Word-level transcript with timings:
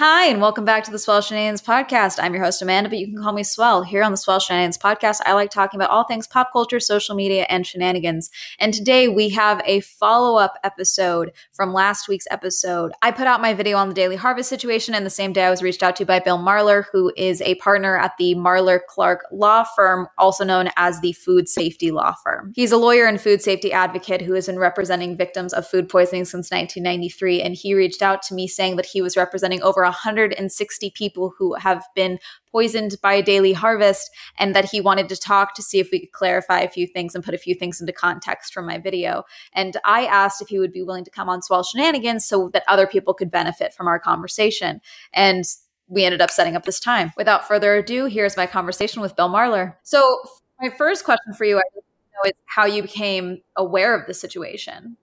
Hi, 0.00 0.28
and 0.28 0.40
welcome 0.40 0.64
back 0.64 0.82
to 0.84 0.90
the 0.90 0.98
Swell 0.98 1.20
Shenanigans 1.20 1.60
podcast. 1.60 2.18
I'm 2.22 2.32
your 2.32 2.42
host, 2.42 2.62
Amanda, 2.62 2.88
but 2.88 2.98
you 2.98 3.06
can 3.06 3.22
call 3.22 3.34
me 3.34 3.42
Swell. 3.42 3.82
Here 3.82 4.02
on 4.02 4.12
the 4.12 4.16
Swell 4.16 4.40
Shenanigans 4.40 4.78
podcast, 4.78 5.18
I 5.26 5.34
like 5.34 5.50
talking 5.50 5.78
about 5.78 5.90
all 5.90 6.04
things 6.04 6.26
pop 6.26 6.54
culture, 6.54 6.80
social 6.80 7.14
media, 7.14 7.44
and 7.50 7.66
shenanigans. 7.66 8.30
And 8.58 8.72
today 8.72 9.08
we 9.08 9.28
have 9.28 9.60
a 9.66 9.80
follow 9.80 10.38
up 10.38 10.54
episode 10.64 11.32
from 11.52 11.74
last 11.74 12.08
week's 12.08 12.24
episode. 12.30 12.92
I 13.02 13.10
put 13.10 13.26
out 13.26 13.42
my 13.42 13.52
video 13.52 13.76
on 13.76 13.90
the 13.90 13.94
Daily 13.94 14.16
Harvest 14.16 14.48
situation, 14.48 14.94
and 14.94 15.04
the 15.04 15.10
same 15.10 15.34
day 15.34 15.44
I 15.44 15.50
was 15.50 15.62
reached 15.62 15.82
out 15.82 15.96
to 15.96 16.06
by 16.06 16.18
Bill 16.18 16.38
Marler, 16.38 16.84
who 16.90 17.12
is 17.18 17.42
a 17.42 17.56
partner 17.56 17.98
at 17.98 18.16
the 18.16 18.34
Marler 18.36 18.80
Clark 18.88 19.26
Law 19.30 19.64
Firm, 19.64 20.08
also 20.16 20.46
known 20.46 20.70
as 20.78 20.98
the 21.02 21.12
Food 21.12 21.46
Safety 21.46 21.90
Law 21.90 22.14
Firm. 22.24 22.52
He's 22.56 22.72
a 22.72 22.78
lawyer 22.78 23.04
and 23.04 23.20
food 23.20 23.42
safety 23.42 23.70
advocate 23.70 24.22
who 24.22 24.32
has 24.32 24.46
been 24.46 24.58
representing 24.58 25.18
victims 25.18 25.52
of 25.52 25.68
food 25.68 25.90
poisoning 25.90 26.24
since 26.24 26.50
1993, 26.50 27.42
and 27.42 27.54
he 27.54 27.74
reached 27.74 28.00
out 28.00 28.22
to 28.22 28.34
me 28.34 28.48
saying 28.48 28.76
that 28.76 28.86
he 28.86 29.02
was 29.02 29.14
representing 29.14 29.60
over 29.60 29.89
160 29.90 30.92
people 30.94 31.32
who 31.36 31.54
have 31.54 31.84
been 31.94 32.18
poisoned 32.50 32.96
by 33.02 33.20
daily 33.20 33.52
harvest 33.52 34.10
and 34.38 34.54
that 34.54 34.64
he 34.64 34.80
wanted 34.80 35.08
to 35.08 35.16
talk 35.16 35.54
to 35.54 35.62
see 35.62 35.78
if 35.78 35.90
we 35.92 36.00
could 36.00 36.12
clarify 36.12 36.60
a 36.60 36.68
few 36.68 36.86
things 36.86 37.14
and 37.14 37.24
put 37.24 37.34
a 37.34 37.38
few 37.38 37.54
things 37.54 37.80
into 37.80 37.92
context 37.92 38.52
from 38.52 38.66
my 38.66 38.78
video. 38.78 39.24
And 39.52 39.76
I 39.84 40.06
asked 40.06 40.42
if 40.42 40.48
he 40.48 40.58
would 40.58 40.72
be 40.72 40.82
willing 40.82 41.04
to 41.04 41.10
come 41.10 41.28
on 41.28 41.42
Swell 41.42 41.62
Shenanigans 41.62 42.24
so 42.24 42.50
that 42.52 42.64
other 42.66 42.86
people 42.86 43.14
could 43.14 43.30
benefit 43.30 43.74
from 43.74 43.86
our 43.86 43.98
conversation. 43.98 44.80
And 45.12 45.44
we 45.88 46.04
ended 46.04 46.20
up 46.20 46.30
setting 46.30 46.56
up 46.56 46.64
this 46.64 46.80
time. 46.80 47.12
Without 47.16 47.46
further 47.46 47.74
ado, 47.74 48.06
here's 48.06 48.36
my 48.36 48.46
conversation 48.46 49.02
with 49.02 49.16
Bill 49.16 49.28
Marler. 49.28 49.74
So, 49.82 50.22
my 50.60 50.70
first 50.70 51.04
question 51.04 51.34
for 51.34 51.44
you 51.44 51.58
I 51.58 51.62
know 51.74 52.28
is 52.28 52.32
how 52.46 52.64
you 52.66 52.82
became 52.82 53.38
aware 53.56 53.98
of 53.98 54.06
the 54.06 54.14
situation. 54.14 54.96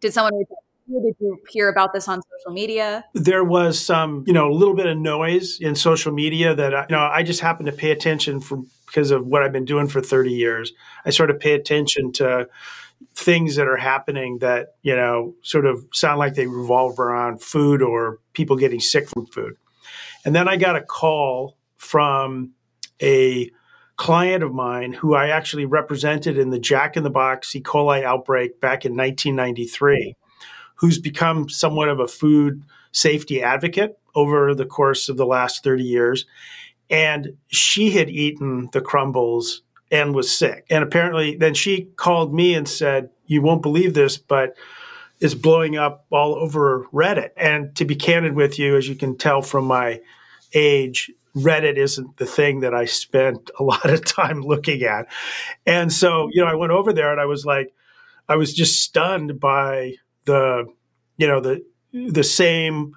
Did 0.00 0.12
someone 0.12 0.36
reach 0.36 0.48
out 0.50 0.67
did 0.88 1.16
you 1.20 1.38
hear 1.48 1.68
about 1.68 1.92
this 1.92 2.08
on 2.08 2.20
social 2.38 2.52
media? 2.52 3.04
There 3.14 3.44
was 3.44 3.78
some, 3.78 4.24
you 4.26 4.32
know, 4.32 4.50
a 4.50 4.54
little 4.54 4.74
bit 4.74 4.86
of 4.86 4.96
noise 4.96 5.58
in 5.60 5.74
social 5.74 6.12
media 6.12 6.54
that, 6.54 6.74
I, 6.74 6.80
you 6.88 6.96
know, 6.96 7.02
I 7.02 7.22
just 7.22 7.40
happened 7.40 7.66
to 7.66 7.72
pay 7.72 7.90
attention 7.90 8.40
for 8.40 8.62
because 8.86 9.10
of 9.10 9.26
what 9.26 9.42
I've 9.42 9.52
been 9.52 9.66
doing 9.66 9.86
for 9.86 10.00
30 10.00 10.32
years. 10.32 10.72
I 11.04 11.10
sort 11.10 11.30
of 11.30 11.38
pay 11.38 11.52
attention 11.52 12.12
to 12.12 12.48
things 13.14 13.56
that 13.56 13.68
are 13.68 13.76
happening 13.76 14.38
that, 14.38 14.76
you 14.82 14.96
know, 14.96 15.34
sort 15.42 15.66
of 15.66 15.86
sound 15.92 16.18
like 16.18 16.34
they 16.34 16.46
revolve 16.46 16.98
around 16.98 17.42
food 17.42 17.82
or 17.82 18.18
people 18.32 18.56
getting 18.56 18.80
sick 18.80 19.08
from 19.08 19.26
food. 19.26 19.56
And 20.24 20.34
then 20.34 20.48
I 20.48 20.56
got 20.56 20.76
a 20.76 20.82
call 20.82 21.58
from 21.76 22.52
a 23.02 23.50
client 23.96 24.42
of 24.42 24.54
mine 24.54 24.92
who 24.92 25.14
I 25.14 25.28
actually 25.28 25.66
represented 25.66 26.38
in 26.38 26.50
the 26.50 26.58
Jack 26.58 26.96
in 26.96 27.02
the 27.02 27.10
Box 27.10 27.54
E. 27.54 27.60
coli 27.60 28.04
outbreak 28.04 28.60
back 28.60 28.84
in 28.84 28.96
1993 28.96 30.16
who's 30.78 30.98
become 30.98 31.48
somewhat 31.48 31.88
of 31.88 32.00
a 32.00 32.08
food 32.08 32.62
safety 32.92 33.42
advocate 33.42 33.98
over 34.14 34.54
the 34.54 34.66
course 34.66 35.08
of 35.08 35.16
the 35.16 35.26
last 35.26 35.62
30 35.62 35.84
years. 35.84 36.26
And 36.90 37.36
she 37.48 37.90
had 37.90 38.08
eaten 38.08 38.70
the 38.72 38.80
crumbles 38.80 39.62
and 39.90 40.14
was 40.14 40.36
sick. 40.36 40.66
And 40.70 40.82
apparently, 40.82 41.36
then 41.36 41.54
she 41.54 41.84
called 41.96 42.34
me 42.34 42.54
and 42.54 42.68
said, 42.68 43.10
You 43.26 43.42
won't 43.42 43.62
believe 43.62 43.94
this, 43.94 44.16
but 44.16 44.56
it's 45.20 45.34
blowing 45.34 45.76
up 45.76 46.06
all 46.10 46.34
over 46.34 46.86
Reddit. 46.92 47.30
And 47.36 47.74
to 47.76 47.84
be 47.84 47.96
candid 47.96 48.34
with 48.34 48.58
you, 48.58 48.76
as 48.76 48.88
you 48.88 48.94
can 48.94 49.16
tell 49.16 49.42
from 49.42 49.64
my 49.64 50.00
age, 50.54 51.10
Reddit 51.36 51.76
isn't 51.76 52.16
the 52.16 52.26
thing 52.26 52.60
that 52.60 52.74
I 52.74 52.84
spent 52.84 53.50
a 53.58 53.62
lot 53.64 53.90
of 53.90 54.04
time 54.04 54.42
looking 54.42 54.82
at. 54.82 55.06
And 55.66 55.92
so, 55.92 56.28
you 56.32 56.42
know, 56.42 56.50
I 56.50 56.54
went 56.54 56.72
over 56.72 56.92
there 56.92 57.12
and 57.12 57.20
I 57.20 57.26
was 57.26 57.44
like, 57.44 57.74
I 58.28 58.36
was 58.36 58.52
just 58.52 58.82
stunned 58.82 59.40
by 59.40 59.94
the 60.28 60.66
you 61.16 61.26
know 61.26 61.40
the 61.40 61.64
the 61.92 62.22
same 62.22 62.94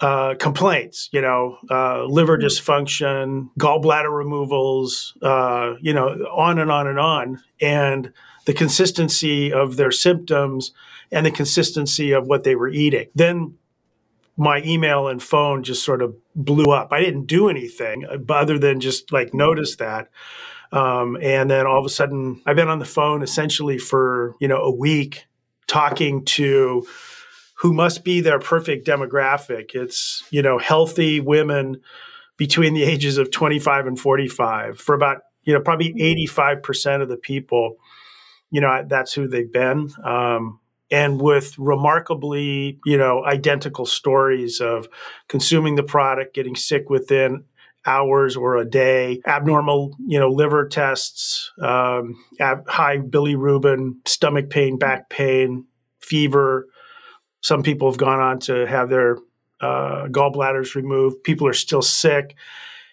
uh, 0.00 0.34
complaints, 0.38 1.08
you 1.12 1.20
know, 1.20 1.58
uh, 1.70 2.04
liver 2.04 2.36
mm-hmm. 2.36 2.46
dysfunction, 2.46 3.48
gallbladder 3.58 4.12
removals, 4.12 5.16
uh, 5.22 5.74
you 5.80 5.94
know, 5.94 6.08
on 6.32 6.58
and 6.58 6.70
on 6.70 6.86
and 6.86 6.98
on, 6.98 7.40
and 7.60 8.12
the 8.44 8.52
consistency 8.52 9.52
of 9.52 9.76
their 9.76 9.92
symptoms 9.92 10.72
and 11.12 11.24
the 11.24 11.30
consistency 11.30 12.12
of 12.12 12.26
what 12.26 12.44
they 12.44 12.56
were 12.56 12.68
eating. 12.68 13.06
Then 13.14 13.56
my 14.36 14.62
email 14.64 15.06
and 15.06 15.22
phone 15.22 15.62
just 15.62 15.84
sort 15.84 16.02
of 16.02 16.16
blew 16.34 16.72
up. 16.72 16.88
I 16.90 17.00
didn't 17.00 17.26
do 17.26 17.48
anything 17.48 18.04
uh, 18.04 18.32
other 18.32 18.58
than 18.58 18.80
just 18.80 19.12
like 19.12 19.32
notice 19.32 19.76
that. 19.76 20.08
Um, 20.72 21.16
and 21.22 21.48
then 21.48 21.66
all 21.66 21.78
of 21.78 21.86
a 21.86 21.88
sudden, 21.88 22.42
I've 22.44 22.56
been 22.56 22.68
on 22.68 22.80
the 22.80 22.84
phone 22.84 23.22
essentially 23.22 23.78
for 23.78 24.34
you 24.40 24.48
know 24.48 24.58
a 24.58 24.74
week 24.74 25.26
talking 25.66 26.24
to 26.24 26.86
who 27.54 27.72
must 27.72 28.04
be 28.04 28.20
their 28.20 28.38
perfect 28.38 28.86
demographic. 28.86 29.74
It's, 29.74 30.24
you 30.30 30.42
know, 30.42 30.58
healthy 30.58 31.20
women 31.20 31.80
between 32.36 32.74
the 32.74 32.82
ages 32.82 33.16
of 33.16 33.30
25 33.30 33.86
and 33.86 33.98
45 33.98 34.78
for 34.78 34.94
about, 34.94 35.22
you 35.44 35.52
know, 35.52 35.60
probably 35.60 35.94
85% 35.94 37.02
of 37.02 37.08
the 37.08 37.16
people, 37.16 37.76
you 38.50 38.60
know, 38.60 38.84
that's 38.86 39.12
who 39.12 39.28
they've 39.28 39.52
been. 39.52 39.90
Um, 40.04 40.60
and 40.90 41.20
with 41.20 41.58
remarkably, 41.58 42.78
you 42.84 42.98
know, 42.98 43.24
identical 43.24 43.86
stories 43.86 44.60
of 44.60 44.88
consuming 45.28 45.76
the 45.76 45.82
product, 45.82 46.34
getting 46.34 46.56
sick 46.56 46.90
within 46.90 47.44
hours 47.86 48.36
or 48.36 48.56
a 48.56 48.64
day, 48.64 49.20
abnormal, 49.26 49.96
you 50.06 50.18
know, 50.18 50.30
liver 50.30 50.68
tests, 50.68 51.52
um, 51.60 52.16
ab- 52.40 52.68
high 52.68 52.98
bilirubin, 52.98 53.96
stomach 54.06 54.50
pain, 54.50 54.78
back 54.78 55.10
pain, 55.10 55.66
fever. 56.00 56.66
Some 57.42 57.62
people 57.62 57.90
have 57.90 57.98
gone 57.98 58.20
on 58.20 58.38
to 58.40 58.66
have 58.66 58.88
their 58.88 59.18
uh, 59.60 60.06
gallbladders 60.06 60.74
removed. 60.74 61.22
People 61.24 61.46
are 61.46 61.54
still 61.54 61.82
sick. 61.82 62.34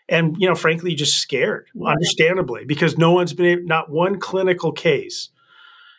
And, 0.09 0.35
you 0.40 0.47
know, 0.47 0.56
frankly, 0.56 0.94
just 0.94 1.19
scared, 1.19 1.68
understandably, 1.85 2.66
because 2.66 2.97
no 2.97 3.12
one's 3.12 3.34
been, 3.34 3.66
not 3.66 3.90
one 3.90 4.19
clinical 4.19 4.73
case 4.73 5.29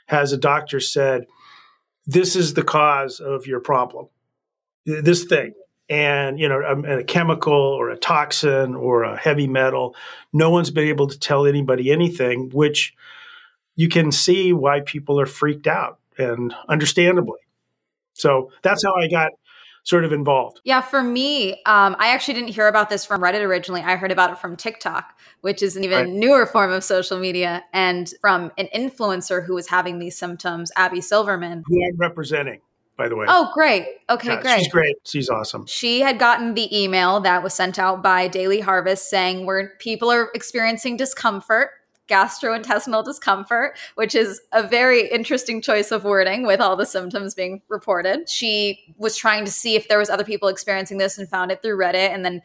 has 0.06 0.32
a 0.32 0.36
doctor 0.36 0.80
said, 0.80 1.24
this 2.06 2.36
is 2.36 2.53
the 2.53 2.62
cause 2.62 3.20
of 3.20 3.47
your 3.47 3.60
problem, 3.60 4.09
this 4.84 5.24
thing 5.24 5.54
and 5.88 6.38
you 6.38 6.48
know 6.48 6.60
a, 6.60 6.98
a, 6.98 7.04
chemical 7.04 7.53
or 7.53 7.91
a 7.91 7.97
toxin 7.97 8.75
or 8.75 9.03
a 9.03 9.16
heavy 9.16 9.47
metal 9.47 9.94
no 10.32 10.48
one's 10.48 10.70
been 10.70 10.88
able 10.88 11.06
to 11.06 11.19
tell 11.19 11.47
anybody 11.47 11.91
anything 11.91 12.50
which 12.50 12.94
you 13.76 13.88
can 13.88 14.12
see 14.12 14.53
why 14.53 14.81
people 14.81 15.19
are 15.21 15.26
freaked 15.26 15.66
out 15.66 15.98
and 16.19 16.54
understandably. 16.69 17.41
So 18.15 18.50
that's 18.62 18.84
how 18.84 18.94
i 18.94 19.09
got 19.09 19.32
sort 19.84 20.04
of 20.04 20.12
involved. 20.12 20.60
Yeah 20.65 20.81
for 20.81 21.03
me 21.03 21.53
um, 21.66 21.97
i 21.98 22.09
actually 22.09 22.34
didn't 22.34 22.50
hear 22.50 22.69
about 22.69 22.88
this 22.88 23.04
from 23.04 23.21
reddit 23.21 23.41
originally. 23.41 23.81
I 23.81 23.97
heard 23.97 24.12
about 24.12 24.31
it 24.31 24.38
from 24.38 24.56
tiktok 24.56 25.19
which 25.41 25.62
is 25.62 25.76
an 25.76 25.84
even 25.84 25.98
right. 25.98 26.09
newer 26.09 26.47
form 26.47 26.71
of 26.71 26.84
social 26.84 27.19
media 27.19 27.65
and 27.72 28.12
from 28.21 28.53
an 28.59 28.69
influencer 28.75 29.44
who 29.44 29.54
was 29.54 29.69
having 29.69 29.98
these 29.98 30.16
symptoms 30.16 30.71
abby 30.76 31.00
silverman. 31.00 31.65
Who 31.66 31.84
i'm 31.84 31.97
representing 31.97 32.60
by 32.97 33.08
the 33.08 33.16
way. 33.16 33.26
Oh, 33.28 33.50
great. 33.54 33.86
Okay, 34.10 34.34
yeah, 34.34 34.42
great. 34.42 34.58
She's 34.58 34.69
great. 34.69 34.97
She's 35.04 35.28
awesome. 35.28 35.66
She 35.66 36.00
had 36.00 36.19
gotten 36.19 36.54
the 36.54 36.76
email 36.76 37.20
that 37.20 37.42
was 37.42 37.54
sent 37.54 37.78
out 37.78 38.03
by 38.03 38.28
Daily 38.28 38.60
Harvest 38.60 39.08
saying 39.08 39.47
where 39.47 39.72
people 39.78 40.10
are 40.10 40.30
experiencing 40.34 40.97
discomfort 40.97 41.70
gastrointestinal 42.08 43.04
discomfort, 43.04 43.78
which 43.94 44.14
is 44.14 44.41
a 44.53 44.66
very 44.66 45.08
interesting 45.08 45.62
choice 45.62 45.91
of 45.91 46.04
wording 46.04 46.47
with 46.47 46.60
all 46.60 46.76
the 46.76 46.84
symptoms 46.84 47.34
being 47.34 47.62
reported. 47.69 48.28
She 48.28 48.94
was 48.98 49.16
trying 49.16 49.44
to 49.47 49.50
see 49.50 49.76
if 49.76 49.88
there 49.88 49.98
was 49.98 50.10
other 50.10 50.24
people 50.24 50.48
experiencing 50.48 50.98
this 50.98 51.16
and 51.16 51.28
found 51.28 51.50
it 51.50 51.62
through 51.62 51.78
Reddit 51.78 52.10
and 52.10 52.24
then 52.24 52.42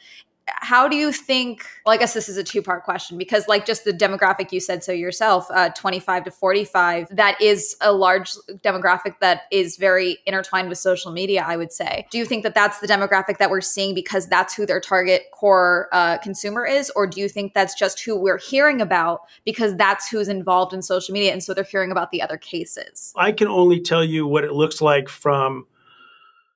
how 0.56 0.88
do 0.88 0.96
you 0.96 1.12
think 1.12 1.66
well 1.86 1.94
i 1.94 1.98
guess 1.98 2.14
this 2.14 2.30
is 2.30 2.38
a 2.38 2.44
two 2.44 2.62
part 2.62 2.84
question 2.84 3.18
because 3.18 3.48
like 3.48 3.66
just 3.66 3.84
the 3.84 3.94
demographic 3.94 4.52
you 4.52 4.60
said 4.60 4.84
so 4.84 4.92
yourself 4.92 5.48
uh, 5.52 5.70
25 5.70 6.26
to 6.26 6.32
45 6.32 7.16
that 7.16 7.40
is 7.42 7.76
a 7.82 7.92
large 7.92 8.32
demographic 8.64 9.16
that 9.20 9.42
is 9.52 9.78
very 9.78 10.20
intertwined 10.26 10.70
with 10.70 10.78
social 10.78 11.12
media 11.12 11.44
i 11.48 11.58
would 11.58 11.72
say. 11.72 12.08
Do 12.12 12.18
you 12.18 12.26
think 12.26 12.44
that 12.44 12.54
that's 12.54 12.80
the 12.80 12.88
demographic 12.88 13.38
that 13.38 13.50
we're 13.50 13.62
seeing 13.62 13.94
because 13.94 14.28
that's 14.28 14.54
who 14.54 14.66
their 14.66 14.80
target 14.80 15.24
core 15.32 15.88
uh, 15.92 16.18
consumer 16.20 16.66
is? 16.66 16.92
Or 16.96 17.08
do 17.08 17.22
you 17.22 17.30
think 17.30 17.54
that's 17.54 17.76
just 17.76 18.00
who 18.00 18.18
we're 18.18 18.38
hearing 18.38 18.82
about 18.82 19.22
because 19.46 19.76
that's 19.76 20.10
who's 20.10 20.28
involved 20.28 20.74
in 20.74 20.82
social 20.82 21.14
media 21.14 21.32
and 21.32 21.44
so 21.44 21.54
they're 21.54 21.64
hearing 21.64 21.92
about 21.92 22.12
the 22.12 22.22
other 22.22 22.38
cases? 22.38 23.14
I 23.16 23.32
can 23.32 23.48
only 23.48 23.80
tell 23.80 24.04
you 24.04 24.28
what 24.28 24.44
it 24.44 24.54
looks 24.54 24.82
like 24.82 25.10
from 25.10 25.66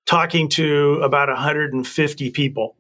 talking 0.05 0.49
to 0.49 0.99
about 1.03 1.29
150 1.29 2.31
people 2.31 2.75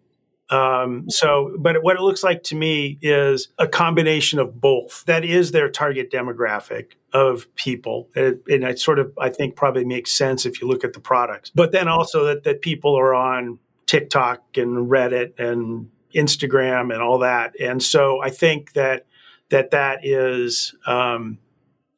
um, 0.51 1.09
so, 1.09 1.55
but 1.57 1.81
what 1.81 1.95
it 1.95 2.01
looks 2.01 2.23
like 2.23 2.43
to 2.43 2.55
me 2.55 2.99
is 3.01 3.47
a 3.57 3.67
combination 3.67 4.37
of 4.37 4.59
both. 4.59 5.05
That 5.05 5.23
is 5.23 5.51
their 5.51 5.69
target 5.69 6.11
demographic 6.11 6.91
of 7.13 7.53
people. 7.55 8.09
It, 8.15 8.41
and 8.49 8.65
it 8.65 8.77
sort 8.77 8.99
of, 8.99 9.13
I 9.17 9.29
think, 9.29 9.55
probably 9.55 9.85
makes 9.85 10.11
sense 10.11 10.45
if 10.45 10.61
you 10.61 10.67
look 10.67 10.83
at 10.83 10.91
the 10.91 10.99
products. 10.99 11.51
But 11.55 11.71
then 11.71 11.87
also 11.87 12.25
that, 12.25 12.43
that 12.43 12.61
people 12.61 12.95
are 12.99 13.15
on 13.15 13.59
TikTok 13.85 14.57
and 14.57 14.89
Reddit 14.89 15.39
and 15.39 15.89
Instagram 16.13 16.93
and 16.93 17.01
all 17.01 17.19
that. 17.19 17.55
And 17.59 17.81
so 17.81 18.21
I 18.21 18.29
think 18.29 18.73
that 18.73 19.05
that 19.49 19.71
that 19.71 20.05
is, 20.05 20.75
um, 20.85 21.37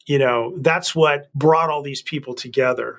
you 0.06 0.20
know, 0.20 0.54
that's 0.58 0.96
what 0.96 1.34
brought 1.34 1.70
all 1.70 1.82
these 1.82 2.02
people 2.02 2.34
together. 2.34 2.98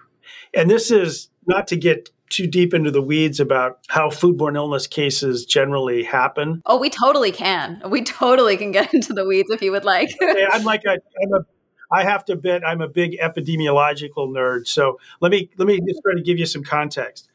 And 0.53 0.71
this 0.71 0.91
is 0.91 1.29
not 1.47 1.69
to 1.69 1.77
get 1.77 2.11
too 2.31 2.47
deep 2.47 2.75
into 2.75 2.91
the 2.91 3.03
weeds 3.03 3.39
about 3.39 3.79
how 3.89 4.09
foodborne 4.09 4.57
illness 4.57 4.87
cases 4.87 5.45
generally 5.45 6.03
happen. 6.03 6.63
Oh, 6.67 6.79
we 6.79 6.91
totally 6.91 7.31
can. 7.31 7.83
We 7.89 8.03
totally 8.03 8.57
can 8.57 8.73
get 8.73 8.93
into 8.95 9.13
the 9.13 9.25
weeds 9.25 9.51
if 9.51 9.63
you 9.63 9.71
would 9.73 9.85
like. 9.85 10.11
I'm 10.53 10.65
like 10.65 10.85
a, 10.85 10.93
I'm 10.93 11.33
a 11.33 11.47
I 11.93 12.03
have 12.03 12.25
to 12.27 12.33
admit 12.33 12.63
I'm 12.67 12.81
a 12.81 12.89
big 12.89 13.19
epidemiological 13.19 14.29
nerd. 14.29 14.67
So 14.67 14.99
let 15.21 15.31
me 15.31 15.51
let 15.59 15.69
me 15.69 15.81
just 15.81 16.01
try 16.03 16.15
to 16.15 16.23
give 16.23 16.39
you 16.39 16.47
some 16.47 16.65
context. 16.65 17.29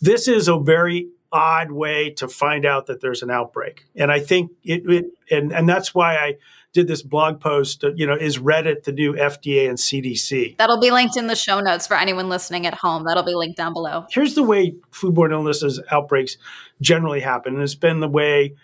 This 0.00 0.28
is 0.28 0.48
a 0.48 0.58
very 0.58 1.08
odd 1.32 1.72
way 1.72 2.10
to 2.10 2.28
find 2.28 2.64
out 2.64 2.86
that 2.86 3.00
there's 3.00 3.22
an 3.22 3.30
outbreak, 3.30 3.86
and 3.96 4.12
I 4.12 4.20
think 4.20 4.52
it, 4.62 4.88
it 4.88 5.06
and 5.30 5.52
and 5.52 5.68
that's 5.68 5.94
why 5.94 6.16
I 6.16 6.34
did 6.74 6.88
this 6.88 7.02
blog 7.02 7.40
post. 7.40 7.82
Uh, 7.82 7.92
you 7.94 8.06
know, 8.06 8.14
is 8.14 8.38
Reddit 8.38 8.82
the 8.82 8.92
new 8.92 9.14
FDA 9.14 9.66
and 9.68 9.78
CDC? 9.78 10.58
That'll 10.58 10.80
be 10.80 10.90
linked 10.90 11.16
in 11.16 11.28
the 11.28 11.36
show 11.36 11.60
notes 11.60 11.86
for 11.86 11.96
anyone 11.96 12.28
listening 12.28 12.66
at 12.66 12.74
home. 12.74 13.04
That'll 13.04 13.22
be 13.22 13.34
linked 13.34 13.56
down 13.56 13.72
below. 13.72 14.04
Here's 14.10 14.34
the 14.34 14.42
way 14.42 14.74
foodborne 14.92 15.32
illnesses 15.32 15.80
outbreaks 15.90 16.36
generally 16.82 17.20
happen, 17.20 17.54
and 17.54 17.62
it's 17.62 17.74
been 17.74 18.00
the 18.00 18.08
way 18.08 18.54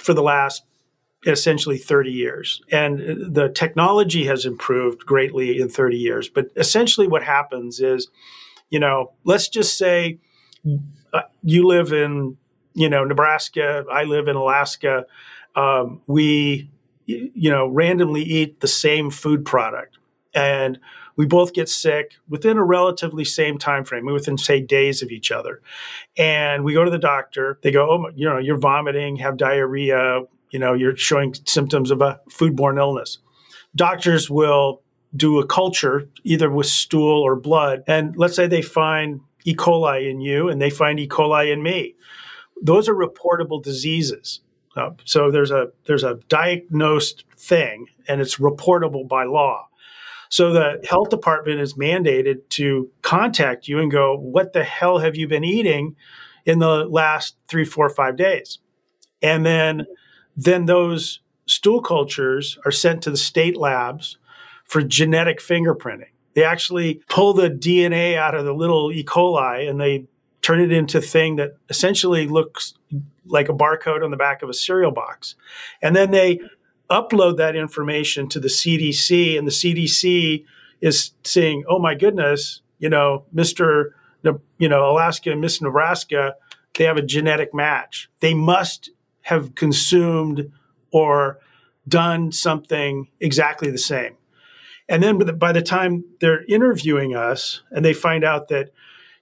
for 0.00 0.14
the 0.14 0.22
last 0.22 0.64
essentially 1.26 1.78
30 1.78 2.10
years. 2.10 2.62
And 2.70 3.34
the 3.34 3.48
technology 3.48 4.24
has 4.24 4.44
improved 4.44 5.06
greatly 5.06 5.58
in 5.58 5.68
30 5.68 5.96
years. 5.96 6.28
But 6.28 6.48
essentially, 6.56 7.06
what 7.06 7.22
happens 7.22 7.80
is, 7.80 8.08
you 8.70 8.78
know, 8.78 9.12
let's 9.24 9.48
just 9.48 9.76
say 9.76 10.18
uh, 11.12 11.22
you 11.42 11.66
live 11.66 11.92
in, 11.92 12.36
you 12.74 12.88
know, 12.88 13.04
Nebraska, 13.04 13.84
I 13.90 14.04
live 14.04 14.28
in 14.28 14.36
Alaska. 14.36 15.06
Um, 15.54 16.02
we 16.06 16.70
you 17.06 17.50
know, 17.50 17.66
randomly 17.68 18.22
eat 18.22 18.60
the 18.60 18.68
same 18.68 19.10
food 19.10 19.44
product. 19.44 19.98
And 20.34 20.78
we 21.16 21.26
both 21.26 21.52
get 21.52 21.68
sick 21.68 22.14
within 22.28 22.56
a 22.56 22.64
relatively 22.64 23.24
same 23.24 23.58
time 23.58 23.84
frame 23.84 24.06
within 24.06 24.38
say 24.38 24.60
days 24.60 25.02
of 25.02 25.10
each 25.10 25.30
other. 25.30 25.60
And 26.16 26.64
we 26.64 26.74
go 26.74 26.84
to 26.84 26.90
the 26.90 26.98
doctor. 26.98 27.58
They 27.62 27.70
go 27.70 27.88
oh 27.90 28.10
you 28.14 28.28
know 28.28 28.38
you're 28.38 28.58
vomiting 28.58 29.16
have 29.16 29.36
diarrhea 29.36 30.22
you 30.50 30.58
know 30.58 30.74
you're 30.74 30.96
showing 30.96 31.34
symptoms 31.44 31.90
of 31.90 32.00
a 32.00 32.20
foodborne 32.30 32.78
illness. 32.78 33.18
Doctors 33.76 34.28
will 34.30 34.82
do 35.14 35.38
a 35.38 35.46
culture 35.46 36.08
either 36.24 36.50
with 36.50 36.66
stool 36.66 37.22
or 37.22 37.36
blood. 37.36 37.84
And 37.86 38.16
let's 38.16 38.34
say 38.34 38.48
they 38.48 38.62
find 38.62 39.20
e. 39.44 39.54
coli 39.54 40.10
in 40.10 40.20
you 40.20 40.48
and 40.48 40.60
they 40.60 40.70
find 40.70 40.98
e. 40.98 41.06
coli 41.06 41.52
in 41.52 41.62
me. 41.62 41.94
Those 42.62 42.88
are 42.88 42.94
reportable 42.94 43.62
diseases 43.62 44.40
uh, 44.76 44.90
so 45.04 45.30
there's 45.30 45.50
a 45.50 45.68
there's 45.86 46.04
a 46.04 46.18
diagnosed 46.28 47.24
thing, 47.36 47.86
and 48.08 48.20
it's 48.20 48.36
reportable 48.36 49.06
by 49.06 49.24
law. 49.24 49.68
So 50.28 50.52
the 50.52 50.84
health 50.88 51.10
department 51.10 51.60
is 51.60 51.74
mandated 51.74 52.48
to 52.50 52.90
contact 53.02 53.68
you 53.68 53.78
and 53.78 53.90
go, 53.90 54.16
"What 54.16 54.52
the 54.52 54.64
hell 54.64 54.98
have 54.98 55.16
you 55.16 55.28
been 55.28 55.44
eating 55.44 55.96
in 56.44 56.58
the 56.58 56.84
last 56.86 57.36
three, 57.46 57.64
four, 57.64 57.88
five 57.88 58.16
days?" 58.16 58.58
And 59.22 59.46
then 59.46 59.86
then 60.36 60.66
those 60.66 61.20
stool 61.46 61.80
cultures 61.80 62.58
are 62.64 62.72
sent 62.72 63.02
to 63.02 63.10
the 63.10 63.16
state 63.16 63.56
labs 63.56 64.18
for 64.64 64.82
genetic 64.82 65.38
fingerprinting. 65.40 66.08
They 66.34 66.42
actually 66.42 67.02
pull 67.08 67.32
the 67.32 67.48
DNA 67.48 68.16
out 68.16 68.34
of 68.34 68.44
the 68.44 68.54
little 68.54 68.90
E. 68.90 69.04
coli 69.04 69.68
and 69.68 69.80
they 69.80 70.06
turn 70.44 70.60
it 70.60 70.70
into 70.70 70.98
a 70.98 71.00
thing 71.00 71.36
that 71.36 71.56
essentially 71.70 72.28
looks 72.28 72.74
like 73.24 73.48
a 73.48 73.54
barcode 73.54 74.04
on 74.04 74.10
the 74.10 74.16
back 74.16 74.42
of 74.42 74.50
a 74.50 74.54
cereal 74.54 74.90
box. 74.90 75.36
And 75.80 75.96
then 75.96 76.10
they 76.10 76.38
upload 76.90 77.38
that 77.38 77.56
information 77.56 78.28
to 78.28 78.38
the 78.38 78.48
CDC, 78.48 79.38
and 79.38 79.46
the 79.46 79.50
CDC 79.50 80.44
is 80.82 81.12
saying, 81.24 81.64
oh 81.66 81.78
my 81.78 81.94
goodness, 81.94 82.60
you 82.78 82.90
know, 82.90 83.24
Mr. 83.34 83.92
You 84.58 84.68
know, 84.68 84.90
Alaska 84.90 85.30
and 85.32 85.40
Miss 85.40 85.62
Nebraska, 85.62 86.34
they 86.74 86.84
have 86.84 86.98
a 86.98 87.02
genetic 87.02 87.54
match. 87.54 88.10
They 88.20 88.34
must 88.34 88.90
have 89.22 89.54
consumed 89.54 90.52
or 90.90 91.38
done 91.88 92.32
something 92.32 93.08
exactly 93.18 93.70
the 93.70 93.78
same. 93.78 94.16
And 94.90 95.02
then 95.02 95.18
by 95.38 95.52
the 95.52 95.62
time 95.62 96.04
they're 96.20 96.44
interviewing 96.44 97.16
us 97.16 97.62
and 97.70 97.82
they 97.82 97.94
find 97.94 98.24
out 98.24 98.48
that 98.48 98.70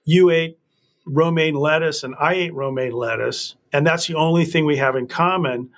you 0.03 0.29
ate 0.29 0.57
romaine 1.05 1.55
lettuce 1.55 2.03
and 2.03 2.15
I 2.19 2.33
ate 2.33 2.53
romaine 2.53 2.93
lettuce, 2.93 3.55
and 3.71 3.85
that's 3.85 4.07
the 4.07 4.15
only 4.15 4.45
thing 4.45 4.65
we 4.65 4.77
have 4.77 4.95
in 4.95 5.07
common, 5.07 5.69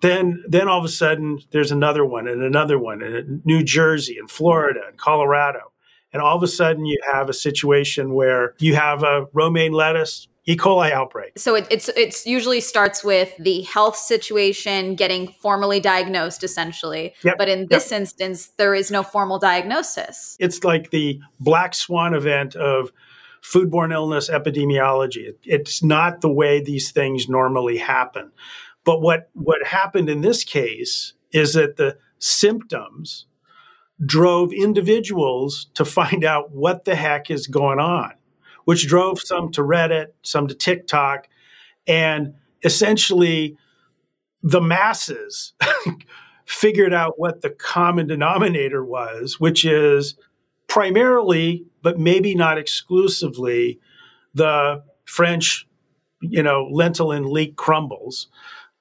then 0.00 0.44
then 0.48 0.68
all 0.68 0.78
of 0.78 0.84
a 0.84 0.88
sudden 0.88 1.40
there's 1.50 1.72
another 1.72 2.04
one 2.04 2.28
and 2.28 2.42
another 2.42 2.78
one 2.78 3.02
in 3.02 3.42
New 3.44 3.62
Jersey 3.62 4.18
and 4.18 4.30
Florida 4.30 4.80
and 4.88 4.98
Colorado. 4.98 5.72
And 6.12 6.22
all 6.22 6.36
of 6.36 6.42
a 6.42 6.48
sudden 6.48 6.86
you 6.86 6.98
have 7.12 7.28
a 7.28 7.34
situation 7.34 8.14
where 8.14 8.54
you 8.58 8.74
have 8.76 9.02
a 9.02 9.26
romaine 9.32 9.72
lettuce 9.72 10.28
E. 10.46 10.56
coli 10.56 10.90
outbreak. 10.90 11.38
So 11.38 11.54
it, 11.56 11.66
it's 11.70 11.90
it's 11.90 12.26
usually 12.26 12.62
starts 12.62 13.04
with 13.04 13.36
the 13.38 13.60
health 13.62 13.96
situation 13.96 14.94
getting 14.94 15.28
formally 15.28 15.78
diagnosed, 15.78 16.42
essentially. 16.42 17.14
Yep. 17.22 17.34
But 17.36 17.50
in 17.50 17.66
this 17.68 17.90
yep. 17.90 18.00
instance, 18.00 18.48
there 18.56 18.74
is 18.74 18.90
no 18.90 19.02
formal 19.02 19.38
diagnosis. 19.38 20.38
It's 20.40 20.64
like 20.64 20.88
the 20.90 21.20
black 21.38 21.74
swan 21.74 22.14
event 22.14 22.56
of 22.56 22.90
foodborne 23.48 23.92
illness 23.92 24.28
epidemiology. 24.28 25.34
It's 25.44 25.82
not 25.82 26.20
the 26.20 26.30
way 26.30 26.60
these 26.60 26.90
things 26.90 27.28
normally 27.28 27.78
happen. 27.78 28.30
But 28.84 29.00
what, 29.00 29.30
what 29.32 29.66
happened 29.66 30.10
in 30.10 30.20
this 30.20 30.44
case 30.44 31.14
is 31.32 31.54
that 31.54 31.76
the 31.76 31.96
symptoms 32.18 33.26
drove 34.04 34.52
individuals 34.52 35.70
to 35.74 35.84
find 35.84 36.24
out 36.24 36.50
what 36.50 36.84
the 36.84 36.94
heck 36.94 37.30
is 37.30 37.46
going 37.46 37.78
on, 37.78 38.12
which 38.64 38.86
drove 38.86 39.20
some 39.20 39.50
to 39.52 39.62
Reddit, 39.62 40.08
some 40.22 40.46
to 40.46 40.54
TikTok, 40.54 41.28
and 41.86 42.34
essentially 42.62 43.56
the 44.42 44.60
masses 44.60 45.54
figured 46.44 46.94
out 46.94 47.18
what 47.18 47.40
the 47.40 47.50
common 47.50 48.06
denominator 48.06 48.84
was, 48.84 49.40
which 49.40 49.64
is 49.64 50.16
primarily, 50.68 51.64
but 51.82 51.98
maybe 51.98 52.34
not 52.34 52.58
exclusively, 52.58 53.80
the 54.34 54.82
French, 55.06 55.66
you 56.20 56.42
know, 56.42 56.68
lentil 56.70 57.10
and 57.10 57.26
leek 57.26 57.56
crumbles. 57.56 58.28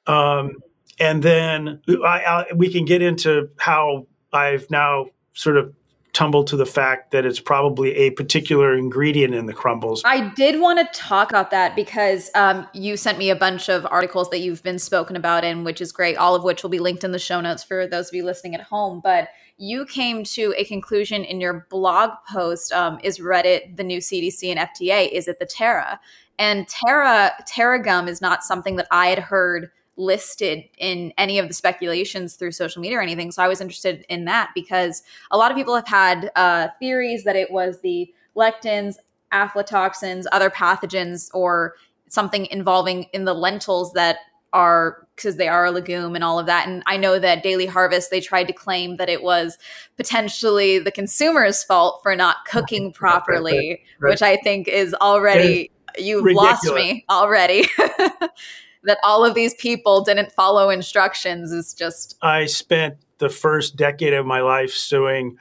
Um, 0.05 0.57
and 0.99 1.23
then 1.23 1.81
I, 2.05 2.23
I, 2.23 2.45
we 2.55 2.71
can 2.71 2.85
get 2.85 3.01
into 3.01 3.49
how 3.57 4.07
I've 4.33 4.69
now 4.69 5.07
sort 5.33 5.57
of 5.57 5.73
tumbled 6.17 6.47
to 6.47 6.57
the 6.57 6.65
fact 6.65 7.11
that 7.11 7.27
it's 7.27 7.39
probably 7.39 7.95
a 7.95 8.09
particular 8.09 8.75
ingredient 8.75 9.35
in 9.35 9.45
the 9.45 9.53
crumbles. 9.53 10.01
I 10.03 10.29
did 10.29 10.59
want 10.59 10.79
to 10.79 10.99
talk 10.99 11.29
about 11.29 11.51
that 11.51 11.75
because 11.75 12.31
um, 12.33 12.67
you 12.73 12.97
sent 12.97 13.19
me 13.19 13.29
a 13.29 13.35
bunch 13.35 13.69
of 13.69 13.85
articles 13.85 14.31
that 14.31 14.39
you've 14.39 14.63
been 14.63 14.79
spoken 14.79 15.15
about 15.15 15.43
in, 15.43 15.63
which 15.63 15.79
is 15.79 15.91
great, 15.91 16.17
all 16.17 16.33
of 16.33 16.43
which 16.43 16.63
will 16.63 16.71
be 16.71 16.79
linked 16.79 17.03
in 17.03 17.11
the 17.11 17.19
show 17.19 17.39
notes 17.39 17.63
for 17.63 17.85
those 17.85 18.07
of 18.07 18.15
you 18.15 18.25
listening 18.25 18.55
at 18.55 18.61
home. 18.61 18.99
But 19.03 19.29
you 19.57 19.85
came 19.85 20.23
to 20.23 20.55
a 20.57 20.65
conclusion 20.65 21.23
in 21.23 21.39
your 21.39 21.67
blog 21.69 22.09
post 22.27 22.73
um, 22.73 22.99
is 23.03 23.19
reddit 23.19 23.75
the 23.75 23.83
new 23.83 23.97
cdc 23.99 24.55
and 24.55 24.59
fda 24.59 25.11
is 25.11 25.27
it 25.27 25.39
the 25.39 25.47
Tara? 25.47 25.99
and 26.37 26.67
Tara, 26.67 27.31
Tara 27.47 27.81
gum 27.81 28.07
is 28.07 28.21
not 28.21 28.43
something 28.43 28.75
that 28.75 28.87
i 28.91 29.07
had 29.07 29.17
heard 29.17 29.71
listed 29.97 30.63
in 30.77 31.11
any 31.17 31.39
of 31.39 31.47
the 31.47 31.53
speculations 31.53 32.35
through 32.35 32.51
social 32.51 32.81
media 32.81 32.97
or 32.97 33.01
anything 33.01 33.31
so 33.31 33.43
i 33.43 33.47
was 33.47 33.61
interested 33.61 34.05
in 34.09 34.25
that 34.25 34.49
because 34.55 35.03
a 35.31 35.37
lot 35.37 35.51
of 35.51 35.57
people 35.57 35.75
have 35.75 35.87
had 35.87 36.31
uh, 36.35 36.67
theories 36.79 37.23
that 37.23 37.35
it 37.35 37.51
was 37.51 37.79
the 37.81 38.11
lectins 38.35 38.95
aflatoxins 39.33 40.25
other 40.31 40.49
pathogens 40.49 41.29
or 41.33 41.75
something 42.09 42.45
involving 42.47 43.03
in 43.13 43.25
the 43.25 43.33
lentils 43.33 43.93
that 43.93 44.17
are 44.53 45.07
because 45.15 45.35
they 45.37 45.47
are 45.47 45.65
a 45.65 45.71
legume 45.71 46.13
and 46.15 46.23
all 46.23 46.37
of 46.37 46.45
that. 46.45 46.67
And 46.67 46.83
I 46.85 46.95
know 46.95 47.17
that 47.17 47.41
Daily 47.41 47.65
Harvest, 47.65 48.11
they 48.11 48.21
tried 48.21 48.45
to 48.45 48.53
claim 48.53 48.97
that 48.97 49.09
it 49.09 49.23
was 49.23 49.57
potentially 49.97 50.77
the 50.77 50.91
consumer's 50.91 51.63
fault 51.63 52.01
for 52.03 52.15
not 52.15 52.37
cooking 52.45 52.93
properly, 52.93 53.81
right. 53.99 54.11
which 54.11 54.21
I 54.21 54.37
think 54.37 54.67
is 54.67 54.93
already, 54.95 55.71
you've 55.97 56.23
ridiculous. 56.23 56.65
lost 56.65 56.75
me 56.75 57.05
already. 57.09 57.67
that 58.87 58.97
all 59.03 59.23
of 59.23 59.35
these 59.35 59.53
people 59.55 60.01
didn't 60.03 60.31
follow 60.31 60.69
instructions 60.69 61.51
is 61.51 61.73
just. 61.73 62.17
I 62.21 62.45
spent 62.45 62.95
the 63.19 63.29
first 63.29 63.75
decade 63.75 64.13
of 64.13 64.25
my 64.25 64.41
life 64.41 64.71
suing 64.71 65.37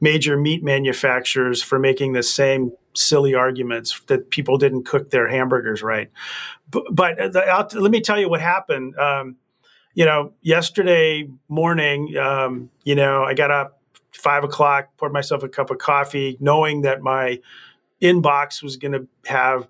major 0.00 0.36
meat 0.36 0.62
manufacturers 0.62 1.62
for 1.62 1.78
making 1.78 2.12
the 2.12 2.22
same 2.22 2.72
silly 2.94 3.34
arguments 3.34 4.00
that 4.06 4.30
people 4.30 4.58
didn't 4.58 4.84
cook 4.84 5.10
their 5.10 5.28
hamburgers 5.28 5.82
right. 5.82 6.10
But, 6.70 6.84
but 6.90 7.36
uh, 7.36 7.68
let 7.74 7.90
me 7.90 8.00
tell 8.00 8.18
you 8.18 8.28
what 8.28 8.40
happened. 8.40 8.96
Um, 8.96 9.36
you 9.94 10.04
know, 10.04 10.32
yesterday 10.40 11.28
morning, 11.48 12.16
um, 12.16 12.70
you 12.84 12.94
know, 12.94 13.24
I 13.24 13.34
got 13.34 13.50
up 13.50 13.80
five 14.12 14.44
o'clock, 14.44 14.88
poured 14.96 15.12
myself 15.12 15.42
a 15.42 15.48
cup 15.48 15.70
of 15.70 15.78
coffee, 15.78 16.36
knowing 16.40 16.82
that 16.82 17.02
my 17.02 17.40
inbox 18.00 18.62
was 18.62 18.76
going 18.76 18.92
to 18.92 19.06
have 19.26 19.68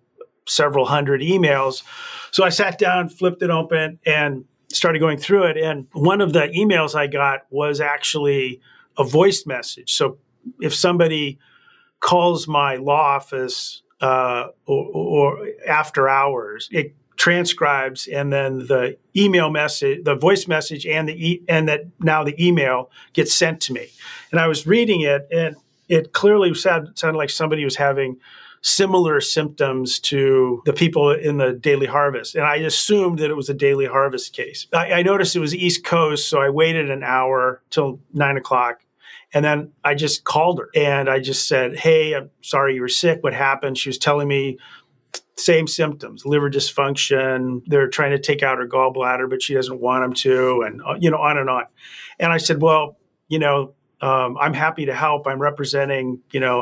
several 0.51 0.87
hundred 0.87 1.21
emails. 1.21 1.83
So 2.31 2.45
I 2.45 2.49
sat 2.49 2.79
down, 2.79 3.09
flipped 3.09 3.43
it 3.43 3.51
open, 3.51 3.99
and 4.07 4.45
started 4.69 4.99
going 4.99 5.19
through 5.19 5.45
it. 5.45 5.57
And 5.57 5.87
one 5.93 6.21
of 6.21 6.33
the 6.33 6.49
emails 6.49 6.95
I 6.95 7.07
got 7.07 7.41
was 7.51 7.81
actually 7.81 8.61
a 8.99 9.05
voice 9.05 9.47
message. 9.47 9.93
So 9.93 10.19
if 10.61 10.75
somebody 10.75 11.39
calls 12.01 12.49
my 12.49 12.77
law 12.77 13.17
office 13.17 13.83
uh, 14.01 14.49
or, 14.67 14.87
or 14.95 15.49
after 15.67 16.09
hours. 16.09 16.69
It 16.73 16.95
transcribes 17.17 18.07
and 18.07 18.33
then 18.33 18.61
the 18.61 18.97
email 19.15 19.51
message 19.51 20.03
the 20.05 20.15
voice 20.15 20.49
message 20.49 20.87
and 20.87 21.07
the 21.07 21.13
e- 21.13 21.43
and 21.51 21.69
that 21.69 21.83
now 21.99 22.25
the 22.25 22.35
email 22.43 22.91
gets 23.13 23.35
sent 23.35 23.61
to 23.61 23.75
me 23.75 23.89
and 24.31 24.41
i 24.41 24.47
was 24.47 24.67
reading 24.67 25.03
it 25.03 25.29
and 25.31 25.55
it 25.91 26.15
clearly 26.15 26.55
sounded, 26.55 26.99
sounded 26.99 27.19
like 27.19 27.29
somebody 27.29 27.63
was 27.63 27.77
having 27.77 28.19
similar 28.63 29.21
symptoms 29.21 29.99
to 29.99 30.63
the 30.67 30.73
people 30.73 31.11
in 31.13 31.39
the 31.39 31.53
daily 31.53 31.87
harvest. 31.87 32.35
And 32.35 32.45
i 32.45 32.57
assumed 32.57 33.19
that 33.19 33.31
it 33.31 33.37
was 33.37 33.49
a 33.49 33.55
daily 33.55 33.87
harvest 33.87 34.35
case. 34.35 34.67
I, 34.73 34.93
I 34.93 35.03
noticed 35.03 35.35
it 35.35 35.41
was 35.41 35.55
east 35.55 35.85
coast 35.85 36.29
so 36.29 36.41
i 36.41 36.51
waited 36.51 36.91
an 36.91 37.03
hour 37.03 37.63
till 37.71 38.01
nine 38.13 38.37
o'clock. 38.37 38.81
And 39.33 39.45
then 39.45 39.73
I 39.85 39.95
just 39.95 40.25
called 40.25 40.59
her 40.59 40.69
and 40.75 41.09
I 41.09 41.21
just 41.21 41.47
said, 41.47 41.79
Hey, 41.79 42.15
I'm 42.15 42.31
sorry 42.43 42.75
you 42.75 42.81
were 42.81 42.89
sick. 42.89 43.23
What 43.23 43.33
happened? 43.33 43.79
She 43.79 43.89
was 43.89 43.99
telling 43.99 44.27
me 44.29 44.59
same 45.37 45.67
symptoms 45.67 46.27
liver 46.27 46.51
dysfunction. 46.51 47.63
They're 47.67 47.89
trying 47.89 48.11
to 48.11 48.19
take 48.19 48.43
out 48.43 48.59
her 48.59 48.69
gallbladder 48.69 49.31
but 49.31 49.43
she 49.43 49.55
doesn't 49.55 49.81
want 49.81 50.05
them 50.05 50.13
to 50.15 50.63
and 50.63 50.83
uh, 50.87 50.97
you 50.99 51.11
know 51.11 51.19
on 51.19 51.39
and 51.39 51.49
on. 51.49 51.65
And 52.19 52.31
i 52.31 52.37
said 52.37 52.61
well 52.61 52.99
you 53.29 53.39
know 53.39 53.73
um, 54.03 54.37
i'm 54.39 54.53
happy 54.53 54.85
to 54.85 54.95
help. 54.95 55.27
I'm 55.27 55.41
representing 55.41 56.21
you 56.31 56.41
know 56.41 56.61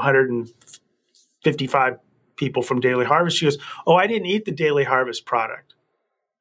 155 1.56 1.98
people 2.36 2.62
from 2.62 2.80
daily 2.80 3.04
harvest 3.04 3.36
she 3.36 3.46
goes 3.46 3.58
oh 3.86 3.94
i 3.94 4.06
didn't 4.06 4.26
eat 4.26 4.44
the 4.44 4.52
daily 4.52 4.84
harvest 4.84 5.24
product 5.24 5.74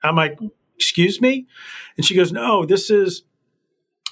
i'm 0.03 0.15
like 0.15 0.37
excuse 0.75 1.19
me 1.19 1.47
and 1.95 2.05
she 2.05 2.15
goes 2.15 2.31
no 2.31 2.65
this 2.65 2.89
is 2.89 3.23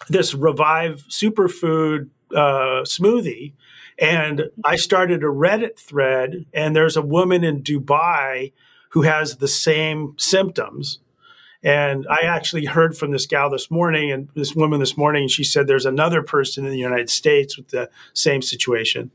this 0.10 0.34
revive 0.34 1.06
superfood 1.10 2.10
uh, 2.34 2.82
smoothie 2.84 3.54
and 3.98 4.50
I 4.64 4.76
started 4.76 5.24
a 5.24 5.28
Reddit 5.28 5.78
thread, 5.80 6.46
and 6.54 6.76
there's 6.76 6.98
a 6.98 7.02
woman 7.02 7.44
in 7.44 7.64
Dubai 7.64 8.52
who 8.90 9.04
has 9.04 9.38
the 9.38 9.48
same 9.48 10.16
symptoms. 10.18 11.00
And 11.64 12.06
I 12.10 12.22
actually 12.26 12.66
heard 12.66 12.98
from 12.98 13.12
this 13.12 13.26
gal 13.26 13.50
this 13.50 13.72
morning, 13.72 14.12
and 14.12 14.30
this 14.36 14.54
woman 14.54 14.80
this 14.80 14.98
morning, 14.98 15.24
and 15.24 15.32
she 15.32 15.44
said 15.44 15.68
there's 15.68 15.86
another 15.86 16.22
person 16.22 16.66
in 16.66 16.72
the 16.72 16.78
United 16.78 17.10
States 17.10 17.58
with 17.58 17.70
the 17.70 17.90
same 18.14 18.42
situation. 18.42 19.12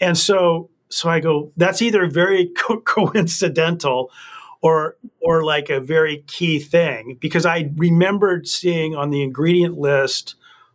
And 0.00 0.18
so, 0.18 0.68
so 0.90 1.08
I 1.08 1.20
go, 1.20 1.52
that's 1.56 1.82
either 1.82 2.08
very 2.08 2.46
co- 2.56 2.80
coincidental 2.80 4.10
or 4.60 4.96
or 5.20 5.44
like 5.44 5.70
a 5.70 5.80
very 5.80 6.24
key 6.26 6.58
thing 6.58 7.16
because 7.20 7.46
I 7.46 7.70
remembered 7.76 8.48
seeing 8.48 8.96
on 8.96 9.10
the 9.10 9.22
ingredient 9.22 9.78
list 9.78 10.34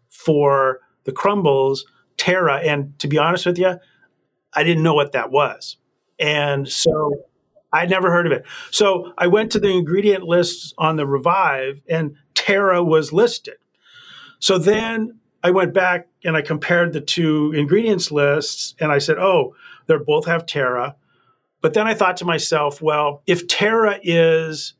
for 0.09 0.79
the 1.03 1.11
crumbles 1.11 1.85
Tara. 2.17 2.57
And 2.57 2.97
to 2.99 3.07
be 3.07 3.17
honest 3.17 3.45
with 3.45 3.57
you, 3.57 3.77
I 4.53 4.63
didn't 4.63 4.83
know 4.83 4.93
what 4.93 5.11
that 5.13 5.31
was. 5.31 5.77
And 6.19 6.69
so 6.69 7.25
I'd 7.73 7.89
never 7.89 8.11
heard 8.11 8.25
of 8.25 8.31
it. 8.31 8.45
So 8.71 9.11
I 9.17 9.27
went 9.27 9.51
to 9.53 9.59
the 9.59 9.71
ingredient 9.71 10.23
lists 10.23 10.73
on 10.77 10.95
the 10.95 11.07
Revive 11.07 11.81
and 11.89 12.15
Tara 12.35 12.83
was 12.83 13.11
listed. 13.11 13.55
So 14.39 14.57
then 14.57 15.19
I 15.43 15.51
went 15.51 15.73
back 15.73 16.07
and 16.23 16.37
I 16.37 16.41
compared 16.41 16.93
the 16.93 17.01
two 17.01 17.51
ingredients 17.51 18.11
lists 18.11 18.75
and 18.79 18.91
I 18.91 18.99
said, 18.99 19.17
oh, 19.17 19.55
they 19.87 19.97
both 19.97 20.25
have 20.25 20.45
Tara. 20.45 20.95
But 21.61 21.73
then 21.73 21.85
I 21.85 21.93
thought 21.93 22.17
to 22.17 22.25
myself, 22.25 22.81
well, 22.81 23.21
if 23.27 23.47
Tara 23.47 23.99
is 24.01 24.73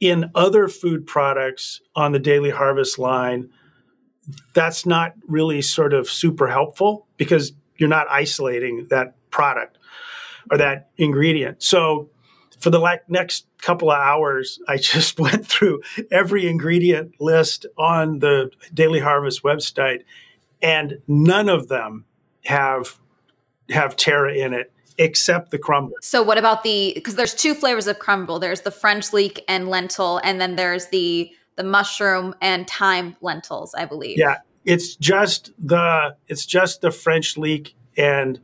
in 0.00 0.30
other 0.34 0.68
food 0.68 1.06
products 1.06 1.80
on 1.96 2.12
the 2.12 2.18
Daily 2.18 2.50
Harvest 2.50 2.98
line, 2.98 3.50
that's 4.52 4.86
not 4.86 5.14
really 5.26 5.62
sort 5.62 5.92
of 5.92 6.08
super 6.08 6.46
helpful 6.46 7.06
because 7.16 7.52
you're 7.76 7.88
not 7.88 8.06
isolating 8.08 8.86
that 8.90 9.14
product 9.30 9.78
or 10.50 10.58
that 10.58 10.90
ingredient. 10.96 11.62
So 11.62 12.10
for 12.64 12.70
the 12.70 12.78
like 12.78 13.08
next 13.10 13.46
couple 13.60 13.90
of 13.90 13.98
hours, 13.98 14.58
I 14.66 14.78
just 14.78 15.20
went 15.20 15.46
through 15.46 15.82
every 16.10 16.48
ingredient 16.48 17.20
list 17.20 17.66
on 17.76 18.20
the 18.20 18.50
Daily 18.72 19.00
Harvest 19.00 19.42
website, 19.42 20.04
and 20.62 20.98
none 21.06 21.50
of 21.50 21.68
them 21.68 22.06
have 22.46 22.98
have 23.68 23.96
Tara 23.96 24.32
in 24.34 24.54
it 24.54 24.72
except 24.96 25.50
the 25.50 25.58
crumble. 25.58 25.96
So 26.00 26.22
what 26.22 26.38
about 26.38 26.62
the 26.62 26.92
because 26.94 27.16
there's 27.16 27.34
two 27.34 27.54
flavors 27.54 27.86
of 27.86 27.98
crumble. 27.98 28.38
There's 28.38 28.62
the 28.62 28.70
French 28.70 29.12
leek 29.12 29.44
and 29.46 29.68
lentil, 29.68 30.22
and 30.24 30.40
then 30.40 30.56
there's 30.56 30.86
the 30.86 31.30
the 31.56 31.64
mushroom 31.64 32.34
and 32.40 32.66
thyme 32.66 33.14
lentils, 33.20 33.74
I 33.74 33.84
believe. 33.84 34.16
Yeah, 34.16 34.38
it's 34.64 34.96
just 34.96 35.52
the 35.58 36.16
it's 36.28 36.46
just 36.46 36.80
the 36.80 36.90
French 36.90 37.36
leek 37.36 37.76
and 37.98 38.40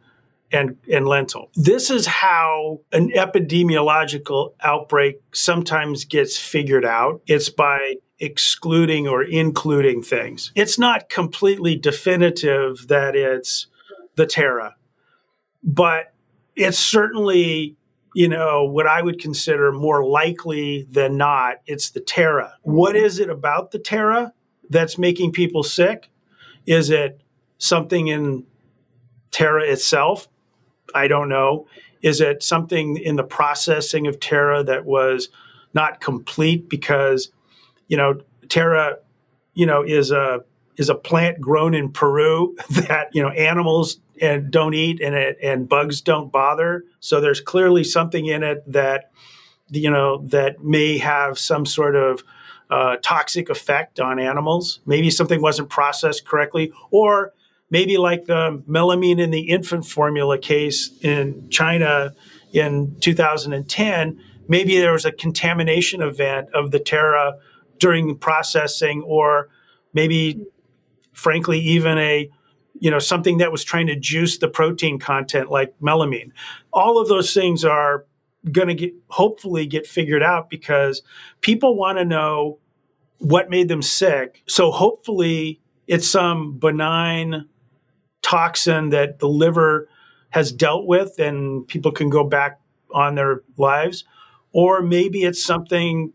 and 0.52 0.76
and 0.92 1.06
lentil. 1.06 1.50
This 1.54 1.90
is 1.90 2.06
how 2.06 2.80
an 2.92 3.10
epidemiological 3.10 4.54
outbreak 4.60 5.20
sometimes 5.32 6.04
gets 6.04 6.38
figured 6.38 6.84
out. 6.84 7.22
It's 7.26 7.48
by 7.48 7.96
excluding 8.18 9.08
or 9.08 9.22
including 9.22 10.02
things. 10.02 10.52
It's 10.54 10.78
not 10.78 11.08
completely 11.08 11.76
definitive 11.76 12.88
that 12.88 13.16
it's 13.16 13.66
the 14.16 14.26
Tara, 14.26 14.76
but 15.62 16.12
it's 16.56 16.78
certainly 16.78 17.76
you 18.14 18.28
know, 18.28 18.64
what 18.64 18.86
I 18.86 19.02
would 19.02 19.20
consider 19.20 19.72
more 19.72 20.04
likely 20.04 20.86
than 20.90 21.16
not, 21.16 21.58
it's 21.66 21.90
the 21.90 22.00
Tara. 22.00 22.54
What 22.62 22.96
is 22.96 23.18
it 23.18 23.30
about 23.30 23.70
the 23.70 23.78
Tara 23.78 24.32
that's 24.68 24.98
making 24.98 25.32
people 25.32 25.62
sick? 25.62 26.10
Is 26.66 26.90
it 26.90 27.20
something 27.58 28.08
in 28.08 28.46
Tara 29.30 29.64
itself? 29.64 30.28
I 30.94 31.08
don't 31.08 31.28
know. 31.28 31.66
Is 32.02 32.20
it 32.20 32.42
something 32.42 32.96
in 32.96 33.16
the 33.16 33.22
processing 33.22 34.06
of 34.06 34.20
Tara 34.20 34.64
that 34.64 34.84
was 34.84 35.28
not 35.74 36.00
complete 36.00 36.68
because, 36.68 37.30
you 37.88 37.96
know, 37.96 38.20
Tara, 38.48 38.98
you 39.54 39.66
know, 39.66 39.82
is 39.82 40.10
a 40.10 40.44
is 40.76 40.88
a 40.88 40.94
plant 40.94 41.40
grown 41.40 41.74
in 41.74 41.92
Peru 41.92 42.56
that 42.70 43.08
you 43.12 43.22
know 43.22 43.28
animals 43.30 43.98
and 44.20 44.50
don't 44.50 44.74
eat 44.74 45.00
and 45.00 45.14
it 45.14 45.38
and 45.42 45.68
bugs 45.68 46.00
don't 46.00 46.32
bother. 46.32 46.84
So 47.00 47.20
there's 47.20 47.40
clearly 47.40 47.84
something 47.84 48.26
in 48.26 48.42
it 48.42 48.64
that 48.66 49.10
you 49.68 49.90
know 49.90 50.22
that 50.28 50.64
may 50.64 50.98
have 50.98 51.38
some 51.38 51.66
sort 51.66 51.96
of 51.96 52.24
uh, 52.70 52.96
toxic 53.02 53.50
effect 53.50 54.00
on 54.00 54.18
animals. 54.18 54.80
Maybe 54.86 55.10
something 55.10 55.42
wasn't 55.42 55.68
processed 55.68 56.24
correctly, 56.24 56.72
or 56.90 57.32
maybe 57.70 57.96
like 57.96 58.26
the 58.26 58.62
melamine 58.68 59.20
in 59.20 59.30
the 59.30 59.48
infant 59.48 59.86
formula 59.86 60.38
case 60.38 60.90
in 61.00 61.48
China 61.50 62.14
in 62.52 62.96
2010. 63.00 64.20
Maybe 64.48 64.78
there 64.78 64.92
was 64.92 65.04
a 65.04 65.12
contamination 65.12 66.02
event 66.02 66.48
of 66.52 66.72
the 66.72 66.80
Tara 66.80 67.34
during 67.78 68.16
processing, 68.16 69.02
or 69.02 69.48
maybe 69.94 70.44
frankly, 71.12 71.58
even 71.60 71.98
a 71.98 72.28
you 72.74 72.90
know 72.90 72.98
something 72.98 73.38
that 73.38 73.52
was 73.52 73.62
trying 73.62 73.86
to 73.86 73.96
juice 73.96 74.38
the 74.38 74.48
protein 74.48 74.98
content 74.98 75.50
like 75.50 75.74
melamine. 75.80 76.32
All 76.72 77.00
of 77.00 77.08
those 77.08 77.32
things 77.32 77.64
are 77.64 78.06
going 78.50 78.68
to 78.68 78.74
get 78.74 78.94
hopefully 79.08 79.66
get 79.66 79.86
figured 79.86 80.22
out 80.22 80.48
because 80.48 81.02
people 81.42 81.76
want 81.76 81.98
to 81.98 82.04
know 82.04 82.58
what 83.18 83.50
made 83.50 83.68
them 83.68 83.82
sick. 83.82 84.42
So 84.48 84.70
hopefully 84.70 85.60
it's 85.86 86.08
some 86.08 86.58
benign 86.58 87.49
toxin 88.22 88.90
that 88.90 89.18
the 89.18 89.28
liver 89.28 89.88
has 90.30 90.52
dealt 90.52 90.86
with 90.86 91.18
and 91.18 91.66
people 91.66 91.92
can 91.92 92.08
go 92.08 92.24
back 92.24 92.60
on 92.92 93.14
their 93.14 93.42
lives 93.56 94.04
or 94.52 94.82
maybe 94.82 95.22
it's 95.22 95.42
something 95.42 96.12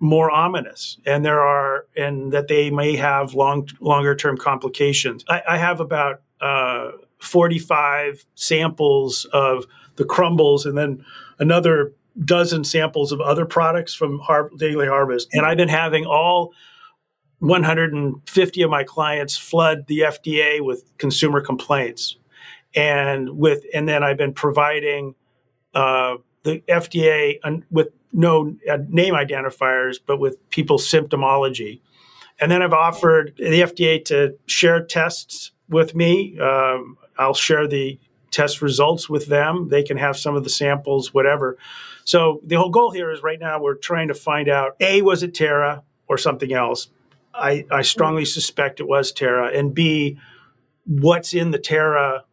more 0.00 0.30
ominous 0.30 0.98
and 1.06 1.24
there 1.24 1.40
are 1.40 1.86
and 1.96 2.32
that 2.32 2.48
they 2.48 2.70
may 2.70 2.96
have 2.96 3.34
long 3.34 3.66
longer 3.80 4.14
term 4.14 4.36
complications. 4.36 5.24
I, 5.28 5.42
I 5.48 5.56
have 5.56 5.80
about 5.80 6.22
uh, 6.40 6.90
45 7.20 8.26
samples 8.34 9.24
of 9.32 9.64
the 9.96 10.04
crumbles 10.04 10.66
and 10.66 10.76
then 10.76 11.04
another 11.38 11.94
dozen 12.22 12.64
samples 12.64 13.12
of 13.12 13.20
other 13.20 13.46
products 13.46 13.94
from 13.94 14.18
Har- 14.18 14.50
daily 14.58 14.86
harvest. 14.86 15.28
And 15.32 15.46
i've 15.46 15.56
been 15.56 15.68
having 15.68 16.04
all 16.04 16.52
150 17.46 18.62
of 18.62 18.70
my 18.70 18.84
clients 18.84 19.36
flood 19.36 19.86
the 19.86 20.00
fda 20.00 20.60
with 20.60 20.84
consumer 20.98 21.40
complaints 21.40 22.16
and 22.74 23.38
with 23.38 23.64
and 23.74 23.88
then 23.88 24.02
i've 24.02 24.16
been 24.16 24.32
providing 24.32 25.14
uh, 25.74 26.16
the 26.42 26.62
fda 26.68 27.62
with 27.70 27.88
no 28.14 28.56
uh, 28.70 28.78
name 28.88 29.14
identifiers, 29.14 29.96
but 30.04 30.18
with 30.18 30.48
people's 30.50 30.88
symptomology. 30.88 31.80
And 32.40 32.50
then 32.50 32.62
I've 32.62 32.72
offered 32.72 33.34
the 33.36 33.60
FDA 33.60 34.02
to 34.06 34.36
share 34.46 34.82
tests 34.82 35.52
with 35.68 35.94
me. 35.94 36.38
Um, 36.38 36.96
I'll 37.18 37.34
share 37.34 37.66
the 37.68 37.98
test 38.30 38.62
results 38.62 39.08
with 39.08 39.26
them. 39.26 39.68
They 39.68 39.82
can 39.82 39.96
have 39.96 40.16
some 40.16 40.34
of 40.34 40.44
the 40.44 40.50
samples, 40.50 41.12
whatever. 41.12 41.58
So 42.04 42.40
the 42.44 42.56
whole 42.56 42.70
goal 42.70 42.90
here 42.90 43.10
is 43.10 43.22
right 43.22 43.38
now 43.38 43.60
we're 43.60 43.74
trying 43.74 44.08
to 44.08 44.14
find 44.14 44.48
out 44.48 44.76
A, 44.80 45.02
was 45.02 45.22
it 45.22 45.34
Tara 45.34 45.82
or 46.08 46.18
something 46.18 46.52
else? 46.52 46.88
I, 47.34 47.66
I 47.70 47.82
strongly 47.82 48.24
suspect 48.24 48.80
it 48.80 48.88
was 48.88 49.12
Tara. 49.12 49.48
And 49.48 49.74
B, 49.74 50.18
what's 50.86 51.34
in 51.34 51.50
the 51.50 51.58
Tara 51.58 52.24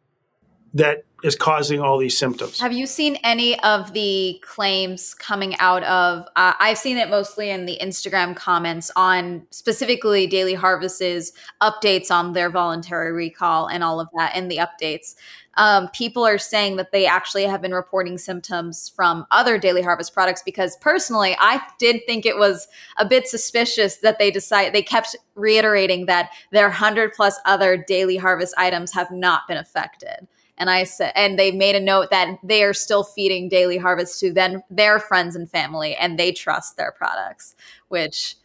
that 0.74 1.04
is 1.24 1.36
causing 1.36 1.80
all 1.80 1.98
these 1.98 2.18
symptoms. 2.18 2.60
Have 2.60 2.74
you 2.74 2.88
seen 2.88 3.18
any 3.24 3.60
of 3.62 3.94
the 3.94 4.40
claims 4.42 5.14
coming 5.14 5.56
out 5.58 5.84
of? 5.84 6.28
Uh, 6.36 6.54
I've 6.60 6.78
seen 6.78 6.98
it 6.98 7.10
mostly 7.10 7.50
in 7.50 7.66
the 7.66 7.78
Instagram 7.82 8.36
comments 8.36 8.92
on 8.96 9.46
specifically 9.52 10.28
Daily 10.28 10.54
Harvest's 10.54 11.34
updates 11.62 12.12
on 12.12 12.34
their 12.34 12.50
voluntary 12.50 13.12
recall 13.12 13.68
and 13.68 13.84
all 13.84 14.00
of 14.00 14.08
that, 14.18 14.32
and 14.36 14.50
the 14.50 14.58
updates. 14.58 15.16
Um, 15.56 15.90
people 15.90 16.26
are 16.26 16.38
saying 16.38 16.78
that 16.78 16.94
they 16.94 17.06
actually 17.06 17.44
have 17.44 17.62
been 17.62 17.74
reporting 17.74 18.18
symptoms 18.18 18.90
from 18.96 19.26
other 19.32 19.58
Daily 19.58 19.82
Harvest 19.82 20.14
products 20.14 20.42
because 20.44 20.78
personally, 20.78 21.36
I 21.40 21.62
did 21.78 22.02
think 22.06 22.26
it 22.26 22.38
was 22.38 22.68
a 22.98 23.06
bit 23.06 23.28
suspicious 23.28 23.98
that 23.98 24.18
they 24.18 24.32
decide 24.32 24.74
they 24.74 24.82
kept 24.82 25.16
reiterating 25.36 26.06
that 26.06 26.32
their 26.52 26.70
hundred 26.70 27.12
plus 27.14 27.38
other 27.46 27.76
Daily 27.76 28.16
Harvest 28.16 28.54
items 28.58 28.94
have 28.94 29.12
not 29.12 29.48
been 29.48 29.58
affected 29.58 30.28
and 30.62 30.70
I 30.70 30.86
said, 30.86 31.12
and 31.16 31.38
they 31.38 31.52
made 31.52 31.76
a 31.76 31.80
note 31.80 32.12
that 32.12 32.38
they 32.44 32.64
are 32.64 32.74
still 32.74 33.04
feeding 33.04 33.50
Daily 33.50 33.78
Harvest 33.78 34.20
to 34.20 34.32
then 34.32 34.64
their 34.70 35.00
friends 35.00 35.36
and 35.36 35.50
family, 35.50 35.96
and 35.96 36.18
they 36.18 36.32
trust 36.32 36.78
their 36.78 36.92
products. 36.92 37.56
Which, 37.90 38.36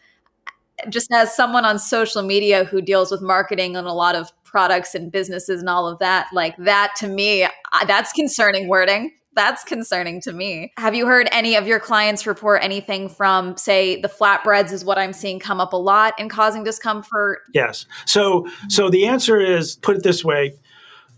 just 0.89 1.13
as 1.13 1.37
someone 1.37 1.65
on 1.65 1.79
social 1.79 2.23
media 2.23 2.65
who 2.65 2.81
deals 2.81 3.11
with 3.11 3.21
marketing 3.23 3.77
and 3.77 3.87
a 3.87 3.93
lot 3.93 4.17
of 4.17 4.33
products 4.45 4.95
and 4.95 5.13
businesses 5.13 5.61
and 5.61 5.69
all 5.69 5.87
of 5.87 5.99
that, 5.99 6.29
like 6.33 6.57
that 6.57 6.95
to 6.97 7.07
me, 7.07 7.47
that's 7.87 8.13
concerning 8.13 8.67
wording. 8.67 9.13
That's 9.35 9.65
concerning 9.65 10.23
to 10.23 10.33
me. 10.33 10.73
Have 10.79 10.95
you 10.95 11.07
heard 11.07 11.29
any 11.31 11.57
of 11.57 11.67
your 11.67 11.79
clients 11.79 12.27
report 12.27 12.65
anything 12.65 13.11
from, 13.11 13.55
say, 13.59 14.01
the 14.01 14.09
flatbreads 14.09 14.73
is 14.73 14.83
what 14.83 14.97
I'm 14.97 15.13
seeing 15.13 15.39
come 15.39 15.61
up 15.61 15.75
a 15.75 15.77
lot 15.77 16.15
and 16.19 16.31
causing 16.31 16.65
discomfort? 16.65 17.41
Yes. 17.53 17.85
So, 18.07 18.49
so 18.71 18.89
the 18.89 19.05
answer 19.05 19.39
is 19.39 19.77
put 19.77 19.97
it 19.97 20.03
this 20.03 20.25
way. 20.25 20.55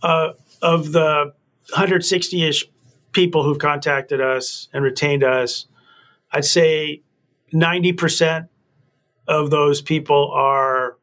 Uh, 0.02 0.30
of 0.62 0.92
the 0.92 1.32
160 1.70 2.44
ish 2.44 2.68
people 3.12 3.42
who've 3.42 3.58
contacted 3.58 4.20
us 4.20 4.68
and 4.72 4.84
retained 4.84 5.24
us, 5.24 5.66
I'd 6.32 6.44
say 6.44 7.02
90% 7.52 8.48
of 9.26 9.50
those 9.50 9.80
people 9.82 10.30
are 10.32 10.96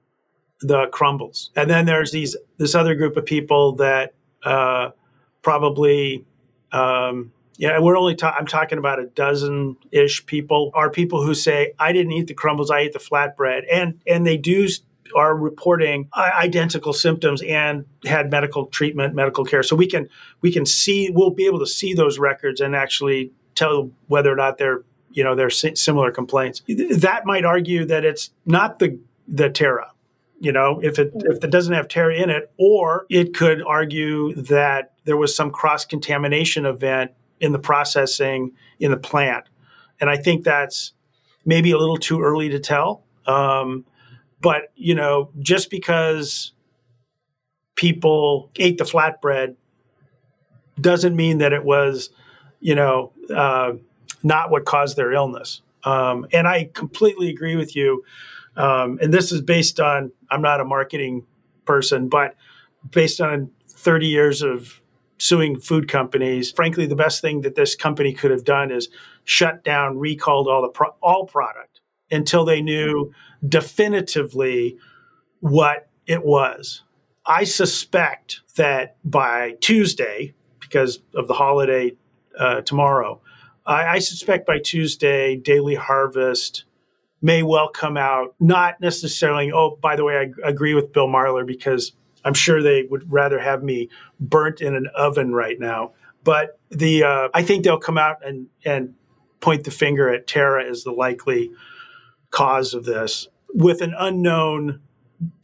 the 0.62 0.88
crumbles. 0.88 1.52
And 1.56 1.70
then 1.70 1.86
there's 1.86 2.12
these 2.12 2.36
this 2.58 2.74
other 2.76 2.96
group 2.96 3.18
of 3.18 3.26
people 3.26 3.74
that 3.74 4.14
uh, 4.44 4.92
probably 5.42 6.26
um, 6.72 7.32
yeah, 7.58 7.80
we're 7.80 7.98
only 7.98 8.16
ta- 8.16 8.36
I'm 8.38 8.48
talking 8.48 8.78
about 8.78 9.00
a 9.00 9.06
dozen 9.06 9.78
ish 9.92 10.26
people 10.26 10.72
are 10.74 10.90
people 10.90 11.24
who 11.24 11.34
say 11.34 11.74
I 11.80 11.94
didn't 11.94 12.12
eat 12.12 12.28
the 12.28 12.34
crumbles, 12.34 12.70
I 12.70 12.80
ate 12.80 12.94
the 12.94 13.00
flatbread, 13.00 13.64
and 13.72 14.02
and 14.06 14.26
they 14.26 14.38
do 14.38 14.68
are 15.16 15.36
reporting 15.36 16.10
identical 16.16 16.94
symptoms 16.94 17.42
and 17.44 17.86
had 18.06 18.32
medical 18.32 18.66
treatment, 18.68 19.14
medical 19.14 19.46
care. 19.46 19.64
So 19.64 19.76
we 19.76 19.88
can 19.88 20.10
we 20.42 20.52
can 20.52 20.66
see 20.66 21.10
we'll 21.10 21.30
be 21.30 21.46
able 21.46 21.60
to 21.60 21.68
see 21.68 21.94
those 21.94 22.18
records 22.18 22.62
and 22.62 22.76
actually 22.76 23.32
tell 23.54 23.92
whether 24.08 24.32
or 24.32 24.36
not 24.36 24.58
they're 24.58 24.84
you 25.12 25.24
know 25.24 25.36
they're 25.36 25.50
similar 25.50 26.12
complaints. 26.12 26.62
That 26.68 27.26
might 27.26 27.46
argue 27.46 27.86
that 27.86 28.04
it's 28.04 28.32
not 28.46 28.80
the 28.80 29.00
the 29.28 29.50
Tara, 29.50 29.92
you 30.40 30.52
know, 30.52 30.80
if 30.84 31.00
it 31.00 31.12
if 31.16 31.44
it 31.44 31.50
doesn't 31.50 31.74
have 31.74 31.88
Tara 31.88 32.16
in 32.16 32.30
it, 32.30 32.52
or 32.58 33.06
it 33.10 33.34
could 33.34 33.64
argue 33.64 34.34
that 34.36 34.94
there 35.06 35.18
was 35.18 35.36
some 35.36 35.52
cross 35.52 35.86
contamination 35.86 36.66
event 36.66 37.12
in 37.40 37.52
the 37.52 37.60
processing 37.60 38.52
in 38.80 38.92
the 38.92 38.98
plant, 38.98 39.46
and 40.00 40.10
I 40.10 40.18
think 40.18 40.44
that's 40.44 40.94
maybe 41.46 41.72
a 41.72 41.78
little 41.78 41.98
too 41.98 42.22
early 42.22 42.50
to 42.50 42.60
tell. 42.60 43.04
Um, 43.26 43.86
but, 44.46 44.72
you 44.76 44.94
know, 44.94 45.32
just 45.40 45.72
because 45.72 46.52
people 47.74 48.52
ate 48.58 48.78
the 48.78 48.84
flatbread 48.84 49.56
doesn't 50.80 51.16
mean 51.16 51.40
that 51.40 51.52
it 51.52 51.66
was, 51.66 52.12
you 52.60 52.76
know, 52.76 53.12
uh, 53.36 53.72
not 54.22 54.52
what 54.52 54.64
caused 54.64 54.98
their 54.98 55.12
illness. 55.12 55.64
Um, 55.84 56.28
and 56.32 56.48
I 56.48 56.70
completely 56.76 57.32
agree 57.32 57.56
with 57.56 57.76
you. 57.76 58.04
Um, 58.56 59.00
and 59.02 59.12
this 59.12 59.32
is 59.32 59.42
based 59.42 59.80
on, 59.80 60.12
I'm 60.30 60.44
not 60.44 60.62
a 60.62 60.66
marketing 60.66 61.26
person, 61.66 62.08
but 62.08 62.36
based 62.92 63.20
on 63.20 63.50
30 63.68 64.06
years 64.06 64.44
of 64.44 64.80
suing 65.18 65.60
food 65.60 65.88
companies, 65.88 66.52
frankly, 66.52 66.86
the 66.86 66.96
best 66.96 67.20
thing 67.20 67.42
that 67.42 67.56
this 67.56 67.74
company 67.74 68.14
could 68.14 68.30
have 68.30 68.44
done 68.44 68.70
is 68.70 68.90
shut 69.24 69.64
down, 69.64 69.98
recalled 69.98 70.48
all 70.48 70.62
the 70.62 70.70
pro- 70.70 70.94
all 71.02 71.26
product 71.26 71.80
until 72.12 72.46
they 72.46 72.62
knew 72.62 73.12
definitively 73.48 74.78
what 75.40 75.90
it 76.08 76.24
was. 76.24 76.84
I 77.26 77.44
suspect 77.44 78.42
that 78.56 78.98
by 79.04 79.56
Tuesday, 79.62 80.34
because 80.60 81.00
of 81.16 81.28
the 81.28 81.34
holiday 81.34 81.96
uh, 82.38 82.62
tomorrow, 82.62 83.22
I, 83.66 83.88
I 83.88 84.00
suspect 84.00 84.46
by 84.46 84.60
Tuesday, 84.60 85.36
Daily 85.36 85.76
Harvest 85.76 86.66
may 87.22 87.42
well 87.42 87.70
come 87.70 87.98
out, 87.98 88.36
not 88.40 88.80
necessarily, 88.80 89.52
oh, 89.52 89.78
by 89.82 89.96
the 89.96 90.04
way, 90.04 90.18
I 90.18 90.48
agree 90.48 90.76
with 90.76 90.94
Bill 90.94 91.08
Marler 91.08 91.46
because 91.46 91.94
I'm 92.24 92.34
sure 92.34 92.62
they 92.62 92.84
would 92.84 93.12
rather 93.12 93.40
have 93.40 93.64
me 93.64 93.90
burnt 94.20 94.62
in 94.62 94.76
an 94.76 94.88
oven 94.96 95.34
right 95.34 95.60
now. 95.60 95.94
But 96.24 96.60
the 96.70 97.04
uh, 97.04 97.30
I 97.34 97.44
think 97.44 97.64
they'll 97.64 97.80
come 97.80 97.98
out 97.98 98.26
and, 98.26 98.48
and 98.64 98.96
point 99.40 99.64
the 99.64 99.72
finger 99.72 100.10
at 100.10 100.28
Tara 100.28 100.64
as 100.66 100.84
the 100.84 100.92
likely 100.92 101.52
cause 102.36 102.74
of 102.74 102.84
this 102.84 103.28
with 103.54 103.82
an 103.82 103.96
unknown 103.98 104.82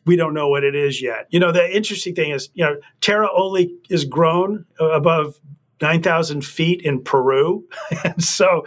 we 0.06 0.16
don't 0.16 0.34
know 0.34 0.50
what 0.50 0.64
it 0.64 0.76
is 0.76 1.02
yet. 1.02 1.28
You 1.30 1.40
know, 1.40 1.52
the 1.52 1.76
interesting 1.76 2.16
thing 2.16 2.32
is, 2.32 2.50
you 2.54 2.66
know, 2.66 2.78
Tara 3.02 3.30
only 3.36 3.76
is 3.90 4.04
grown 4.04 4.66
above 4.80 5.40
9,000 5.82 6.44
feet 6.44 6.82
in 6.82 7.04
Peru. 7.04 7.68
and 8.04 8.24
so 8.24 8.66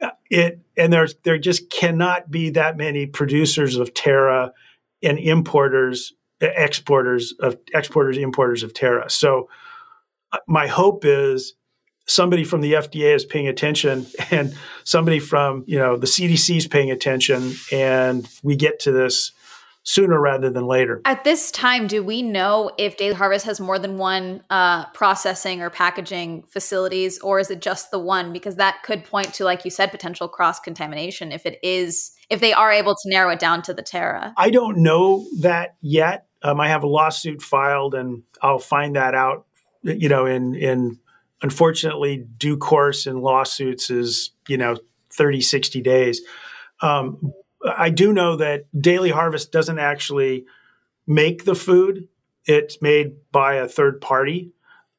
uh, 0.00 0.10
it, 0.30 0.60
and 0.76 0.92
there's, 0.92 1.16
there 1.24 1.36
just 1.36 1.68
cannot 1.70 2.30
be 2.30 2.50
that 2.50 2.76
many 2.76 3.06
producers 3.06 3.76
of 3.76 3.92
Tara 3.92 4.52
and 5.02 5.18
importers, 5.18 6.12
exporters 6.40 7.34
of 7.40 7.56
exporters, 7.74 8.16
importers 8.16 8.62
of 8.62 8.72
Tara. 8.72 9.10
So 9.10 9.48
uh, 10.32 10.38
my 10.46 10.68
hope 10.68 11.04
is 11.04 11.54
somebody 12.08 12.42
from 12.42 12.62
the 12.62 12.72
FDA 12.72 13.14
is 13.14 13.24
paying 13.24 13.46
attention 13.46 14.06
and 14.30 14.56
somebody 14.82 15.20
from, 15.20 15.62
you 15.66 15.78
know, 15.78 15.96
the 15.96 16.06
CDC 16.06 16.56
is 16.56 16.66
paying 16.66 16.90
attention 16.90 17.54
and 17.70 18.28
we 18.42 18.56
get 18.56 18.80
to 18.80 18.92
this 18.92 19.32
sooner 19.84 20.20
rather 20.20 20.50
than 20.50 20.66
later. 20.66 21.00
At 21.04 21.24
this 21.24 21.50
time, 21.50 21.86
do 21.86 22.02
we 22.02 22.20
know 22.20 22.70
if 22.76 22.96
Daily 22.96 23.14
Harvest 23.14 23.46
has 23.46 23.58
more 23.60 23.78
than 23.78 23.96
one 23.96 24.42
uh, 24.50 24.86
processing 24.86 25.62
or 25.62 25.70
packaging 25.70 26.42
facilities, 26.42 27.18
or 27.20 27.38
is 27.38 27.50
it 27.50 27.62
just 27.62 27.90
the 27.90 27.98
one? 27.98 28.32
Because 28.32 28.56
that 28.56 28.82
could 28.82 29.04
point 29.04 29.32
to, 29.34 29.44
like 29.44 29.64
you 29.64 29.70
said, 29.70 29.90
potential 29.90 30.28
cross 30.28 30.60
contamination 30.60 31.32
if 31.32 31.46
it 31.46 31.58
is, 31.62 32.12
if 32.28 32.40
they 32.40 32.52
are 32.52 32.70
able 32.70 32.94
to 32.94 33.08
narrow 33.08 33.30
it 33.30 33.38
down 33.38 33.62
to 33.62 33.72
the 33.72 33.80
Tara. 33.80 34.34
I 34.36 34.50
don't 34.50 34.78
know 34.78 35.26
that 35.40 35.76
yet. 35.80 36.26
Um, 36.42 36.60
I 36.60 36.68
have 36.68 36.82
a 36.82 36.86
lawsuit 36.86 37.40
filed, 37.40 37.94
and 37.94 38.24
I'll 38.42 38.58
find 38.58 38.94
that 38.96 39.14
out. 39.14 39.46
You 39.82 40.10
know, 40.10 40.26
in 40.26 40.54
in 40.54 40.98
unfortunately, 41.42 42.26
due 42.36 42.56
course 42.56 43.06
in 43.06 43.20
lawsuits 43.20 43.90
is, 43.90 44.32
you 44.48 44.56
know, 44.56 44.76
30, 45.10 45.40
60 45.40 45.80
days. 45.80 46.20
Um, 46.80 47.32
I 47.76 47.90
do 47.90 48.12
know 48.12 48.36
that 48.36 48.66
Daily 48.80 49.10
Harvest 49.10 49.52
doesn't 49.52 49.78
actually 49.78 50.44
make 51.06 51.44
the 51.44 51.54
food. 51.54 52.08
It's 52.44 52.80
made 52.80 53.16
by 53.32 53.54
a 53.54 53.68
third 53.68 54.00
party 54.00 54.52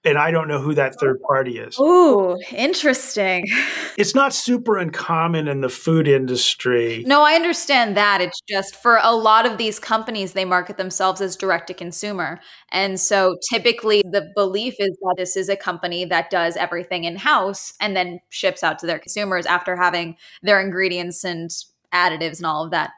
and 0.06 0.18
I 0.18 0.32
don't 0.32 0.48
know 0.48 0.60
who 0.60 0.74
that 0.76 0.96
third 1.00 1.22
party 1.22 1.60
is. 1.60 1.78
Ooh, 1.80 2.38
interesting. 2.52 3.46
It's 3.98 4.16
not 4.16 4.34
super 4.34 4.78
uncommon 4.78 5.50
in 5.50 5.60
the 5.60 5.68
food 5.68 6.08
industry. 6.08 7.04
No, 7.06 7.22
I 7.22 7.34
understand 7.34 7.98
that. 7.98 8.22
It's 8.22 8.40
just 8.48 8.78
for 8.78 8.98
a 9.04 9.12
lot 9.12 9.46
of 9.46 9.58
these 9.58 9.78
companies, 9.78 10.32
they 10.32 10.46
market 10.46 10.78
themselves 10.78 11.20
as 11.20 11.36
direct 11.36 11.68
to 11.68 11.74
consumer. 11.74 12.40
And 12.72 12.98
so 12.98 13.36
typically 13.52 14.02
the 14.10 14.32
belief 14.38 14.76
is 14.80 14.98
that 15.02 15.16
this 15.18 15.36
is 15.36 15.50
a 15.50 15.58
company 15.58 16.06
that 16.06 16.30
does 16.30 16.56
everything 16.56 17.04
in 17.04 17.18
house 17.18 17.74
and 17.82 17.94
then 17.94 18.22
ships 18.30 18.64
out 18.64 18.80
to 18.80 18.86
their 18.86 19.00
consumers 19.00 19.46
after 19.46 19.76
having 19.76 20.16
their 20.42 20.62
ingredients 20.62 21.26
and 21.26 21.50
additives 21.94 22.38
and 22.38 22.46
all 22.46 22.64
of 22.64 22.72
that 22.72 22.92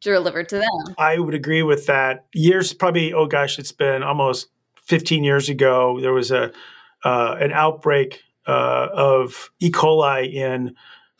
delivered 0.00 0.48
to 0.48 0.56
them. 0.56 0.94
I 0.98 1.20
would 1.20 1.34
agree 1.34 1.62
with 1.62 1.86
that. 1.86 2.26
Years, 2.32 2.72
probably, 2.72 3.12
oh 3.12 3.26
gosh, 3.26 3.60
it's 3.60 3.70
been 3.72 4.02
almost 4.02 4.48
15 4.88 5.22
years 5.22 5.48
ago, 5.48 5.98
there 6.00 6.12
was 6.12 6.30
a 6.30 6.50
uh, 7.04 7.36
an 7.38 7.52
outbreak 7.52 8.22
uh, 8.46 8.88
of 8.92 9.50
E. 9.60 9.70
coli 9.70 10.32
in 10.32 10.74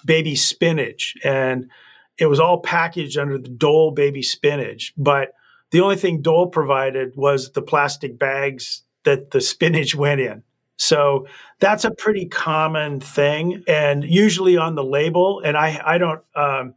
baby 0.04 0.34
spinach, 0.34 1.14
and 1.22 1.70
it 2.18 2.26
was 2.26 2.40
all 2.40 2.60
packaged 2.60 3.16
under 3.16 3.38
the 3.38 3.48
Dole 3.48 3.92
baby 3.92 4.22
spinach. 4.22 4.92
But 4.96 5.34
the 5.70 5.80
only 5.80 5.96
thing 5.96 6.22
Dole 6.22 6.48
provided 6.48 7.12
was 7.14 7.52
the 7.52 7.62
plastic 7.62 8.18
bags 8.18 8.82
that 9.04 9.30
the 9.30 9.40
spinach 9.40 9.94
went 9.94 10.20
in. 10.20 10.42
So 10.76 11.26
that's 11.60 11.84
a 11.84 11.90
pretty 11.90 12.26
common 12.26 13.00
thing, 13.00 13.64
and 13.68 14.02
usually 14.02 14.56
on 14.56 14.74
the 14.74 14.84
label. 14.84 15.42
And 15.44 15.56
I 15.56 15.80
I 15.84 15.98
don't. 15.98 16.22
Um, 16.34 16.74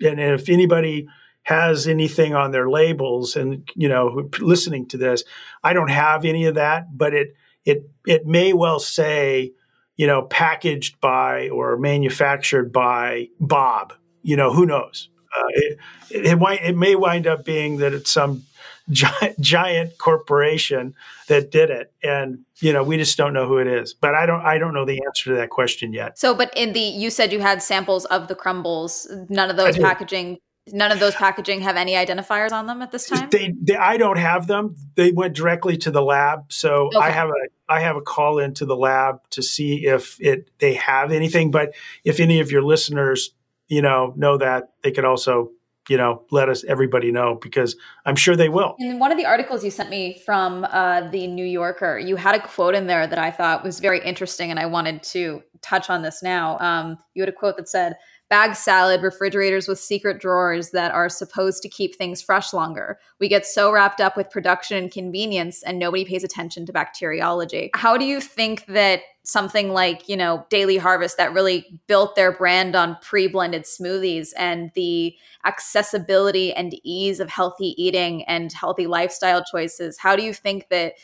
and 0.00 0.20
if 0.20 0.48
anybody 0.48 1.08
has 1.48 1.86
anything 1.86 2.34
on 2.34 2.50
their 2.50 2.68
labels 2.68 3.36
and 3.36 3.68
you 3.74 3.88
know 3.88 4.28
listening 4.40 4.86
to 4.86 4.96
this 4.96 5.24
i 5.64 5.72
don't 5.72 5.90
have 5.90 6.24
any 6.24 6.44
of 6.44 6.54
that 6.54 6.96
but 6.96 7.14
it 7.14 7.34
it 7.68 7.90
it 8.06 8.26
may 8.26 8.54
well 8.54 8.80
say, 8.80 9.52
you 9.96 10.06
know, 10.06 10.22
packaged 10.22 11.00
by 11.00 11.50
or 11.50 11.76
manufactured 11.76 12.72
by 12.72 13.28
Bob. 13.38 13.92
You 14.22 14.36
know, 14.36 14.52
who 14.52 14.64
knows? 14.64 15.10
Uh, 15.36 15.42
it, 15.48 15.78
it, 16.10 16.26
it, 16.26 16.36
might, 16.36 16.62
it 16.62 16.76
may 16.76 16.94
wind 16.94 17.26
up 17.26 17.44
being 17.44 17.76
that 17.76 17.92
it's 17.92 18.10
some 18.10 18.44
giant, 18.88 19.38
giant 19.40 19.98
corporation 19.98 20.94
that 21.28 21.50
did 21.50 21.68
it, 21.68 21.92
and 22.02 22.38
you 22.60 22.72
know 22.72 22.82
we 22.82 22.96
just 22.96 23.18
don't 23.18 23.34
know 23.34 23.46
who 23.46 23.58
it 23.58 23.66
is. 23.66 23.92
But 23.92 24.14
I 24.14 24.24
don't 24.24 24.40
I 24.40 24.56
don't 24.56 24.72
know 24.72 24.86
the 24.86 25.02
answer 25.06 25.30
to 25.30 25.36
that 25.36 25.50
question 25.50 25.92
yet. 25.92 26.18
So, 26.18 26.34
but 26.34 26.50
in 26.56 26.72
the 26.72 26.80
you 26.80 27.10
said 27.10 27.32
you 27.32 27.40
had 27.40 27.62
samples 27.62 28.06
of 28.06 28.28
the 28.28 28.34
crumbles. 28.34 29.06
None 29.28 29.50
of 29.50 29.58
those 29.58 29.76
packaging 29.76 30.38
None 30.72 30.92
of 30.92 31.00
those 31.00 31.14
packaging 31.14 31.60
have 31.62 31.76
any 31.76 31.94
identifiers 31.94 32.52
on 32.52 32.66
them 32.66 32.82
at 32.82 32.92
this 32.92 33.08
time. 33.08 33.28
They, 33.30 33.54
they 33.60 33.76
I 33.76 33.96
don't 33.96 34.18
have 34.18 34.46
them. 34.46 34.76
They 34.94 35.12
went 35.12 35.34
directly 35.34 35.76
to 35.78 35.90
the 35.90 36.02
lab, 36.02 36.52
so 36.52 36.86
okay. 36.86 36.98
I 36.98 37.10
have 37.10 37.28
a 37.28 37.72
I 37.72 37.80
have 37.80 37.96
a 37.96 38.00
call 38.00 38.38
into 38.38 38.64
the 38.64 38.76
lab 38.76 39.20
to 39.30 39.42
see 39.42 39.86
if 39.86 40.16
it 40.20 40.50
they 40.58 40.74
have 40.74 41.12
anything. 41.12 41.50
But 41.50 41.74
if 42.04 42.20
any 42.20 42.40
of 42.40 42.50
your 42.50 42.62
listeners, 42.62 43.30
you 43.68 43.82
know, 43.82 44.12
know 44.16 44.38
that, 44.38 44.70
they 44.82 44.92
could 44.92 45.04
also 45.04 45.50
you 45.88 45.96
know 45.96 46.22
let 46.30 46.48
us 46.48 46.64
everybody 46.64 47.10
know 47.10 47.38
because 47.40 47.74
i'm 48.04 48.14
sure 48.14 48.36
they 48.36 48.48
will 48.48 48.76
in 48.78 48.98
one 48.98 49.10
of 49.10 49.18
the 49.18 49.24
articles 49.24 49.64
you 49.64 49.70
sent 49.70 49.90
me 49.90 50.20
from 50.24 50.64
uh, 50.70 51.08
the 51.10 51.26
new 51.26 51.44
yorker 51.44 51.98
you 51.98 52.14
had 52.16 52.34
a 52.34 52.40
quote 52.40 52.74
in 52.74 52.86
there 52.86 53.06
that 53.06 53.18
i 53.18 53.30
thought 53.30 53.64
was 53.64 53.80
very 53.80 54.04
interesting 54.04 54.50
and 54.50 54.60
i 54.60 54.66
wanted 54.66 55.02
to 55.02 55.42
touch 55.62 55.90
on 55.90 56.02
this 56.02 56.22
now 56.22 56.58
um, 56.58 56.98
you 57.14 57.22
had 57.22 57.28
a 57.28 57.32
quote 57.32 57.56
that 57.56 57.68
said 57.68 57.96
bag 58.28 58.54
salad, 58.54 59.02
refrigerators 59.02 59.66
with 59.66 59.78
secret 59.78 60.20
drawers 60.20 60.70
that 60.70 60.92
are 60.92 61.08
supposed 61.08 61.62
to 61.62 61.68
keep 61.68 61.94
things 61.94 62.20
fresh 62.20 62.52
longer. 62.52 62.98
We 63.20 63.28
get 63.28 63.46
so 63.46 63.72
wrapped 63.72 64.00
up 64.00 64.16
with 64.16 64.30
production 64.30 64.76
and 64.76 64.90
convenience 64.90 65.62
and 65.62 65.78
nobody 65.78 66.04
pays 66.04 66.24
attention 66.24 66.66
to 66.66 66.72
bacteriology. 66.72 67.70
How 67.74 67.96
do 67.96 68.04
you 68.04 68.20
think 68.20 68.66
that 68.66 69.00
something 69.22 69.70
like, 69.70 70.08
you 70.08 70.16
know, 70.16 70.46
Daily 70.50 70.76
Harvest 70.76 71.16
that 71.16 71.32
really 71.32 71.80
built 71.86 72.16
their 72.16 72.32
brand 72.32 72.76
on 72.76 72.98
pre-blended 73.00 73.64
smoothies 73.64 74.30
and 74.36 74.70
the 74.74 75.14
accessibility 75.46 76.52
and 76.52 76.74
ease 76.84 77.20
of 77.20 77.30
healthy 77.30 77.74
eating 77.82 78.24
and 78.24 78.52
healthy 78.52 78.86
lifestyle 78.86 79.42
choices, 79.44 79.98
how 79.98 80.14
do 80.16 80.22
you 80.22 80.34
think 80.34 80.68
that 80.68 80.94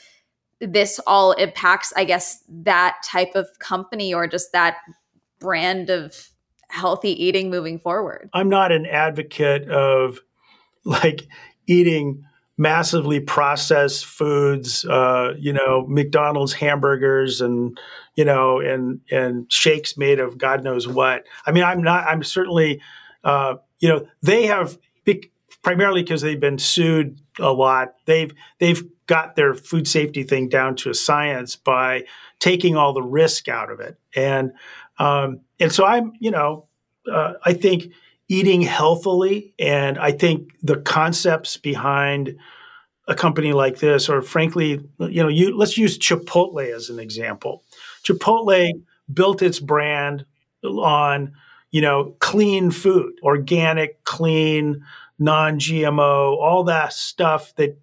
this 0.61 1.01
all 1.07 1.33
impacts, 1.33 1.93
I 1.97 2.05
guess, 2.05 2.43
that 2.49 2.97
type 3.05 3.35
of 3.35 3.49
company 3.59 4.15
or 4.15 4.27
just 4.27 4.53
that 4.53 4.77
brand 5.39 5.91
of 5.91 6.31
healthy 6.75 7.25
eating 7.25 7.51
moving 7.51 7.79
forward. 7.79 8.29
I'm 8.33 8.49
not 8.49 8.73
an 8.73 8.85
advocate 8.85 9.69
of 9.69 10.19
like 10.85 11.23
eating 11.67 12.25
massively 12.59 13.21
processed 13.21 14.05
foods, 14.05 14.85
uh, 14.85 15.35
you 15.39 15.53
know, 15.53 15.87
McDonald's 15.89 16.53
hamburgers 16.53 17.41
and 17.41 17.79
you 18.17 18.25
know, 18.25 18.61
and 18.61 19.01
and 19.11 19.51
shakes 19.53 19.97
made 19.97 20.21
of 20.21 20.37
God 20.37 20.63
knows 20.65 20.87
what. 20.87 21.25
I 21.47 21.53
mean, 21.53 21.65
I'm 21.65 21.83
not. 21.83 22.07
I'm 22.07 22.23
certainly, 22.23 22.81
uh, 23.23 23.57
you 23.79 23.89
know, 23.89 24.07
they 24.23 24.47
have 24.47 24.79
primarily 25.65 26.03
because 26.03 26.21
they've 26.21 26.39
been 26.39 26.59
sued 26.59 27.21
a 27.41 27.51
lot. 27.51 27.95
They've 28.05 28.33
they've 28.61 28.85
got 29.07 29.35
their 29.35 29.55
food 29.55 29.89
safety 29.89 30.23
thing 30.23 30.49
down 30.49 30.77
to 30.77 30.91
a 30.91 30.95
science 30.95 31.57
by 31.57 32.05
taking 32.39 32.77
all 32.77 32.93
the 32.93 33.03
risk 33.03 33.49
out 33.49 33.73
of 33.73 33.81
it, 33.81 33.99
and 34.15 34.53
um, 34.99 35.41
and 35.61 35.73
so 35.73 35.85
I'm, 35.85 36.13
you 36.21 36.31
know, 36.31 36.69
uh, 37.11 37.35
I 37.45 37.53
think 37.53 37.93
eating 38.29 38.63
healthily, 38.63 39.55
and 39.59 39.99
I 39.99 40.13
think 40.13 40.53
the 40.63 40.77
concepts 40.77 41.57
behind 41.57 42.37
a 43.07 43.15
company 43.15 43.53
like 43.53 43.79
this, 43.79 44.09
or 44.09 44.23
frankly, 44.23 44.81
you 44.99 45.23
know, 45.23 45.29
you 45.29 45.57
let's 45.57 45.77
use 45.77 45.99
Chipotle 45.99 46.75
as 46.75 46.89
an 46.89 46.99
example. 46.99 47.63
Chipotle 48.03 48.83
built 49.13 49.43
its 49.43 49.61
brand 49.61 50.25
on, 50.65 51.33
you 51.71 51.83
know, 51.83 52.17
clean 52.21 52.71
food, 52.71 53.13
organic, 53.23 54.03
clean, 54.05 54.85
non-GMO, 55.19 56.37
all 56.39 56.65
that 56.65 56.93
stuff 56.93 57.55
that 57.57 57.79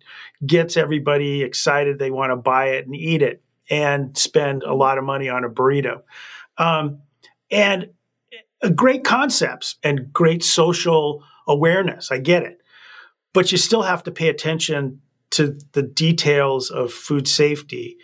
gets 0.45 0.75
everybody 0.75 1.43
excited. 1.43 1.99
They 1.99 2.11
want 2.11 2.31
to 2.31 2.35
buy 2.35 2.69
it 2.69 2.85
and 2.87 2.95
eat 2.95 3.21
it 3.21 3.43
and 3.69 4.17
spend 4.17 4.63
a 4.63 4.73
lot 4.73 4.97
of 4.97 5.03
money 5.03 5.29
on 5.29 5.43
a 5.43 5.49
burrito. 5.49 6.01
Um, 6.61 6.99
and 7.49 7.89
great 8.75 9.03
concepts 9.03 9.75
and 9.83 10.13
great 10.13 10.43
social 10.43 11.23
awareness. 11.47 12.11
I 12.11 12.19
get 12.19 12.43
it. 12.43 12.59
But 13.33 13.51
you 13.51 13.57
still 13.57 13.81
have 13.81 14.03
to 14.03 14.11
pay 14.11 14.29
attention 14.29 15.01
to 15.31 15.57
the 15.71 15.81
details 15.81 16.69
of 16.69 16.91
food 16.91 17.27
safety. 17.27 17.97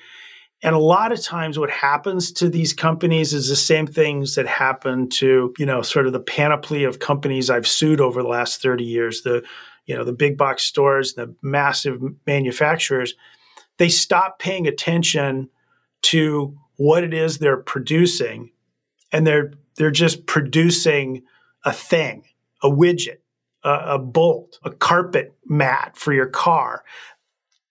And 0.64 0.74
a 0.74 0.80
lot 0.80 1.12
of 1.12 1.22
times 1.22 1.60
what 1.60 1.70
happens 1.70 2.32
to 2.34 2.50
these 2.50 2.74
companies 2.74 3.32
is 3.34 3.48
the 3.48 3.56
same 3.56 3.86
things 3.86 4.36
that 4.36 4.48
happen 4.48 5.08
to, 5.10 5.54
you 5.60 5.66
know, 5.66 5.84
sort 5.84 6.08
of 6.08 6.14
the 6.14 6.20
panoply 6.20 6.84
of 6.84 7.00
companies 7.00 7.50
I've 7.50 7.68
sued 7.68 8.02
over 8.02 8.24
the 8.24 8.30
last 8.30 8.62
30 8.62 8.84
years, 8.84 9.22
the, 9.22 9.44
you 9.86 9.96
know, 9.96 10.04
the 10.04 10.14
big 10.14 10.36
box 10.36 10.64
stores, 10.64 11.14
the 11.14 11.36
massive 11.44 12.02
manufacturers, 12.26 13.14
they 13.78 13.90
stop 13.90 14.40
paying 14.40 14.66
attention 14.66 15.50
to 16.04 16.58
what 16.78 17.04
it 17.04 17.14
is 17.14 17.38
they're 17.38 17.58
producing 17.58 18.52
and 19.12 19.26
they're 19.26 19.54
they're 19.76 19.92
just 19.92 20.26
producing 20.26 21.24
a 21.64 21.72
thing, 21.72 22.24
a 22.64 22.70
widget, 22.70 23.20
a, 23.64 23.96
a 23.96 24.00
bolt, 24.00 24.60
a 24.64 24.72
carpet 24.72 25.36
mat 25.46 25.96
for 25.96 26.14
your 26.14 26.28
car. 26.28 26.84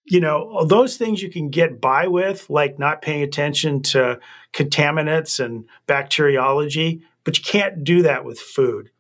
You 0.05 0.21
know, 0.21 0.65
those 0.65 0.97
things 0.97 1.21
you 1.21 1.31
can 1.31 1.51
get 1.51 1.81
by 1.81 2.07
with, 2.07 2.49
like 2.49 2.79
not 2.79 3.03
paying 3.03 3.23
attention 3.23 3.83
to 3.83 4.21
contaminants 4.53 5.45
and 5.45 5.65
bacteriology, 5.89 7.03
but 7.25 7.39
you 7.39 7.45
can't 7.45 7.83
do 7.83 8.03
that 8.03 8.25
with 8.25 8.39
food. 8.39 8.91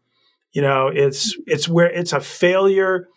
You 0.53 0.63
know, 0.63 0.89
it's 0.89 1.37
it's 1.47 1.69
where 1.69 1.91
it's 1.91 2.13
a 2.13 2.21
failure 2.21 3.09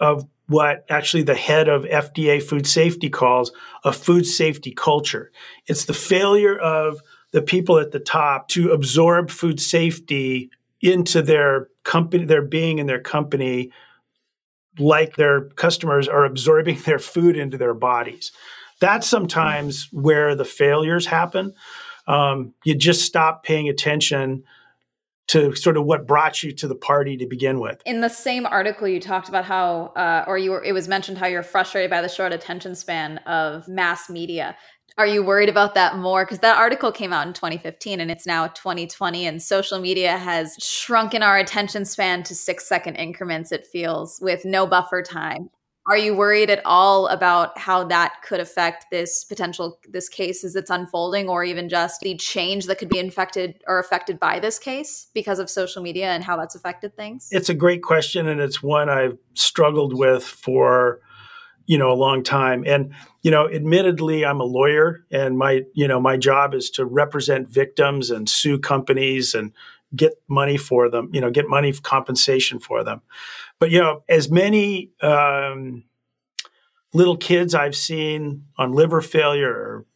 of 0.00 0.26
what 0.48 0.84
actually 0.88 1.22
the 1.22 1.34
head 1.34 1.68
of 1.68 1.82
FDA 1.82 2.42
food 2.42 2.66
safety 2.66 3.10
calls 3.10 3.50
a 3.84 3.92
food 3.92 4.26
safety 4.26 4.70
culture. 4.70 5.32
It's 5.66 5.84
the 5.84 5.94
failure 5.94 6.56
of 6.56 7.00
the 7.32 7.42
people 7.42 7.78
at 7.78 7.90
the 7.90 7.98
top 7.98 8.48
to 8.48 8.70
absorb 8.70 9.30
food 9.30 9.60
safety 9.60 10.50
into 10.80 11.22
their 11.22 11.68
company, 11.84 12.24
their 12.24 12.42
being 12.42 12.78
in 12.78 12.86
their 12.86 13.00
company, 13.00 13.70
like 14.78 15.16
their 15.16 15.48
customers 15.50 16.06
are 16.06 16.24
absorbing 16.24 16.78
their 16.84 16.98
food 16.98 17.36
into 17.36 17.58
their 17.58 17.74
bodies. 17.74 18.32
That's 18.80 19.06
sometimes 19.06 19.88
where 19.90 20.34
the 20.34 20.44
failures 20.44 21.06
happen. 21.06 21.54
Um, 22.06 22.54
you 22.64 22.74
just 22.74 23.04
stop 23.04 23.42
paying 23.42 23.68
attention 23.68 24.44
to 25.28 25.54
sort 25.54 25.76
of 25.76 25.84
what 25.84 26.06
brought 26.06 26.42
you 26.42 26.52
to 26.52 26.68
the 26.68 26.74
party 26.74 27.16
to 27.16 27.26
begin 27.26 27.60
with. 27.60 27.80
In 27.84 28.00
the 28.00 28.08
same 28.08 28.46
article, 28.46 28.86
you 28.86 29.00
talked 29.00 29.28
about 29.28 29.44
how, 29.44 29.92
uh, 29.96 30.24
or 30.26 30.38
you 30.38 30.52
were, 30.52 30.62
it 30.62 30.72
was 30.72 30.88
mentioned 30.88 31.18
how 31.18 31.26
you're 31.26 31.42
frustrated 31.42 31.90
by 31.90 32.00
the 32.00 32.08
short 32.08 32.32
attention 32.32 32.74
span 32.74 33.18
of 33.18 33.66
mass 33.66 34.08
media. 34.08 34.56
Are 34.98 35.06
you 35.06 35.22
worried 35.22 35.50
about 35.50 35.74
that 35.74 35.96
more? 35.98 36.24
Because 36.24 36.38
that 36.38 36.56
article 36.56 36.90
came 36.90 37.12
out 37.12 37.26
in 37.26 37.34
2015 37.34 38.00
and 38.00 38.10
it's 38.10 38.26
now 38.26 38.46
2020, 38.46 39.26
and 39.26 39.42
social 39.42 39.78
media 39.78 40.16
has 40.16 40.56
shrunken 40.58 41.22
our 41.22 41.36
attention 41.36 41.84
span 41.84 42.22
to 42.22 42.34
six 42.34 42.66
second 42.66 42.96
increments, 42.96 43.52
it 43.52 43.66
feels, 43.66 44.18
with 44.22 44.46
no 44.46 44.66
buffer 44.66 45.02
time. 45.02 45.50
Are 45.88 45.96
you 45.96 46.16
worried 46.16 46.50
at 46.50 46.60
all 46.64 47.06
about 47.06 47.56
how 47.56 47.84
that 47.84 48.22
could 48.22 48.40
affect 48.40 48.86
this 48.90 49.22
potential 49.22 49.78
this 49.88 50.08
case 50.08 50.42
as 50.42 50.56
it's 50.56 50.70
unfolding, 50.70 51.28
or 51.28 51.44
even 51.44 51.68
just 51.68 52.00
the 52.00 52.16
change 52.16 52.66
that 52.66 52.78
could 52.78 52.88
be 52.88 52.98
infected 52.98 53.62
or 53.68 53.78
affected 53.78 54.18
by 54.18 54.40
this 54.40 54.58
case 54.58 55.08
because 55.14 55.38
of 55.38 55.48
social 55.48 55.82
media 55.82 56.06
and 56.08 56.24
how 56.24 56.36
that's 56.36 56.56
affected 56.56 56.96
things? 56.96 57.28
It's 57.30 57.48
a 57.48 57.54
great 57.54 57.82
question, 57.82 58.26
and 58.26 58.40
it's 58.40 58.62
one 58.62 58.88
I've 58.88 59.16
struggled 59.34 59.96
with 59.96 60.24
for 60.24 61.00
you 61.66 61.78
know 61.78 61.90
a 61.90 61.94
long 61.94 62.22
time 62.22 62.64
and 62.66 62.92
you 63.22 63.30
know 63.30 63.50
admittedly 63.50 64.24
i'm 64.24 64.40
a 64.40 64.44
lawyer 64.44 65.04
and 65.10 65.36
my 65.36 65.62
you 65.74 65.88
know 65.88 66.00
my 66.00 66.16
job 66.16 66.54
is 66.54 66.70
to 66.70 66.84
represent 66.84 67.48
victims 67.48 68.08
and 68.08 68.28
sue 68.28 68.56
companies 68.56 69.34
and 69.34 69.52
get 69.96 70.12
money 70.28 70.56
for 70.56 70.88
them 70.90 71.10
you 71.12 71.20
know 71.20 71.30
get 71.30 71.48
money 71.48 71.72
compensation 71.72 72.58
for 72.58 72.84
them. 72.84 73.02
But 73.58 73.70
you 73.70 73.80
know 73.80 74.02
as 74.08 74.30
many 74.30 74.90
um, 75.00 75.84
little 76.92 77.16
kids 77.16 77.54
i've 77.54 77.76
seen 77.76 78.44
on 78.56 78.72
liver 78.72 79.00
failure 79.00 79.52
or 79.52 79.86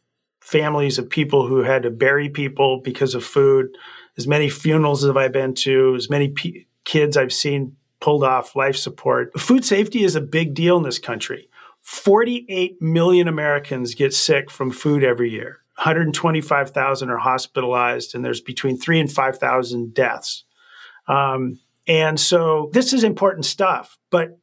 families 0.41 0.97
of 0.97 1.09
people 1.09 1.47
who 1.47 1.59
had 1.59 1.83
to 1.83 1.89
bury 1.89 2.29
people 2.29 2.81
because 2.83 3.15
of 3.15 3.23
food 3.23 3.77
as 4.17 4.27
many 4.27 4.49
funerals 4.49 5.03
as 5.03 5.15
i've 5.15 5.31
been 5.31 5.53
to 5.53 5.95
as 5.95 6.09
many 6.09 6.29
p- 6.29 6.67
kids 6.83 7.15
i've 7.15 7.33
seen 7.33 7.75
pulled 8.01 8.23
off 8.23 8.55
life 8.55 8.75
support. 8.75 9.39
Food 9.39 9.63
safety 9.63 10.03
is 10.03 10.15
a 10.15 10.21
big 10.21 10.53
deal 10.53 10.75
in 10.75 10.83
this 10.83 10.99
country. 10.99 11.47
48 11.81 12.81
million 12.81 13.27
Americans 13.27 13.95
get 13.95 14.13
sick 14.13 14.51
from 14.51 14.71
food 14.71 15.03
every 15.03 15.29
year. 15.29 15.59
125,000 15.77 17.09
are 17.09 17.17
hospitalized, 17.17 18.13
and 18.13 18.23
there's 18.23 18.41
between 18.41 18.77
three 18.77 18.99
and 18.99 19.11
5,000 19.11 19.93
deaths. 19.93 20.43
Um, 21.07 21.59
and 21.87 22.19
so 22.19 22.69
this 22.73 22.93
is 22.93 23.03
important 23.03 23.45
stuff. 23.45 23.97
But 24.11 24.37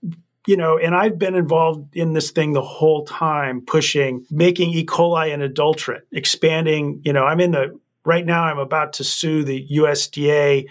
you 0.49 0.57
know, 0.57 0.79
and 0.79 0.95
I've 0.95 1.19
been 1.19 1.35
involved 1.35 1.95
in 1.95 2.15
this 2.15 2.31
thing 2.31 2.55
the 2.55 2.63
whole 2.63 3.05
time, 3.05 3.61
pushing, 3.61 4.25
making 4.31 4.73
E. 4.73 4.83
coli 4.83 5.35
an 5.35 5.43
adulterant, 5.43 6.05
expanding, 6.11 7.03
you 7.05 7.13
know, 7.13 7.25
I'm 7.25 7.39
in 7.39 7.51
the, 7.51 7.79
right 8.07 8.25
now, 8.25 8.45
I'm 8.45 8.59
about 8.59 8.95
to 8.95 9.05
sue 9.05 9.45
the 9.45 9.69
USDA 9.71 10.67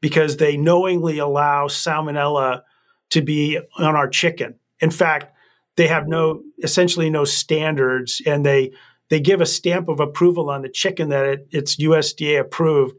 because 0.00 0.38
they 0.38 0.56
knowingly 0.56 1.18
allow 1.18 1.68
salmonella 1.68 2.62
to 3.10 3.22
be 3.22 3.60
on 3.78 3.94
our 3.94 4.08
chicken. 4.08 4.56
In 4.80 4.90
fact, 4.90 5.32
they 5.76 5.86
have 5.86 6.08
no, 6.08 6.42
essentially 6.64 7.08
no 7.08 7.24
standards 7.24 8.20
and 8.26 8.44
they, 8.44 8.72
they 9.10 9.20
give 9.20 9.40
a 9.40 9.46
stamp 9.46 9.88
of 9.88 10.00
approval 10.00 10.48
on 10.48 10.62
the 10.62 10.68
chicken 10.68 11.10
that 11.10 11.26
it, 11.26 11.48
it's 11.50 11.76
USDA 11.76 12.40
approved 12.40 12.96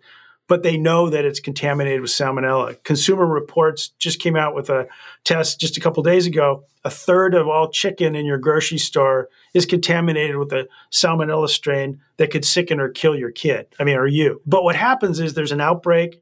but 0.51 0.63
they 0.63 0.75
know 0.75 1.09
that 1.09 1.23
it's 1.23 1.39
contaminated 1.39 2.01
with 2.01 2.09
salmonella. 2.11 2.75
Consumer 2.83 3.25
Reports 3.25 3.93
just 3.99 4.19
came 4.19 4.35
out 4.35 4.53
with 4.53 4.69
a 4.69 4.85
test 5.23 5.61
just 5.61 5.77
a 5.77 5.79
couple 5.79 6.03
days 6.03 6.25
ago. 6.25 6.65
A 6.83 6.89
third 6.89 7.35
of 7.35 7.47
all 7.47 7.71
chicken 7.71 8.15
in 8.15 8.25
your 8.25 8.37
grocery 8.37 8.77
store 8.77 9.29
is 9.53 9.65
contaminated 9.65 10.35
with 10.35 10.51
a 10.51 10.67
salmonella 10.91 11.47
strain 11.47 12.01
that 12.17 12.31
could 12.31 12.43
sicken 12.43 12.81
or 12.81 12.89
kill 12.89 13.15
your 13.15 13.31
kid. 13.31 13.67
I 13.79 13.85
mean, 13.85 13.95
or 13.95 14.07
you. 14.07 14.41
But 14.45 14.65
what 14.65 14.75
happens 14.75 15.21
is 15.21 15.33
there's 15.33 15.53
an 15.53 15.61
outbreak, 15.61 16.21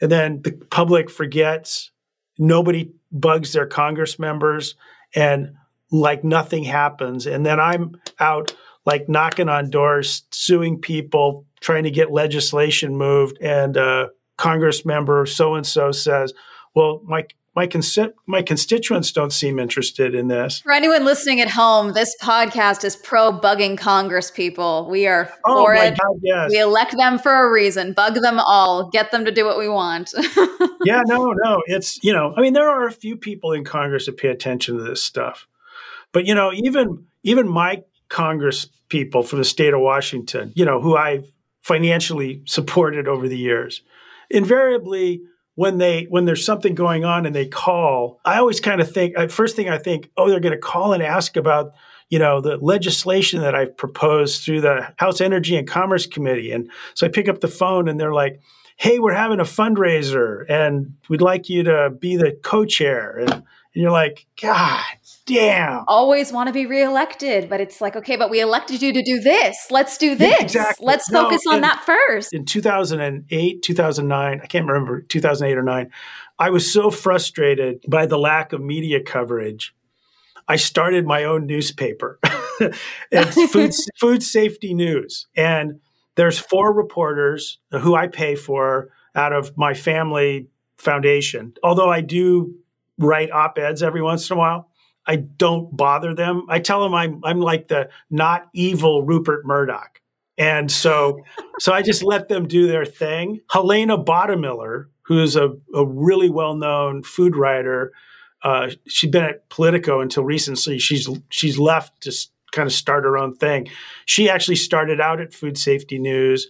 and 0.00 0.10
then 0.10 0.42
the 0.42 0.54
public 0.72 1.08
forgets. 1.08 1.92
Nobody 2.36 2.90
bugs 3.12 3.52
their 3.52 3.68
Congress 3.68 4.18
members, 4.18 4.74
and 5.14 5.54
like 5.92 6.24
nothing 6.24 6.64
happens. 6.64 7.28
And 7.28 7.46
then 7.46 7.60
I'm 7.60 8.00
out 8.18 8.56
like 8.86 9.08
knocking 9.08 9.48
on 9.48 9.70
doors, 9.70 10.24
suing 10.30 10.80
people, 10.80 11.44
trying 11.60 11.84
to 11.84 11.90
get 11.90 12.10
legislation 12.10 12.96
moved, 12.96 13.38
and 13.40 13.76
uh, 13.76 14.08
Congress 14.36 14.84
member 14.84 15.26
so 15.26 15.54
and 15.54 15.66
so 15.66 15.92
says, 15.92 16.32
"Well, 16.74 17.00
my 17.04 17.26
my, 17.58 17.66
consi- 17.66 18.12
my 18.26 18.40
constituents 18.40 19.10
don't 19.10 19.32
seem 19.32 19.58
interested 19.58 20.14
in 20.14 20.28
this. 20.28 20.60
For 20.60 20.70
anyone 20.70 21.04
listening 21.04 21.40
at 21.40 21.50
home, 21.50 21.92
this 21.92 22.14
podcast 22.22 22.84
is 22.84 22.94
pro 22.94 23.32
bugging 23.32 23.76
Congress 23.76 24.30
people. 24.30 24.86
We 24.88 25.08
are 25.08 25.28
oh 25.44 25.64
for 25.64 25.74
it. 25.74 25.98
God, 26.00 26.20
yes. 26.22 26.50
We 26.50 26.60
elect 26.60 26.96
them 26.96 27.18
for 27.18 27.34
a 27.34 27.50
reason. 27.50 27.94
Bug 27.94 28.14
them 28.14 28.38
all. 28.38 28.90
Get 28.90 29.10
them 29.10 29.24
to 29.24 29.32
do 29.32 29.44
what 29.44 29.58
we 29.58 29.68
want. 29.68 30.14
yeah, 30.84 31.02
no, 31.04 31.32
no. 31.44 31.60
It's, 31.66 31.98
you 32.04 32.12
know, 32.12 32.32
I 32.36 32.42
mean, 32.42 32.52
there 32.52 32.70
are 32.70 32.86
a 32.86 32.92
few 32.92 33.16
people 33.16 33.50
in 33.50 33.64
Congress 33.64 34.06
that 34.06 34.18
pay 34.18 34.28
attention 34.28 34.76
to 34.76 34.84
this 34.84 35.02
stuff. 35.02 35.48
But, 36.12 36.26
you 36.26 36.36
know, 36.36 36.52
even 36.52 37.06
even 37.24 37.48
my 37.48 37.82
Congress 38.08 38.68
people 38.88 39.22
from 39.22 39.38
the 39.38 39.44
state 39.44 39.74
of 39.74 39.80
Washington, 39.80 40.52
you 40.54 40.64
know, 40.64 40.80
who 40.80 40.96
I've 40.96 41.30
financially 41.60 42.42
supported 42.46 43.06
over 43.06 43.28
the 43.28 43.36
years. 43.36 43.82
Invariably, 44.30 45.22
when 45.54 45.78
they 45.78 46.04
when 46.04 46.24
there's 46.24 46.44
something 46.44 46.74
going 46.74 47.04
on 47.04 47.26
and 47.26 47.34
they 47.34 47.46
call, 47.46 48.20
I 48.24 48.38
always 48.38 48.60
kind 48.60 48.80
of 48.80 48.92
think 48.92 49.18
uh, 49.18 49.28
first 49.28 49.56
thing 49.56 49.68
I 49.68 49.78
think, 49.78 50.08
oh, 50.16 50.28
they're 50.30 50.40
going 50.40 50.54
to 50.54 50.58
call 50.58 50.92
and 50.92 51.02
ask 51.02 51.36
about 51.36 51.72
you 52.10 52.18
know 52.18 52.40
the 52.40 52.56
legislation 52.58 53.40
that 53.42 53.54
I've 53.54 53.76
proposed 53.76 54.44
through 54.44 54.60
the 54.60 54.92
House 54.98 55.20
Energy 55.20 55.56
and 55.56 55.66
Commerce 55.66 56.06
Committee, 56.06 56.52
and 56.52 56.70
so 56.94 57.06
I 57.06 57.10
pick 57.10 57.28
up 57.28 57.40
the 57.40 57.48
phone 57.48 57.88
and 57.88 57.98
they're 57.98 58.14
like, 58.14 58.40
"Hey, 58.76 58.98
we're 58.98 59.14
having 59.14 59.40
a 59.40 59.44
fundraiser 59.44 60.44
and 60.48 60.94
we'd 61.08 61.20
like 61.20 61.48
you 61.48 61.64
to 61.64 61.90
be 61.90 62.16
the 62.16 62.38
co-chair," 62.42 63.18
and, 63.18 63.30
and 63.30 63.42
you're 63.82 63.90
like, 63.90 64.26
"God 64.40 64.84
damn. 65.28 65.84
Always 65.86 66.32
want 66.32 66.48
to 66.48 66.52
be 66.52 66.66
reelected, 66.66 67.48
but 67.48 67.60
it's 67.60 67.80
like, 67.80 67.94
okay, 67.94 68.16
but 68.16 68.30
we 68.30 68.40
elected 68.40 68.82
you 68.82 68.92
to 68.92 69.02
do 69.02 69.20
this. 69.20 69.68
Let's 69.70 69.98
do 69.98 70.14
this. 70.14 70.40
Exactly. 70.40 70.84
Let's 70.84 71.10
no, 71.10 71.24
focus 71.24 71.42
on 71.46 71.56
in, 71.56 71.60
that 71.60 71.84
first. 71.84 72.32
In 72.32 72.44
2008, 72.44 73.62
2009, 73.62 74.40
I 74.42 74.46
can't 74.46 74.66
remember, 74.66 75.02
2008 75.02 75.58
or 75.58 75.62
9, 75.62 75.90
I 76.38 76.50
was 76.50 76.72
so 76.72 76.90
frustrated 76.90 77.84
by 77.86 78.06
the 78.06 78.18
lack 78.18 78.52
of 78.52 78.62
media 78.62 79.02
coverage. 79.02 79.74
I 80.48 80.56
started 80.56 81.04
my 81.04 81.24
own 81.24 81.46
newspaper. 81.46 82.18
it's 83.10 83.52
food, 83.52 83.72
food 84.00 84.22
safety 84.22 84.72
news. 84.72 85.26
And 85.36 85.80
there's 86.14 86.38
four 86.38 86.72
reporters 86.72 87.58
who 87.70 87.94
I 87.94 88.06
pay 88.06 88.34
for 88.34 88.88
out 89.14 89.34
of 89.34 89.56
my 89.58 89.74
family 89.74 90.48
foundation. 90.78 91.52
Although 91.62 91.90
I 91.90 92.00
do 92.00 92.54
write 92.98 93.30
op 93.30 93.58
eds 93.58 93.82
every 93.82 94.02
once 94.02 94.28
in 94.28 94.36
a 94.36 94.38
while. 94.38 94.68
I 95.06 95.16
don't 95.16 95.74
bother 95.74 96.14
them. 96.14 96.44
I 96.48 96.58
tell 96.58 96.82
them 96.82 96.94
I'm 96.94 97.20
I'm 97.24 97.40
like 97.40 97.68
the 97.68 97.88
not 98.10 98.48
evil 98.52 99.02
Rupert 99.02 99.46
Murdoch. 99.46 100.00
And 100.36 100.70
so 100.70 101.20
so 101.58 101.72
I 101.72 101.82
just 101.82 102.02
let 102.02 102.28
them 102.28 102.46
do 102.46 102.66
their 102.66 102.84
thing. 102.84 103.40
Helena 103.50 103.96
Bottemiller, 103.96 104.86
who's 105.02 105.36
a, 105.36 105.50
a 105.74 105.84
really 105.84 106.28
well-known 106.28 107.02
food 107.02 107.34
writer, 107.36 107.92
uh, 108.42 108.70
she'd 108.86 109.10
been 109.10 109.24
at 109.24 109.48
Politico 109.48 110.00
until 110.00 110.24
recently. 110.24 110.78
She's 110.78 111.08
she's 111.30 111.58
left 111.58 112.02
to 112.02 112.12
kind 112.52 112.66
of 112.66 112.72
start 112.72 113.04
her 113.04 113.16
own 113.16 113.34
thing. 113.34 113.68
She 114.04 114.28
actually 114.28 114.56
started 114.56 115.00
out 115.00 115.20
at 115.20 115.34
Food 115.34 115.58
Safety 115.58 115.98
News, 115.98 116.48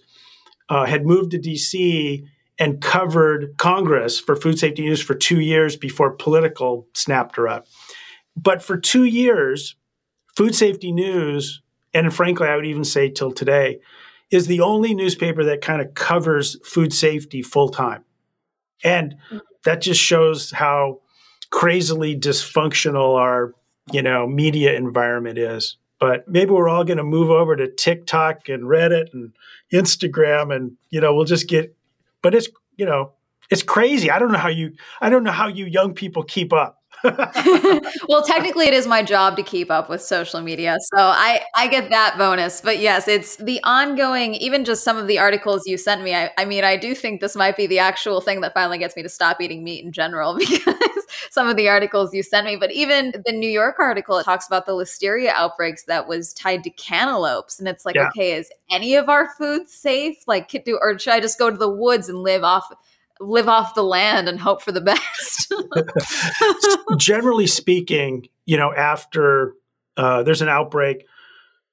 uh, 0.69 0.85
had 0.85 1.05
moved 1.05 1.31
to 1.31 1.39
DC 1.39 2.25
and 2.59 2.81
covered 2.81 3.55
Congress 3.57 4.19
for 4.19 4.35
Food 4.35 4.59
Safety 4.59 4.83
News 4.83 5.01
for 5.01 5.15
two 5.15 5.39
years 5.39 5.77
before 5.77 6.11
Politico 6.11 6.85
snapped 6.93 7.37
her 7.37 7.47
up. 7.47 7.67
But 8.35 8.61
for 8.61 8.77
two 8.77 9.05
years, 9.05 9.75
Food 10.35 10.53
Safety 10.53 10.91
News, 10.91 11.61
and 11.93 12.13
frankly, 12.13 12.47
I 12.47 12.55
would 12.55 12.65
even 12.65 12.83
say 12.83 13.09
till 13.09 13.31
today, 13.31 13.79
is 14.29 14.47
the 14.47 14.61
only 14.61 14.93
newspaper 14.93 15.43
that 15.45 15.61
kind 15.61 15.81
of 15.81 15.93
covers 15.93 16.57
food 16.63 16.93
safety 16.93 17.41
full 17.41 17.69
time. 17.69 18.03
And 18.83 19.15
that 19.63 19.81
just 19.81 19.99
shows 19.99 20.51
how 20.51 21.01
crazily 21.49 22.17
dysfunctional 22.17 23.15
our, 23.15 23.53
you 23.91 24.03
know, 24.03 24.27
media 24.27 24.73
environment 24.75 25.37
is. 25.37 25.77
But 25.99 26.27
maybe 26.27 26.51
we're 26.51 26.69
all 26.69 26.83
going 26.83 26.97
to 26.97 27.03
move 27.03 27.29
over 27.29 27.55
to 27.55 27.69
TikTok 27.69 28.47
and 28.47 28.63
Reddit 28.63 29.13
and 29.13 29.33
Instagram 29.73 30.55
and, 30.55 30.77
you 30.89 31.01
know, 31.01 31.13
we'll 31.13 31.25
just 31.25 31.49
get 31.49 31.75
but 32.21 32.35
it's, 32.35 32.49
you 32.77 32.85
know, 32.85 33.13
it's 33.49 33.63
crazy. 33.63 34.11
I 34.11 34.19
don't 34.19 34.31
know 34.31 34.37
how 34.37 34.49
you 34.49 34.73
I 35.01 35.09
don't 35.09 35.23
know 35.23 35.31
how 35.31 35.47
you 35.47 35.65
young 35.65 35.93
people 35.93 36.23
keep 36.23 36.53
up. 36.53 36.78
well, 38.07 38.23
technically, 38.23 38.67
it 38.67 38.73
is 38.73 38.85
my 38.85 39.01
job 39.01 39.37
to 39.37 39.43
keep 39.43 39.71
up 39.71 39.89
with 39.89 40.01
social 40.01 40.41
media, 40.41 40.77
so 40.93 40.97
I 40.97 41.41
I 41.55 41.67
get 41.67 41.89
that 41.89 42.17
bonus. 42.17 42.61
But 42.61 42.79
yes, 42.79 43.07
it's 43.07 43.37
the 43.37 43.59
ongoing. 43.63 44.35
Even 44.35 44.65
just 44.65 44.83
some 44.83 44.97
of 44.97 45.07
the 45.07 45.17
articles 45.17 45.65
you 45.65 45.77
sent 45.77 46.03
me. 46.03 46.13
I, 46.13 46.31
I 46.37 46.45
mean, 46.45 46.63
I 46.63 46.75
do 46.75 46.93
think 46.93 47.21
this 47.21 47.35
might 47.35 47.55
be 47.55 47.67
the 47.67 47.79
actual 47.79 48.21
thing 48.21 48.41
that 48.41 48.53
finally 48.53 48.77
gets 48.77 48.95
me 48.95 49.03
to 49.03 49.09
stop 49.09 49.39
eating 49.39 49.63
meat 49.63 49.83
in 49.83 49.91
general 49.91 50.35
because 50.37 50.75
some 51.31 51.47
of 51.47 51.55
the 51.55 51.69
articles 51.69 52.13
you 52.13 52.23
sent 52.23 52.45
me. 52.45 52.55
But 52.55 52.71
even 52.71 53.13
the 53.25 53.31
New 53.31 53.49
York 53.49 53.77
article 53.79 54.17
it 54.17 54.23
talks 54.23 54.47
about 54.47 54.65
the 54.65 54.73
listeria 54.73 55.29
outbreaks 55.29 55.83
that 55.83 56.07
was 56.07 56.33
tied 56.33 56.63
to 56.63 56.69
cantaloupes, 56.69 57.59
and 57.59 57.67
it's 57.67 57.85
like, 57.85 57.95
yeah. 57.95 58.07
okay, 58.07 58.33
is 58.33 58.51
any 58.69 58.95
of 58.95 59.09
our 59.09 59.29
food 59.35 59.69
safe? 59.69 60.17
Like, 60.27 60.49
do 60.65 60.77
or 60.81 60.99
should 60.99 61.13
I 61.13 61.19
just 61.19 61.39
go 61.39 61.49
to 61.49 61.57
the 61.57 61.69
woods 61.69 62.09
and 62.09 62.19
live 62.19 62.43
off? 62.43 62.71
Live 63.19 63.47
off 63.47 63.75
the 63.75 63.83
land 63.83 64.29
and 64.29 64.39
hope 64.39 64.61
for 64.61 64.71
the 64.71 64.81
best. 64.81 65.53
Generally 66.97 67.47
speaking, 67.47 68.27
you 68.45 68.57
know, 68.57 68.73
after 68.73 69.53
uh, 69.97 70.23
there's 70.23 70.41
an 70.41 70.49
outbreak, 70.49 71.05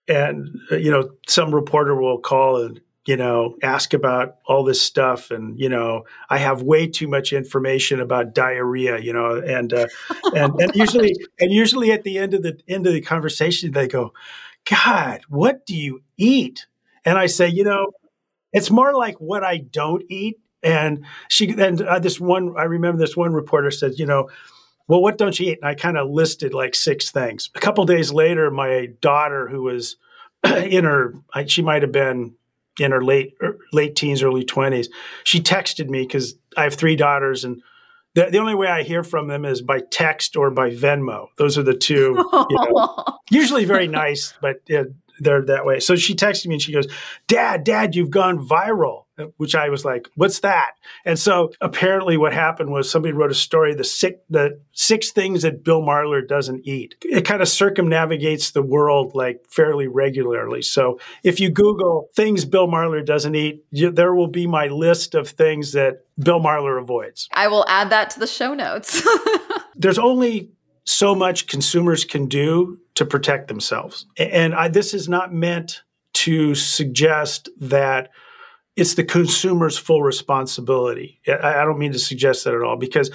and 0.08 0.58
uh, 0.70 0.76
you 0.76 0.90
know, 0.90 1.10
some 1.28 1.54
reporter 1.54 1.94
will 1.94 2.18
call 2.18 2.62
and 2.62 2.80
you 3.06 3.16
know 3.16 3.56
ask 3.62 3.94
about 3.94 4.36
all 4.46 4.64
this 4.64 4.80
stuff, 4.80 5.30
and 5.30 5.58
you 5.58 5.68
know, 5.68 6.04
I 6.28 6.38
have 6.38 6.62
way 6.62 6.86
too 6.86 7.08
much 7.08 7.32
information 7.32 8.00
about 8.00 8.34
diarrhea, 8.34 8.98
you 8.98 9.12
know, 9.12 9.36
and 9.36 9.72
uh, 9.72 9.86
and 10.34 10.54
and 10.60 10.74
usually 10.74 11.14
and 11.38 11.52
usually 11.52 11.92
at 11.92 12.02
the 12.04 12.18
end 12.18 12.34
of 12.34 12.42
the 12.42 12.58
end 12.68 12.86
of 12.86 12.92
the 12.92 13.00
conversation, 13.00 13.72
they 13.72 13.88
go, 13.88 14.12
"God, 14.68 15.20
what 15.28 15.64
do 15.66 15.76
you 15.76 16.02
eat?" 16.16 16.66
And 17.04 17.16
I 17.16 17.26
say, 17.26 17.48
you 17.48 17.62
know, 17.62 17.92
it's 18.52 18.70
more 18.70 18.92
like 18.94 19.16
what 19.20 19.44
I 19.44 19.58
don't 19.58 20.02
eat 20.08 20.40
and 20.62 21.04
she 21.28 21.50
and 21.50 21.80
uh, 21.80 21.98
this 21.98 22.20
one, 22.20 22.54
I 22.56 22.64
remember 22.64 22.98
this 22.98 23.16
one 23.16 23.32
reporter 23.32 23.70
said, 23.70 23.98
you 23.98 24.06
know, 24.06 24.28
well, 24.88 25.02
what 25.02 25.18
don't 25.18 25.38
you 25.38 25.52
eat? 25.52 25.58
And 25.62 25.68
I 25.68 25.74
kind 25.74 25.96
of 25.96 26.10
listed 26.10 26.54
like 26.54 26.74
six 26.74 27.10
things. 27.10 27.50
A 27.54 27.60
couple 27.60 27.84
days 27.84 28.12
later, 28.12 28.50
my 28.50 28.90
daughter, 29.00 29.48
who 29.48 29.62
was 29.62 29.96
in 30.44 30.84
her, 30.84 31.14
she 31.46 31.62
might 31.62 31.82
have 31.82 31.92
been 31.92 32.34
in 32.78 32.92
her 32.92 33.02
late 33.02 33.34
er, 33.42 33.58
late 33.72 33.96
teens, 33.96 34.22
early 34.22 34.44
twenties, 34.44 34.88
she 35.24 35.40
texted 35.40 35.88
me 35.88 36.02
because 36.02 36.34
I 36.56 36.64
have 36.64 36.74
three 36.74 36.96
daughters, 36.96 37.44
and 37.44 37.62
the, 38.14 38.26
the 38.30 38.38
only 38.38 38.54
way 38.54 38.68
I 38.68 38.82
hear 38.82 39.02
from 39.02 39.28
them 39.28 39.44
is 39.44 39.62
by 39.62 39.80
text 39.90 40.36
or 40.36 40.50
by 40.50 40.70
Venmo. 40.70 41.28
Those 41.38 41.58
are 41.58 41.62
the 41.62 41.74
two. 41.74 42.14
You 42.32 42.46
know, 42.50 43.04
usually 43.30 43.64
very 43.64 43.88
nice, 43.88 44.34
but 44.40 44.60
they're 45.20 45.44
that 45.46 45.64
way. 45.64 45.80
So 45.80 45.96
she 45.96 46.14
texted 46.14 46.46
me 46.46 46.54
and 46.54 46.62
she 46.62 46.72
goes, 46.72 46.86
"Dad, 47.26 47.64
Dad, 47.64 47.94
you've 47.94 48.10
gone 48.10 48.38
viral." 48.38 49.04
which 49.38 49.54
I 49.54 49.68
was 49.70 49.84
like, 49.84 50.08
"What's 50.14 50.40
that?" 50.40 50.72
And 51.04 51.18
so 51.18 51.52
apparently, 51.60 52.16
what 52.16 52.32
happened 52.32 52.70
was 52.70 52.90
somebody 52.90 53.12
wrote 53.12 53.30
a 53.30 53.34
story 53.34 53.74
the 53.74 53.84
six 53.84 54.18
the 54.28 54.60
six 54.72 55.10
things 55.10 55.42
that 55.42 55.64
Bill 55.64 55.80
Marler 55.80 56.26
doesn't 56.26 56.66
eat. 56.66 56.96
It 57.02 57.24
kind 57.24 57.42
of 57.42 57.48
circumnavigates 57.48 58.50
the 58.50 58.62
world 58.62 59.14
like 59.14 59.44
fairly 59.48 59.88
regularly. 59.88 60.62
So 60.62 61.00
if 61.22 61.40
you 61.40 61.50
Google 61.50 62.08
things 62.14 62.44
Bill 62.44 62.68
Marler 62.68 63.04
doesn't 63.04 63.34
eat, 63.34 63.64
you, 63.70 63.90
there 63.90 64.14
will 64.14 64.28
be 64.28 64.46
my 64.46 64.66
list 64.66 65.14
of 65.14 65.28
things 65.28 65.72
that 65.72 66.04
Bill 66.18 66.40
Marler 66.40 66.80
avoids. 66.80 67.28
I 67.32 67.48
will 67.48 67.64
add 67.68 67.90
that 67.90 68.10
to 68.10 68.20
the 68.20 68.26
show 68.26 68.54
notes. 68.54 69.02
There's 69.76 69.98
only 69.98 70.50
so 70.84 71.14
much 71.14 71.46
consumers 71.46 72.04
can 72.04 72.26
do 72.26 72.78
to 72.96 73.04
protect 73.04 73.48
themselves. 73.48 74.06
And 74.18 74.54
I, 74.54 74.68
this 74.68 74.92
is 74.92 75.08
not 75.08 75.32
meant 75.32 75.82
to 76.14 76.54
suggest 76.54 77.48
that 77.60 78.10
it's 78.74 78.94
the 78.94 79.04
consumer's 79.04 79.78
full 79.78 80.02
responsibility. 80.02 81.20
I, 81.28 81.60
I 81.60 81.64
don't 81.64 81.78
mean 81.78 81.92
to 81.92 81.98
suggest 81.98 82.44
that 82.44 82.54
at 82.54 82.62
all 82.62 82.76
because 82.76 83.10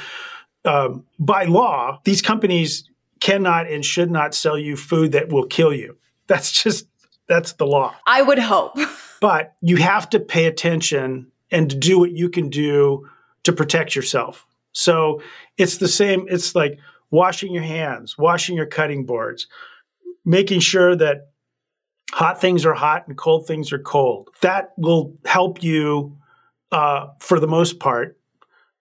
um, 0.65 1.05
by 1.19 1.45
law, 1.45 1.99
these 2.03 2.21
companies 2.21 2.89
cannot 3.19 3.69
and 3.69 3.83
should 3.83 4.11
not 4.11 4.33
sell 4.33 4.57
you 4.57 4.75
food 4.75 5.11
that 5.13 5.29
will 5.29 5.45
kill 5.45 5.73
you. 5.73 5.97
That's 6.27 6.51
just 6.63 6.87
that's 7.27 7.53
the 7.53 7.65
law. 7.65 7.95
I 8.05 8.21
would 8.21 8.39
hope. 8.39 8.77
but 9.21 9.55
you 9.61 9.77
have 9.77 10.09
to 10.11 10.19
pay 10.19 10.45
attention 10.45 11.31
and 11.49 11.79
do 11.79 11.99
what 11.99 12.11
you 12.11 12.29
can 12.29 12.49
do 12.49 13.07
to 13.43 13.53
protect 13.53 13.95
yourself. 13.95 14.45
So 14.73 15.21
it's 15.57 15.77
the 15.77 15.87
same. 15.87 16.25
It's 16.29 16.55
like 16.55 16.79
washing 17.09 17.53
your 17.53 17.63
hands, 17.63 18.17
washing 18.17 18.55
your 18.55 18.65
cutting 18.65 19.05
boards, 19.05 19.47
making 20.25 20.59
sure 20.59 20.95
that 20.95 21.31
hot 22.11 22.41
things 22.41 22.65
are 22.65 22.73
hot 22.73 23.07
and 23.07 23.17
cold 23.17 23.47
things 23.47 23.71
are 23.71 23.79
cold. 23.79 24.29
That 24.41 24.73
will 24.77 25.17
help 25.25 25.63
you 25.63 26.17
uh, 26.71 27.07
for 27.19 27.39
the 27.39 27.47
most 27.47 27.79
part, 27.79 28.17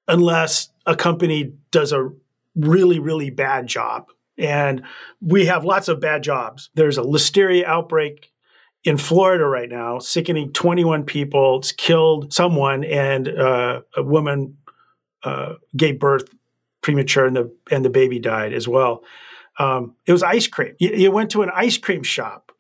unless 0.08 0.68
a 0.86 0.96
company 0.96 1.52
does 1.70 1.92
a 1.92 2.10
really, 2.54 2.98
really 2.98 3.30
bad 3.30 3.66
job. 3.66 4.06
And 4.38 4.82
we 5.20 5.46
have 5.46 5.64
lots 5.64 5.88
of 5.88 6.00
bad 6.00 6.22
jobs. 6.22 6.70
There's 6.74 6.98
a 6.98 7.02
listeria 7.02 7.64
outbreak 7.64 8.32
in 8.84 8.96
Florida 8.96 9.44
right 9.44 9.68
now, 9.68 9.98
sickening 9.98 10.52
21 10.52 11.04
people. 11.04 11.58
It's 11.58 11.72
killed 11.72 12.32
someone, 12.32 12.82
and 12.84 13.28
uh, 13.28 13.82
a 13.96 14.02
woman 14.02 14.56
uh, 15.22 15.54
gave 15.76 15.98
birth 15.98 16.24
premature, 16.80 17.26
and 17.26 17.36
the 17.36 17.54
and 17.70 17.84
the 17.84 17.90
baby 17.90 18.18
died 18.18 18.54
as 18.54 18.66
well. 18.66 19.04
Um, 19.60 19.94
it 20.06 20.12
was 20.12 20.22
ice 20.22 20.46
cream. 20.46 20.74
You, 20.78 20.88
you, 20.94 21.12
went 21.12 21.30
to 21.32 21.42
an 21.42 21.50
ice 21.54 21.76
cream 21.76 22.02
shop 22.02 22.50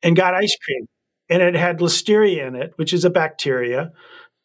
and 0.00 0.14
got 0.14 0.32
ice 0.32 0.56
cream, 0.64 0.86
and 1.28 1.42
it 1.42 1.56
had 1.56 1.80
listeria 1.80 2.46
in 2.46 2.54
it, 2.54 2.72
which 2.76 2.92
is 2.92 3.04
a 3.04 3.10
bacteria, 3.10 3.92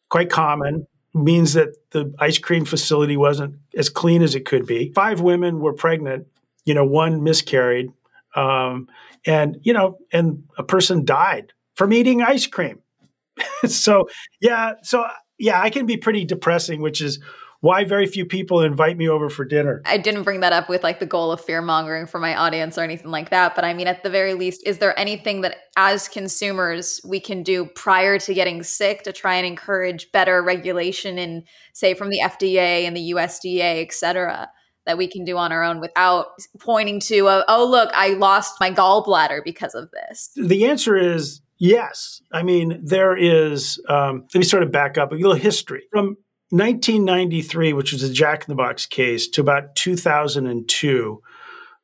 quite 0.08 0.30
common. 0.30 0.88
Means 1.14 1.54
that 1.54 1.68
the 1.90 2.12
ice 2.18 2.38
cream 2.38 2.64
facility 2.64 3.16
wasn't 3.16 3.56
as 3.76 3.88
clean 3.88 4.22
as 4.22 4.34
it 4.34 4.44
could 4.44 4.66
be. 4.66 4.92
Five 4.94 5.20
women 5.20 5.60
were 5.60 5.72
pregnant. 5.72 6.26
You 6.64 6.74
know, 6.74 6.84
one 6.84 7.22
miscarried, 7.22 7.92
um, 8.34 8.88
and 9.24 9.58
you 9.62 9.72
know, 9.72 9.98
and 10.12 10.44
a 10.58 10.64
person 10.64 11.04
died 11.04 11.52
from 11.74 11.92
eating 11.92 12.20
ice 12.20 12.46
cream. 12.46 12.80
so 13.66 14.08
yeah, 14.40 14.74
so 14.82 15.06
yeah, 15.38 15.60
I 15.60 15.70
can 15.70 15.86
be 15.86 15.96
pretty 15.96 16.24
depressing, 16.24 16.80
which 16.80 17.00
is 17.00 17.20
why 17.60 17.84
very 17.84 18.06
few 18.06 18.24
people 18.24 18.62
invite 18.62 18.96
me 18.96 19.08
over 19.08 19.28
for 19.28 19.44
dinner. 19.44 19.82
I 19.84 19.98
didn't 19.98 20.22
bring 20.22 20.40
that 20.40 20.52
up 20.52 20.68
with 20.68 20.82
like 20.82 20.98
the 20.98 21.06
goal 21.06 21.30
of 21.30 21.40
fear 21.42 21.60
mongering 21.60 22.06
for 22.06 22.18
my 22.18 22.34
audience 22.34 22.78
or 22.78 22.82
anything 22.82 23.10
like 23.10 23.30
that. 23.30 23.54
But 23.54 23.64
I 23.64 23.74
mean, 23.74 23.86
at 23.86 24.02
the 24.02 24.10
very 24.10 24.34
least, 24.34 24.66
is 24.66 24.78
there 24.78 24.98
anything 24.98 25.42
that 25.42 25.56
as 25.76 26.08
consumers 26.08 27.00
we 27.04 27.20
can 27.20 27.42
do 27.42 27.66
prior 27.66 28.18
to 28.18 28.34
getting 28.34 28.62
sick 28.62 29.02
to 29.02 29.12
try 29.12 29.34
and 29.34 29.46
encourage 29.46 30.10
better 30.10 30.42
regulation 30.42 31.18
in, 31.18 31.44
say, 31.74 31.92
from 31.92 32.08
the 32.08 32.20
FDA 32.22 32.86
and 32.86 32.96
the 32.96 33.12
USDA, 33.12 33.82
et 33.82 33.92
cetera? 33.92 34.50
That 34.86 34.96
we 34.96 35.06
can 35.06 35.24
do 35.24 35.36
on 35.36 35.52
our 35.52 35.62
own 35.62 35.78
without 35.78 36.28
pointing 36.58 37.00
to, 37.00 37.28
a, 37.28 37.44
oh, 37.48 37.68
look, 37.68 37.90
I 37.94 38.08
lost 38.14 38.54
my 38.58 38.72
gallbladder 38.72 39.44
because 39.44 39.74
of 39.74 39.90
this? 39.90 40.30
The 40.34 40.64
answer 40.66 40.96
is 40.96 41.42
Yes. 41.62 42.22
I 42.32 42.42
mean, 42.42 42.80
there 42.82 43.14
is, 43.14 43.78
um, 43.86 44.24
let 44.34 44.38
me 44.38 44.44
sort 44.44 44.62
of 44.62 44.72
back 44.72 44.96
up 44.96 45.12
a 45.12 45.14
little 45.14 45.34
history. 45.34 45.82
From 45.92 46.16
1993, 46.50 47.72
which 47.72 47.92
was 47.92 48.02
a 48.02 48.12
Jack 48.12 48.42
in 48.42 48.52
the 48.52 48.56
Box 48.56 48.86
case, 48.86 49.28
to 49.28 49.40
about 49.40 49.76
2002, 49.76 51.22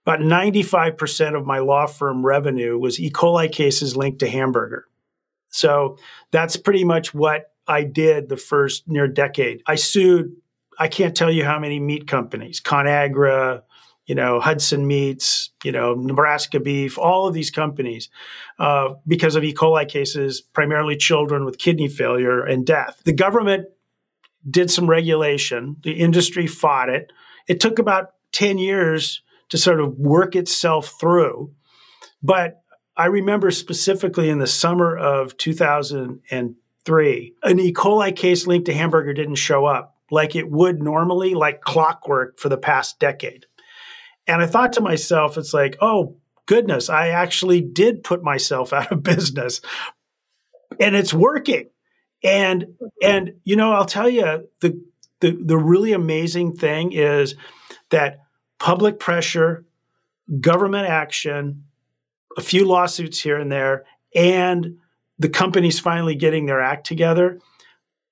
about 0.04 0.20
95% 0.20 1.36
of 1.36 1.46
my 1.46 1.58
law 1.58 1.86
firm 1.86 2.24
revenue 2.24 2.78
was 2.78 3.00
E. 3.00 3.10
coli 3.10 3.50
cases 3.50 3.96
linked 3.96 4.20
to 4.20 4.28
hamburger. 4.28 4.86
So 5.48 5.98
that's 6.32 6.56
pretty 6.56 6.84
much 6.84 7.14
what 7.14 7.52
I 7.66 7.84
did 7.84 8.28
the 8.28 8.36
first 8.36 8.88
near 8.88 9.08
decade. 9.08 9.62
I 9.66 9.76
sued, 9.76 10.36
I 10.78 10.88
can't 10.88 11.16
tell 11.16 11.30
you 11.30 11.44
how 11.44 11.58
many 11.58 11.80
meat 11.80 12.06
companies, 12.06 12.60
ConAgra, 12.60 13.62
you 14.06 14.14
know, 14.14 14.38
Hudson 14.38 14.86
Meats, 14.86 15.50
you 15.64 15.72
know, 15.72 15.94
Nebraska 15.94 16.60
Beef, 16.60 16.98
all 16.98 17.26
of 17.26 17.34
these 17.34 17.50
companies, 17.50 18.08
uh, 18.58 18.94
because 19.06 19.34
of 19.34 19.42
E. 19.42 19.52
coli 19.52 19.88
cases, 19.88 20.40
primarily 20.40 20.96
children 20.96 21.44
with 21.44 21.58
kidney 21.58 21.88
failure 21.88 22.44
and 22.44 22.64
death. 22.64 23.00
The 23.04 23.12
government 23.12 23.66
did 24.48 24.70
some 24.70 24.88
regulation. 24.88 25.76
The 25.82 25.92
industry 25.92 26.46
fought 26.46 26.88
it. 26.88 27.12
It 27.48 27.60
took 27.60 27.78
about 27.78 28.12
10 28.32 28.58
years 28.58 29.22
to 29.48 29.58
sort 29.58 29.80
of 29.80 29.96
work 29.98 30.34
itself 30.36 30.94
through. 30.98 31.52
But 32.22 32.62
I 32.96 33.06
remember 33.06 33.50
specifically 33.50 34.28
in 34.28 34.38
the 34.38 34.46
summer 34.46 34.96
of 34.96 35.36
2003, 35.36 37.34
an 37.42 37.60
E. 37.60 37.72
coli 37.72 38.16
case 38.16 38.46
linked 38.46 38.66
to 38.66 38.74
hamburger 38.74 39.12
didn't 39.12 39.34
show 39.36 39.66
up 39.66 39.96
like 40.10 40.36
it 40.36 40.50
would 40.50 40.82
normally, 40.82 41.34
like 41.34 41.60
clockwork 41.60 42.38
for 42.38 42.48
the 42.48 42.56
past 42.56 42.98
decade. 42.98 43.46
And 44.26 44.42
I 44.42 44.46
thought 44.46 44.72
to 44.74 44.80
myself, 44.80 45.36
it's 45.36 45.54
like, 45.54 45.76
oh, 45.80 46.16
goodness, 46.46 46.88
I 46.88 47.08
actually 47.08 47.60
did 47.60 48.02
put 48.04 48.22
myself 48.22 48.72
out 48.72 48.92
of 48.92 49.02
business 49.02 49.60
and 50.80 50.96
it's 50.96 51.14
working. 51.14 51.68
And 52.22 52.76
and 53.02 53.34
you 53.44 53.56
know, 53.56 53.72
I'll 53.72 53.84
tell 53.84 54.08
you 54.08 54.48
the 54.60 54.82
the 55.20 55.38
the 55.44 55.58
really 55.58 55.92
amazing 55.92 56.56
thing 56.56 56.92
is 56.92 57.34
that 57.90 58.20
public 58.58 58.98
pressure, 58.98 59.64
government 60.40 60.88
action, 60.88 61.64
a 62.36 62.40
few 62.40 62.64
lawsuits 62.64 63.20
here 63.20 63.38
and 63.38 63.50
there, 63.50 63.84
and 64.14 64.78
the 65.18 65.28
companies 65.28 65.78
finally 65.78 66.14
getting 66.14 66.46
their 66.46 66.60
act 66.60 66.86
together. 66.86 67.40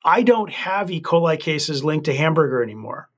I 0.05 0.23
don't 0.23 0.53
have 0.53 0.91
E. 0.91 1.01
coli 1.01 1.41
cases 1.41 1.83
linked 1.83 2.05
to 2.07 2.15
hamburger 2.15 2.63
anymore. 2.63 3.09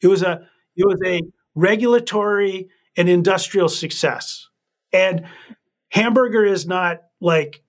It 0.00 0.06
was 0.06 0.22
a 0.22 0.48
it 0.76 0.86
was 0.86 0.98
a 1.04 1.22
regulatory 1.54 2.68
and 2.96 3.08
industrial 3.08 3.68
success. 3.68 4.48
And 4.92 5.26
hamburger 5.90 6.44
is 6.44 6.66
not 6.66 7.02
like 7.20 7.63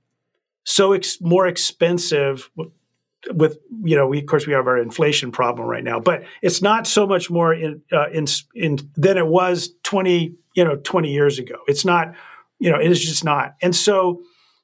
so 0.65 0.91
ex- 0.91 1.21
more 1.21 1.47
expensive 1.47 2.49
with 3.33 3.57
you 3.83 3.95
know 3.95 4.05
we 4.05 4.19
of 4.19 4.25
course 4.27 4.45
we 4.45 4.53
have 4.53 4.67
our 4.67 4.77
inflation 4.77 5.31
problem 5.31 5.67
right 5.67 5.83
now 5.83 5.99
but 5.99 6.23
it's 6.43 6.61
not 6.61 6.85
so 6.85 7.07
much 7.07 7.31
more 7.31 7.53
in 7.53 7.81
uh, 7.91 8.09
in 8.11 8.25
in 8.53 8.77
than 8.95 9.17
it 9.17 9.25
was 9.25 9.71
20 9.83 10.35
you 10.55 10.63
know 10.63 10.77
20 10.77 11.11
years 11.11 11.37
ago. 11.37 11.55
It's 11.67 11.85
not 11.85 12.15
you 12.59 12.71
know 12.71 12.79
it 12.79 12.89
is 12.89 13.03
just 13.03 13.23
not. 13.23 13.55
And 13.61 13.75
so 13.75 14.23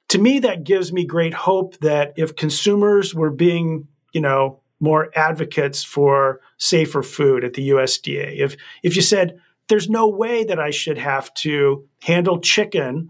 to 0.09 0.17
me 0.17 0.39
that 0.39 0.63
gives 0.63 0.91
me 0.91 1.05
great 1.05 1.33
hope 1.33 1.77
that 1.79 2.13
if 2.17 2.35
consumers 2.35 3.13
were 3.13 3.29
being 3.29 3.87
you 4.13 4.21
know 4.21 4.61
more 4.79 5.11
advocates 5.15 5.83
for 5.83 6.41
safer 6.57 7.03
food 7.03 7.43
at 7.43 7.53
the 7.53 7.69
USDA 7.69 8.39
if 8.39 8.55
if 8.81 8.95
you 8.95 9.01
said 9.01 9.39
there's 9.67 9.89
no 9.89 10.07
way 10.07 10.43
that 10.43 10.59
I 10.59 10.71
should 10.71 10.97
have 10.97 11.33
to 11.35 11.87
handle 12.01 12.39
chicken 12.39 13.09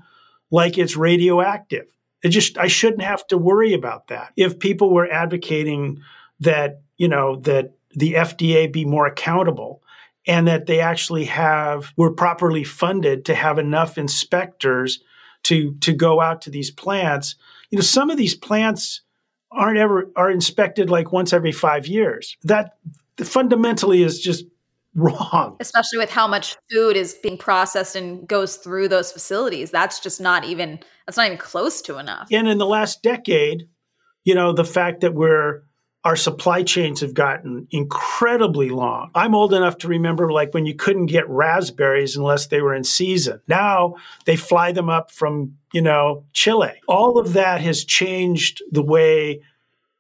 like 0.52 0.78
it's 0.78 0.98
radioactive 0.98 1.88
it 2.24 2.30
just 2.30 2.58
I 2.58 2.68
shouldn't 2.68 3.02
have 3.02 3.26
to 3.28 3.38
worry 3.38 3.74
about 3.74 4.08
that. 4.08 4.34
If 4.36 4.60
people 4.60 4.94
were 4.94 5.12
advocating 5.12 6.02
that, 6.40 6.82
you 6.98 7.08
know, 7.08 7.38
that 7.42 7.72
the 7.92 8.14
FDA 8.14 8.72
be 8.72 8.86
more 8.86 9.06
accountable 9.06 9.82
and 10.28 10.48
that 10.48 10.66
they 10.66 10.80
actually 10.80 11.26
have 11.26 11.92
were 11.98 12.12
properly 12.12 12.64
funded 12.64 13.26
to 13.26 13.36
have 13.36 13.58
enough 13.58 13.98
inspectors 13.98 15.02
to 15.44 15.76
to 15.82 15.94
go 15.94 16.22
out 16.22 16.42
to 16.44 16.50
these 16.50 16.72
plants. 16.72 17.36
You 17.70 17.78
know, 17.78 17.84
some 17.84 18.10
of 18.10 18.18
these 18.18 18.36
plants 18.36 19.02
aren't 19.52 19.78
ever 19.78 20.10
are 20.16 20.32
inspected 20.32 20.90
like 20.90 21.12
once 21.12 21.34
every 21.34 21.52
5 21.52 21.88
years. 21.88 22.38
That 22.44 22.78
fundamentally 23.18 24.04
is 24.04 24.20
just 24.20 24.46
wrong. 24.96 25.58
Especially 25.60 25.98
with 25.98 26.10
how 26.10 26.28
much 26.28 26.56
food 26.72 26.96
is 26.96 27.14
being 27.14 27.38
processed 27.38 27.96
and 27.96 28.28
goes 28.28 28.58
through 28.58 28.88
those 28.88 29.12
facilities. 29.12 29.72
That's 29.72 30.00
just 30.00 30.20
not 30.20 30.44
even 30.46 30.80
that's 31.06 31.18
not 31.18 31.28
even 31.28 31.38
close 31.38 31.82
to 31.84 31.98
enough. 31.98 32.28
And 32.32 32.48
in 32.48 32.58
the 32.58 32.66
last 32.66 33.02
decade, 33.02 33.68
you 34.24 34.36
know, 34.36 34.54
the 34.54 34.66
fact 34.66 35.02
that 35.02 35.14
we're 35.14 35.64
our 36.04 36.16
supply 36.16 36.64
chains 36.64 37.02
have 37.02 37.14
gotten 37.14 37.68
incredibly 37.70 38.70
long. 38.70 39.12
I'm 39.14 39.36
old 39.36 39.54
enough 39.54 39.78
to 39.80 39.88
remember 39.88 40.32
like 40.32 40.52
when 40.52 40.66
you 40.66 40.74
couldn't 40.74 41.06
get 41.06 41.30
raspberries 41.30 42.16
unless 42.16 42.48
they 42.48 42.60
were 42.60 42.74
in 42.74 42.84
season. 42.84 43.40
Now 43.48 43.96
they 44.26 44.36
fly 44.36 44.72
them 44.72 44.90
up 44.90 45.12
from, 45.12 45.58
you 45.72 45.82
know, 45.82 46.26
Chile. 46.34 46.74
All 46.88 47.20
of 47.20 47.34
that 47.34 47.62
has 47.62 47.86
changed 47.86 48.64
the 48.72 48.82
way 48.82 49.42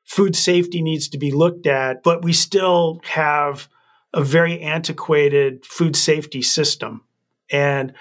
food 0.03 0.35
safety 0.35 0.81
needs 0.81 1.07
to 1.09 1.19
be 1.19 1.31
looked 1.31 1.67
at, 1.67 2.01
but 2.01 2.23
we 2.23 2.33
still 2.33 2.99
have 3.03 3.69
a 4.13 4.23
very 4.23 4.61
antiquated 4.61 5.65
food 5.65 5.95
safety 5.95 6.41
system. 6.41 7.03
And, 7.51 7.93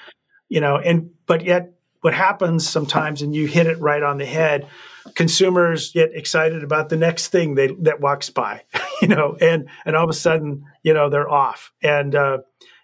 you 0.48 0.60
know, 0.60 0.76
and, 0.76 1.10
but 1.26 1.44
yet 1.44 1.72
what 2.00 2.14
happens 2.14 2.68
sometimes, 2.68 3.22
and 3.22 3.34
you 3.34 3.46
hit 3.46 3.66
it 3.66 3.78
right 3.80 4.02
on 4.02 4.18
the 4.18 4.26
head, 4.26 4.66
consumers 5.14 5.92
get 5.92 6.14
excited 6.14 6.62
about 6.62 6.88
the 6.88 6.96
next 6.96 7.28
thing 7.28 7.54
they, 7.54 7.68
that 7.80 8.00
walks 8.00 8.30
by, 8.30 8.62
you 9.02 9.08
know, 9.08 9.36
and, 9.40 9.68
and 9.84 9.96
all 9.96 10.04
of 10.04 10.10
a 10.10 10.14
sudden, 10.14 10.64
you 10.82 10.94
know, 10.94 11.08
they're 11.10 11.30
off. 11.30 11.72
And, 11.82 12.14
uh, 12.14 12.38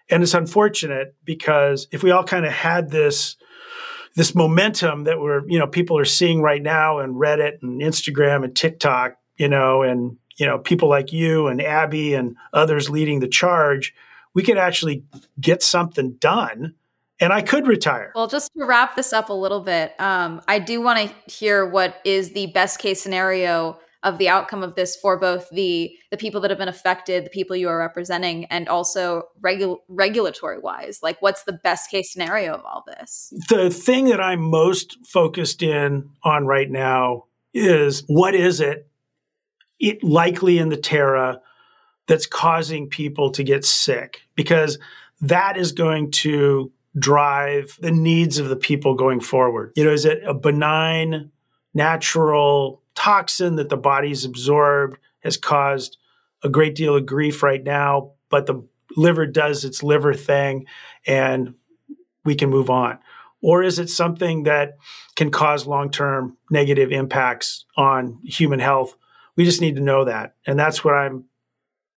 And 0.09 0.23
it's 0.23 0.33
unfortunate 0.33 1.15
because 1.25 1.87
if 1.91 2.01
we 2.01 2.11
all 2.11 2.23
kind 2.23 2.45
of 2.45 2.53
had 2.53 2.89
this 2.89 3.35
this 4.15 4.33
momentum 4.33 5.03
that 5.03 5.19
we're, 5.19 5.47
you 5.47 5.59
know, 5.59 5.67
people 5.67 5.97
are 5.99 6.05
seeing 6.05 6.41
right 6.41 6.63
now 6.63 6.99
in 6.99 7.13
Reddit 7.13 7.61
and 7.61 7.81
Instagram 7.81 8.43
and 8.43 8.55
TikTok, 8.55 9.17
you 9.35 9.47
know, 9.47 9.83
and 9.83 10.17
you 10.37 10.45
know, 10.45 10.59
people 10.59 10.89
like 10.89 11.11
you 11.11 11.47
and 11.47 11.61
Abby 11.61 12.13
and 12.13 12.35
others 12.53 12.89
leading 12.89 13.19
the 13.19 13.27
charge, 13.27 13.93
we 14.33 14.43
could 14.43 14.57
actually 14.57 15.03
get 15.39 15.63
something 15.63 16.13
done 16.13 16.75
and 17.19 17.33
I 17.33 17.41
could 17.41 17.67
retire. 17.67 18.11
Well, 18.15 18.27
just 18.27 18.51
to 18.57 18.65
wrap 18.65 18.95
this 18.95 19.13
up 19.13 19.29
a 19.29 19.33
little 19.33 19.61
bit, 19.61 19.99
um, 19.99 20.41
I 20.47 20.59
do 20.59 20.81
want 20.81 20.99
to 20.99 21.31
hear 21.31 21.65
what 21.65 21.99
is 22.05 22.31
the 22.31 22.47
best 22.47 22.79
case 22.79 23.01
scenario 23.01 23.79
of 24.03 24.19
the 24.19 24.29
outcome 24.29 24.61
of 24.61 24.75
this 24.75 24.95
for 24.95 25.17
both 25.17 25.49
the 25.49 25.91
the 26.11 26.17
people 26.17 26.39
that 26.41 26.51
have 26.51 26.59
been 26.59 26.67
affected, 26.67 27.25
the 27.25 27.29
people 27.29 27.55
you 27.55 27.67
are 27.67 27.79
representing, 27.79 28.45
and 28.45 28.69
also 28.69 29.23
regu- 29.41 29.79
regulatory 29.87 30.59
wise. 30.59 30.99
Like, 31.01 31.19
what's 31.21 31.43
the 31.43 31.53
best 31.53 31.89
case 31.89 32.13
scenario 32.13 32.53
of 32.53 32.63
all 32.63 32.83
this? 32.85 33.33
The 33.49 33.69
thing 33.71 34.05
that 34.05 34.21
I'm 34.21 34.39
most 34.39 34.97
focused 35.05 35.63
in 35.63 36.09
on 36.23 36.45
right 36.45 36.69
now 36.69 37.25
is 37.53 38.03
what 38.07 38.35
is 38.35 38.61
it, 38.61 38.87
it 39.79 40.03
likely 40.03 40.57
in 40.57 40.69
the 40.69 40.77
Tara 40.77 41.41
that's 42.07 42.25
causing 42.25 42.87
people 42.87 43.31
to 43.31 43.43
get 43.43 43.65
sick 43.65 44.21
because 44.35 44.79
that 45.21 45.57
is 45.57 45.71
going 45.71 46.11
to 46.11 46.71
drive 46.97 47.77
the 47.79 47.91
needs 47.91 48.39
of 48.39 48.49
the 48.49 48.55
people 48.55 48.95
going 48.95 49.19
forward. 49.19 49.71
You 49.75 49.83
know, 49.83 49.91
is 49.91 50.05
it 50.05 50.23
a 50.25 50.33
benign, 50.33 51.31
natural 51.73 52.81
toxin 52.95 53.55
that 53.57 53.69
the 53.69 53.77
body's 53.77 54.25
absorbed 54.25 54.97
has 55.19 55.37
caused 55.37 55.97
a 56.43 56.49
great 56.49 56.75
deal 56.75 56.95
of 56.95 57.05
grief 57.05 57.43
right 57.43 57.63
now, 57.63 58.11
but 58.29 58.45
the 58.45 58.63
liver 58.95 59.25
does 59.25 59.65
its 59.65 59.83
liver 59.83 60.13
thing 60.13 60.65
and 61.05 61.53
we 62.25 62.35
can 62.35 62.49
move 62.49 62.69
on? 62.69 62.97
Or 63.41 63.61
is 63.61 63.77
it 63.77 63.89
something 63.89 64.43
that 64.43 64.77
can 65.15 65.29
cause 65.29 65.67
long 65.67 65.91
term 65.91 66.37
negative 66.49 66.91
impacts 66.91 67.65
on 67.75 68.19
human 68.23 68.59
health? 68.59 68.95
We 69.37 69.45
just 69.45 69.61
need 69.61 69.77
to 69.77 69.81
know 69.81 70.03
that. 70.03 70.35
And 70.45 70.59
that's 70.59 70.83
what 70.83 70.93
I'm 70.93 71.25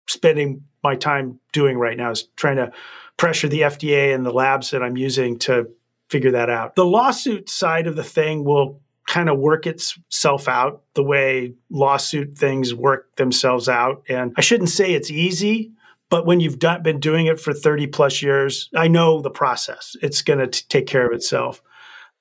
spending 0.09 0.63
my 0.83 0.95
time 0.95 1.39
doing 1.53 1.77
right 1.77 1.97
now 1.97 2.11
is 2.11 2.23
trying 2.35 2.57
to 2.57 2.71
pressure 3.15 3.47
the 3.47 3.61
FDA 3.61 4.13
and 4.13 4.25
the 4.25 4.31
labs 4.31 4.71
that 4.71 4.83
I'm 4.83 4.97
using 4.97 5.39
to 5.39 5.69
figure 6.09 6.31
that 6.31 6.49
out. 6.49 6.75
The 6.75 6.85
lawsuit 6.85 7.49
side 7.49 7.87
of 7.87 7.95
the 7.95 8.03
thing 8.03 8.43
will 8.43 8.81
kind 9.07 9.29
of 9.29 9.39
work 9.39 9.65
itself 9.65 10.47
out 10.47 10.83
the 10.93 11.03
way 11.03 11.53
lawsuit 11.69 12.37
things 12.37 12.73
work 12.73 13.15
themselves 13.15 13.69
out. 13.69 14.03
And 14.09 14.33
I 14.37 14.41
shouldn't 14.41 14.69
say 14.69 14.93
it's 14.93 15.09
easy, 15.09 15.71
but 16.09 16.25
when 16.25 16.39
you've 16.39 16.59
done, 16.59 16.83
been 16.83 16.99
doing 16.99 17.25
it 17.25 17.39
for 17.39 17.53
30 17.53 17.87
plus 17.87 18.21
years, 18.21 18.69
I 18.75 18.87
know 18.87 19.21
the 19.21 19.29
process. 19.29 19.95
It's 20.01 20.21
going 20.21 20.39
to 20.39 20.67
take 20.67 20.87
care 20.87 21.05
of 21.05 21.13
itself. 21.13 21.61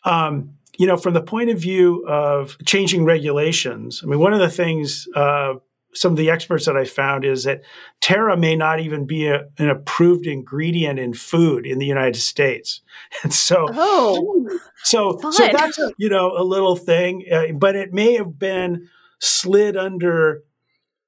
Um, 0.05 0.55
you 0.79 0.87
know, 0.87 0.97
from 0.97 1.15
the 1.15 1.23
point 1.23 1.51
of 1.51 1.59
view 1.59 2.07
of 2.07 2.57
changing 2.67 3.05
regulations, 3.05 4.03
I 4.03 4.07
mean, 4.07 4.19
one 4.19 4.33
of 4.33 4.41
the 4.41 4.51
things 4.51 5.09
uh, 5.15 5.55
some 5.97 6.13
of 6.13 6.19
the 6.19 6.31
experts 6.31 6.67
that 6.67 6.77
I 6.77 6.85
found 6.85 7.25
is 7.25 7.45
that 7.45 7.63
Tara 8.01 8.37
may 8.37 8.55
not 8.55 8.81
even 8.81 9.07
be 9.07 9.27
a, 9.27 9.47
an 9.59 9.71
approved 9.71 10.27
ingredient 10.27 10.99
in 10.99 11.15
food 11.15 11.67
in 11.67 11.79
the 11.79 11.87
United 11.87 12.21
States, 12.21 12.83
and 13.23 13.33
so 13.33 13.67
oh, 13.71 14.59
so 14.85 15.19
fun. 15.19 15.33
so 15.33 15.49
that's 15.53 15.79
a, 15.79 15.93
you 15.99 16.09
know 16.09 16.33
a 16.37 16.45
little 16.45 16.77
thing, 16.77 17.25
uh, 17.31 17.53
but 17.55 17.75
it 17.77 17.93
may 17.93 18.15
have 18.15 18.39
been 18.39 18.89
slid 19.19 19.77
under 19.77 20.43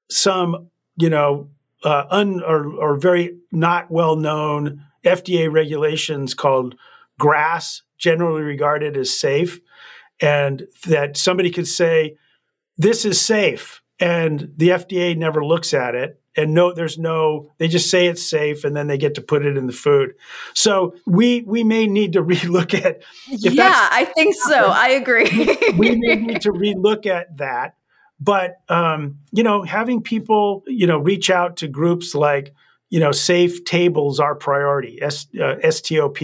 some 0.09 0.69
you 0.97 1.09
know 1.09 1.49
uh, 1.83 2.05
un 2.09 2.41
or, 2.43 2.73
or 2.75 2.97
very 2.97 3.37
not 3.51 3.91
well 3.91 4.15
known 4.15 4.83
FDA 5.05 5.51
regulations 5.51 6.33
called 6.33 6.75
GRAS, 7.19 7.83
generally 7.99 8.41
regarded 8.41 8.97
as 8.97 9.17
safe, 9.17 9.59
and 10.19 10.67
that 10.87 11.17
somebody 11.17 11.51
could 11.51 11.67
say 11.67 12.17
this 12.77 13.05
is 13.05 13.21
safe 13.21 13.81
and 13.99 14.51
the 14.57 14.69
FDA 14.69 15.15
never 15.15 15.45
looks 15.45 15.73
at 15.73 15.93
it 15.93 16.19
and 16.35 16.53
no 16.53 16.73
there's 16.73 16.97
no 16.97 17.51
they 17.57 17.67
just 17.67 17.89
say 17.89 18.07
it's 18.07 18.23
safe 18.23 18.63
and 18.63 18.75
then 18.75 18.87
they 18.87 18.97
get 18.97 19.15
to 19.15 19.21
put 19.21 19.45
it 19.45 19.57
in 19.57 19.67
the 19.67 19.73
food. 19.73 20.13
So 20.53 20.95
we 21.05 21.43
we 21.45 21.63
may 21.63 21.87
need 21.87 22.13
to 22.13 22.23
relook 22.23 22.73
at 22.73 23.01
yeah 23.27 23.87
i 23.91 24.05
think 24.05 24.35
so. 24.35 24.69
I 24.69 24.89
agree. 24.89 25.29
We 25.77 25.95
may 25.95 26.15
need 26.15 26.41
to 26.41 26.51
relook 26.51 27.05
at 27.05 27.37
that 27.37 27.75
but 28.19 28.61
um, 28.69 29.19
you 29.31 29.43
know 29.43 29.63
having 29.63 30.01
people 30.01 30.63
you 30.67 30.87
know 30.87 30.99
reach 30.99 31.29
out 31.29 31.57
to 31.57 31.67
groups 31.67 32.13
like 32.13 32.53
you 32.89 32.99
know 32.99 33.11
safe 33.11 33.63
tables 33.65 34.19
our 34.19 34.35
priority 34.35 34.99
S, 35.01 35.27
uh, 35.41 35.55
stop 35.71 36.17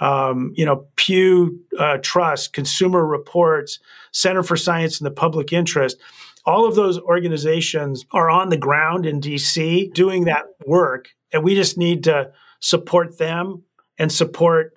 um, 0.00 0.52
you 0.54 0.64
know 0.64 0.86
pew 0.96 1.60
uh, 1.78 1.98
trust 2.02 2.52
consumer 2.52 3.06
reports 3.06 3.78
center 4.12 4.42
for 4.42 4.56
science 4.56 5.00
and 5.00 5.06
the 5.06 5.10
public 5.10 5.52
interest 5.52 5.98
all 6.46 6.66
of 6.66 6.74
those 6.74 6.98
organizations 6.98 8.04
are 8.12 8.28
on 8.28 8.50
the 8.50 8.56
ground 8.56 9.06
in 9.06 9.20
DC 9.20 9.92
doing 9.94 10.24
that 10.24 10.44
work. 10.66 11.08
And 11.32 11.42
we 11.42 11.54
just 11.54 11.78
need 11.78 12.04
to 12.04 12.32
support 12.60 13.18
them 13.18 13.62
and 13.98 14.12
support 14.12 14.76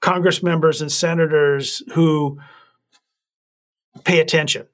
Congress 0.00 0.42
members 0.42 0.80
and 0.80 0.92
senators 0.92 1.82
who 1.94 2.38
pay 4.04 4.20
attention. 4.20 4.66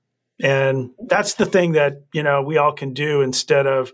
And 0.43 0.91
that's 1.07 1.35
the 1.35 1.47
thing 1.47 1.73
that, 1.73 2.03
you 2.13 2.23
know, 2.23 2.43
we 2.43 2.57
all 2.57 2.73
can 2.73 2.93
do 2.93 3.23
instead 3.23 3.67
of 3.67 3.93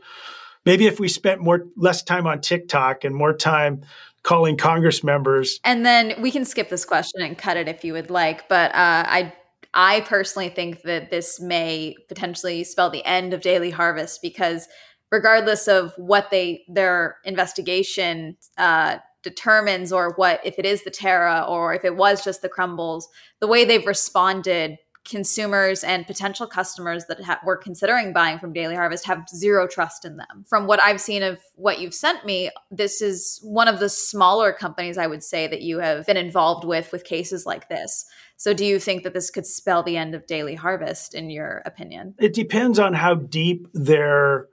maybe 0.65 0.87
if 0.87 1.01
we 1.01 1.09
spent 1.09 1.41
more 1.41 1.67
less 1.77 2.03
time 2.03 2.27
on 2.27 2.41
TikTok 2.41 3.05
and 3.05 3.15
more 3.15 3.35
time 3.35 3.83
calling 4.23 4.57
Congress 4.57 5.03
members. 5.03 5.61
And 5.65 5.85
then 5.85 6.15
we 6.21 6.31
can 6.31 6.45
skip 6.45 6.69
this 6.69 6.85
question 6.85 7.23
and 7.23 7.37
cut 7.37 7.57
it 7.57 7.69
if 7.69 7.85
you 7.85 7.93
would 7.95 8.11
like. 8.11 8.49
But 8.49 8.71
uh, 8.73 9.05
I 9.07 9.33
I 9.73 10.01
personally 10.01 10.49
think 10.49 10.83
that 10.83 11.11
this 11.11 11.41
may 11.41 11.95
potentially 12.09 12.65
spell 12.65 12.91
the 12.91 13.05
end 13.05 13.33
of 13.33 13.41
Daily 13.41 13.71
Harvest 13.71 14.21
because 14.21 14.69
regardless 15.11 15.69
of 15.69 15.93
what 15.97 16.31
they 16.31 16.65
their 16.69 17.17
investigation 17.25 18.37
uh, 18.59 18.99
determines 19.23 19.93
or 19.93 20.15
what 20.17 20.41
if 20.45 20.59
it 20.59 20.67
is 20.67 20.83
the 20.83 20.91
Tara 20.91 21.45
or 21.49 21.75
if 21.75 21.85
it 21.85 21.97
was 21.97 22.25
just 22.25 22.43
the 22.43 22.49
crumbles, 22.49 23.09
the 23.41 23.47
way 23.47 23.65
they've 23.65 23.87
responded 23.87 24.79
consumers 25.09 25.83
and 25.83 26.07
potential 26.07 26.47
customers 26.47 27.07
that 27.07 27.23
ha- 27.23 27.41
were 27.45 27.57
considering 27.57 28.13
buying 28.13 28.39
from 28.39 28.53
Daily 28.53 28.75
Harvest 28.75 29.07
have 29.07 29.29
zero 29.29 29.67
trust 29.67 30.05
in 30.05 30.17
them. 30.17 30.45
From 30.49 30.67
what 30.67 30.81
I've 30.83 31.01
seen 31.01 31.23
of 31.23 31.39
what 31.55 31.81
you've 31.81 31.95
sent 31.95 32.25
me, 32.25 32.51
this 32.71 33.01
is 33.01 33.41
one 33.43 33.67
of 33.67 33.81
the 33.81 33.89
smaller 33.89 34.53
companies 34.53 34.99
I 34.99 35.07
would 35.07 35.23
say 35.23 35.47
that 35.47 35.63
you 35.63 35.79
have 35.79 36.07
been 36.07 36.17
involved 36.17 36.65
with 36.65 36.93
with 36.93 37.05
cases 37.05 37.47
like 37.47 37.69
this. 37.69 38.05
So 38.37 38.53
do 38.53 38.65
you 38.65 38.79
think 38.79 39.03
that 39.03 39.15
this 39.15 39.31
could 39.31 39.47
spell 39.47 39.83
the 39.83 39.97
end 39.97 40.15
of 40.15 40.27
Daily 40.27 40.55
Harvest 40.55 41.15
in 41.15 41.31
your 41.31 41.63
opinion? 41.65 42.15
It 42.19 42.35
depends 42.35 42.79
on 42.79 42.95
how 42.95 43.15
deep 43.15 43.69
their 43.73 44.49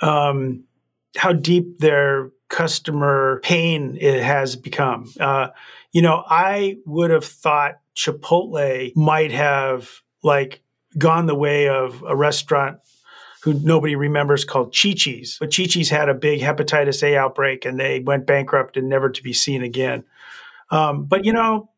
um, 0.00 0.64
how 1.16 1.32
deep 1.32 1.78
their 1.78 2.30
customer 2.48 3.40
pain 3.42 3.96
it 4.00 4.22
has 4.22 4.56
become. 4.56 5.12
Uh, 5.20 5.48
you 5.92 6.02
know, 6.02 6.24
I 6.26 6.78
would 6.86 7.10
have 7.10 7.24
thought 7.24 7.81
Chipotle 7.96 8.94
might 8.96 9.32
have 9.32 9.90
like 10.22 10.62
gone 10.98 11.26
the 11.26 11.34
way 11.34 11.68
of 11.68 12.02
a 12.06 12.16
restaurant 12.16 12.78
who 13.42 13.54
nobody 13.54 13.96
remembers 13.96 14.44
called 14.44 14.74
Chi-Chi's. 14.74 15.36
But 15.40 15.54
Chi-Chi's 15.54 15.90
had 15.90 16.08
a 16.08 16.14
big 16.14 16.40
hepatitis 16.40 17.02
A 17.02 17.16
outbreak 17.16 17.64
and 17.64 17.78
they 17.78 18.00
went 18.00 18.26
bankrupt 18.26 18.76
and 18.76 18.88
never 18.88 19.10
to 19.10 19.22
be 19.22 19.32
seen 19.32 19.62
again. 19.62 20.04
Um, 20.70 21.04
but 21.04 21.24
you 21.24 21.32
know, 21.32 21.70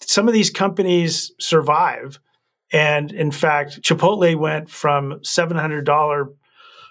some 0.00 0.26
of 0.26 0.34
these 0.34 0.50
companies 0.50 1.32
survive. 1.38 2.18
And 2.72 3.12
in 3.12 3.30
fact, 3.30 3.80
Chipotle 3.82 4.36
went 4.36 4.68
from 4.68 5.20
$700 5.24 6.34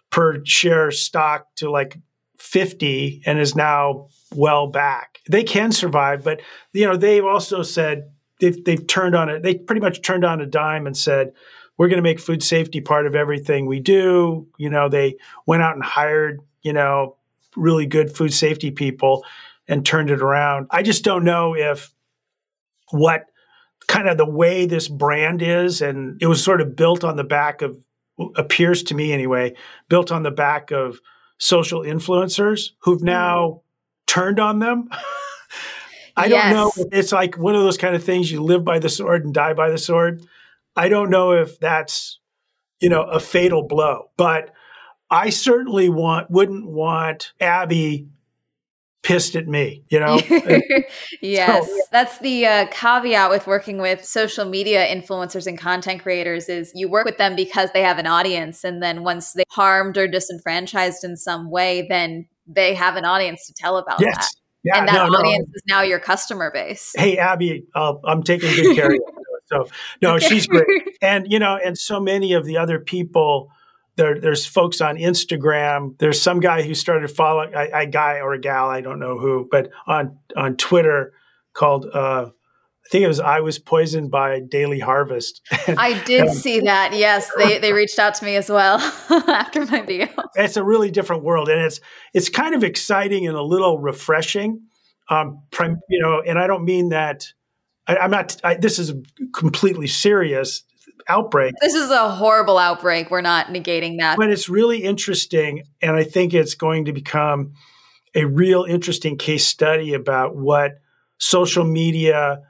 per 0.10 0.46
share 0.46 0.90
stock 0.92 1.48
to 1.58 1.70
like 1.70 1.98
50 2.38 3.24
and 3.26 3.40
is 3.40 3.56
now 3.56 4.08
well 4.34 4.68
back. 4.68 5.20
They 5.30 5.44
can 5.44 5.72
survive, 5.72 6.24
but 6.24 6.42
you 6.72 6.86
know, 6.86 6.96
they've 6.96 7.26
also 7.26 7.62
said 7.62 8.10
they've 8.40 8.64
they've 8.64 8.86
turned 8.86 9.16
on 9.16 9.30
it. 9.30 9.44
They 9.44 9.56
pretty 9.56 9.82
much 9.82 10.02
turned 10.02 10.26
on 10.26 10.42
a 10.42 10.46
dime 10.46 10.88
and 10.88 10.96
said, 10.96 11.34
"We're 11.78 11.88
going 11.88 11.98
to 11.98 12.04
make 12.04 12.20
food 12.20 12.44
safety 12.44 12.82
part 12.82 13.06
of 13.06 13.16
everything 13.16 13.66
we 13.66 13.80
do." 13.80 14.48
You 14.58 14.70
know, 14.70 14.90
they 14.90 15.18
went 15.46 15.64
out 15.64 15.76
and 15.76 15.84
hired 15.84 16.42
you 16.62 16.74
know 16.74 17.18
really 17.56 17.86
good 17.86 18.16
food 18.16 18.34
safety 18.34 18.72
people 18.72 19.26
and 19.68 19.86
turned 19.86 20.10
it 20.10 20.22
around. 20.22 20.68
I 20.72 20.84
just 20.84 21.04
don't 21.04 21.24
know 21.24 21.56
if 21.56 21.94
what 22.92 23.26
kind 23.88 24.08
of 24.08 24.18
the 24.18 24.30
way 24.30 24.66
this 24.66 24.88
brand 24.88 25.42
is, 25.42 25.82
and 25.82 26.22
it 26.22 26.28
was 26.28 26.44
sort 26.44 26.62
of 26.62 26.76
built 26.76 27.04
on 27.04 27.16
the 27.16 27.24
back 27.24 27.62
of 27.62 27.78
appears 28.36 28.84
to 28.84 28.96
me 28.96 29.14
anyway, 29.14 29.54
built 29.90 30.12
on 30.12 30.24
the 30.24 30.32
back 30.32 30.72
of 30.72 31.00
social 31.38 31.82
influencers 31.82 32.72
who've 32.80 32.98
mm-hmm. 32.98 33.06
now 33.06 33.62
turned 34.08 34.40
on 34.40 34.60
them. 34.60 34.90
I 36.18 36.26
yes. 36.26 36.54
don't 36.54 36.54
know. 36.54 36.90
It's 36.92 37.12
like 37.12 37.38
one 37.38 37.56
of 37.56 37.62
those 37.62 37.78
kind 37.78 37.96
of 37.96 38.04
things 38.04 38.32
you 38.32 38.42
live 38.42 38.66
by 38.66 38.80
the 38.80 38.90
sword 38.90 39.24
and 39.24 39.34
die 39.34 39.54
by 39.54 39.70
the 39.70 39.78
sword. 39.78 40.26
I 40.76 40.90
don't 40.90 41.10
know 41.10 41.32
if 41.32 41.60
that's, 41.60 42.20
you 42.80 42.90
know, 42.90 43.04
a 43.04 43.20
fatal 43.20 43.64
blow, 43.64 44.10
but 44.18 44.52
I 45.12 45.30
certainly 45.30 45.90
want 45.90 46.32
wouldn't 46.32 46.66
want 46.68 47.34
Abby 47.40 48.08
pissed 49.04 49.36
at 49.36 49.48
me, 49.48 49.84
you 49.90 50.00
know? 50.00 50.20
yes. 51.22 51.68
So, 51.68 51.80
That's 51.92 52.18
the 52.18 52.46
uh, 52.46 52.66
caveat 52.72 53.30
with 53.30 53.48
working 53.48 53.78
with 53.78 54.04
social 54.04 54.44
media 54.44 54.86
influencers 54.86 55.48
and 55.48 55.58
content 55.58 56.02
creators 56.02 56.50
is 56.50 56.72
you 56.76 56.90
work 56.90 57.06
with 57.06 57.18
them 57.18 57.36
because 57.36 57.70
they 57.74 57.84
have 57.84 58.00
an 58.00 58.08
audience. 58.08 58.64
And 58.64 58.84
then 58.84 59.04
once 59.04 59.34
they 59.34 59.46
harmed 59.52 59.98
or 59.98 60.08
disenfranchised 60.08 61.04
in 61.04 61.16
some 61.16 61.50
way, 61.50 61.86
then 61.88 62.28
they 62.48 62.74
have 62.74 62.96
an 62.98 63.06
audience 63.06 63.46
to 63.48 63.54
tell 63.54 63.78
about 63.78 64.02
yes. 64.02 64.16
that. 64.16 64.28
Yeah, 64.68 64.80
and 64.80 64.88
that 64.88 64.94
no, 64.94 65.18
audience 65.18 65.48
no. 65.48 65.54
is 65.56 65.62
now 65.68 65.82
your 65.82 66.00
customer 66.00 66.52
base. 66.52 66.94
Hey, 66.96 67.18
Abby, 67.18 67.66
uh, 67.74 67.94
I'm 68.04 68.24
taking 68.24 68.54
good 68.54 68.76
care 68.76 68.88
of 68.88 68.94
you. 68.94 69.06
So, 69.50 69.70
no, 70.02 70.20
she's 70.20 70.46
great. 70.46 70.68
And, 71.02 71.32
you 71.32 71.40
know, 71.40 71.58
and 71.64 71.78
so 71.78 72.02
many 72.02 72.34
of 72.34 72.44
the 72.44 72.58
other 72.58 72.80
people 72.80 73.50
there, 73.98 74.20
there's 74.20 74.46
folks 74.46 74.80
on 74.80 74.98
Instagram. 74.98 75.98
There's 76.00 76.22
some 76.22 76.40
guy 76.40 76.62
who 76.64 76.74
started 76.74 77.10
following 77.10 77.54
a, 77.54 77.70
a, 77.74 77.86
guy 77.86 78.20
or 78.20 78.34
a 78.34 78.40
gal, 78.40 78.70
I 78.70 78.82
don't 78.82 79.00
know 79.00 79.18
who, 79.18 79.48
but 79.50 79.72
on 79.88 80.20
on 80.36 80.56
Twitter 80.56 81.14
called 81.54 81.88
uh, 81.92 82.30
I 82.88 82.90
think 82.90 83.04
it 83.04 83.08
was 83.08 83.20
I 83.20 83.42
was 83.42 83.60
poisoned 83.60 84.12
by 84.12 84.40
Daily 84.40 84.80
Harvest. 84.80 85.42
I 85.68 86.02
did 86.06 86.32
see 86.32 86.62
that. 86.62 86.94
Yes, 86.94 87.30
they 87.38 87.60
they 87.60 87.74
reached 87.82 88.00
out 88.00 88.16
to 88.16 88.26
me 88.26 88.38
as 88.38 88.50
well 88.50 88.78
after 89.28 89.66
my 89.66 89.82
video. 89.82 90.08
It's 90.36 90.56
a 90.56 90.64
really 90.64 90.90
different 90.90 91.24
world, 91.24 91.50
and 91.50 91.60
it's 91.60 91.82
it's 92.14 92.30
kind 92.30 92.56
of 92.56 92.64
exciting 92.64 93.28
and 93.28 93.36
a 93.36 93.44
little 93.44 93.78
refreshing. 93.80 94.62
Um, 95.10 95.42
prim, 95.52 95.78
you 95.90 96.02
know, 96.02 96.22
and 96.22 96.40
I 96.40 96.48
don't 96.48 96.64
mean 96.64 96.90
that. 96.90 97.28
I, 97.88 97.98
am 97.98 98.12
not. 98.12 98.38
I, 98.44 98.56
this 98.56 98.80
is 98.80 98.90
a 98.90 99.02
completely 99.34 99.88
serious 99.88 100.64
outbreak. 101.10 101.56
This 101.62 101.74
is 101.74 101.90
a 101.90 102.10
horrible 102.10 102.58
outbreak. 102.58 103.12
We're 103.12 103.22
not 103.22 103.48
negating 103.48 104.00
that. 104.00 104.18
But 104.18 104.30
it's 104.30 104.48
really 104.48 104.84
interesting. 104.84 105.64
And 105.82 105.96
I 105.96 106.04
think 106.04 106.34
it's 106.34 106.56
going 106.56 106.86
to 106.86 106.94
become 106.94 107.54
a 108.16 108.26
real 108.26 108.64
interesting 108.64 109.18
case 109.18 109.46
study 109.46 109.94
about 109.94 110.36
what 110.36 110.80
social 111.18 111.64
media, 111.64 112.42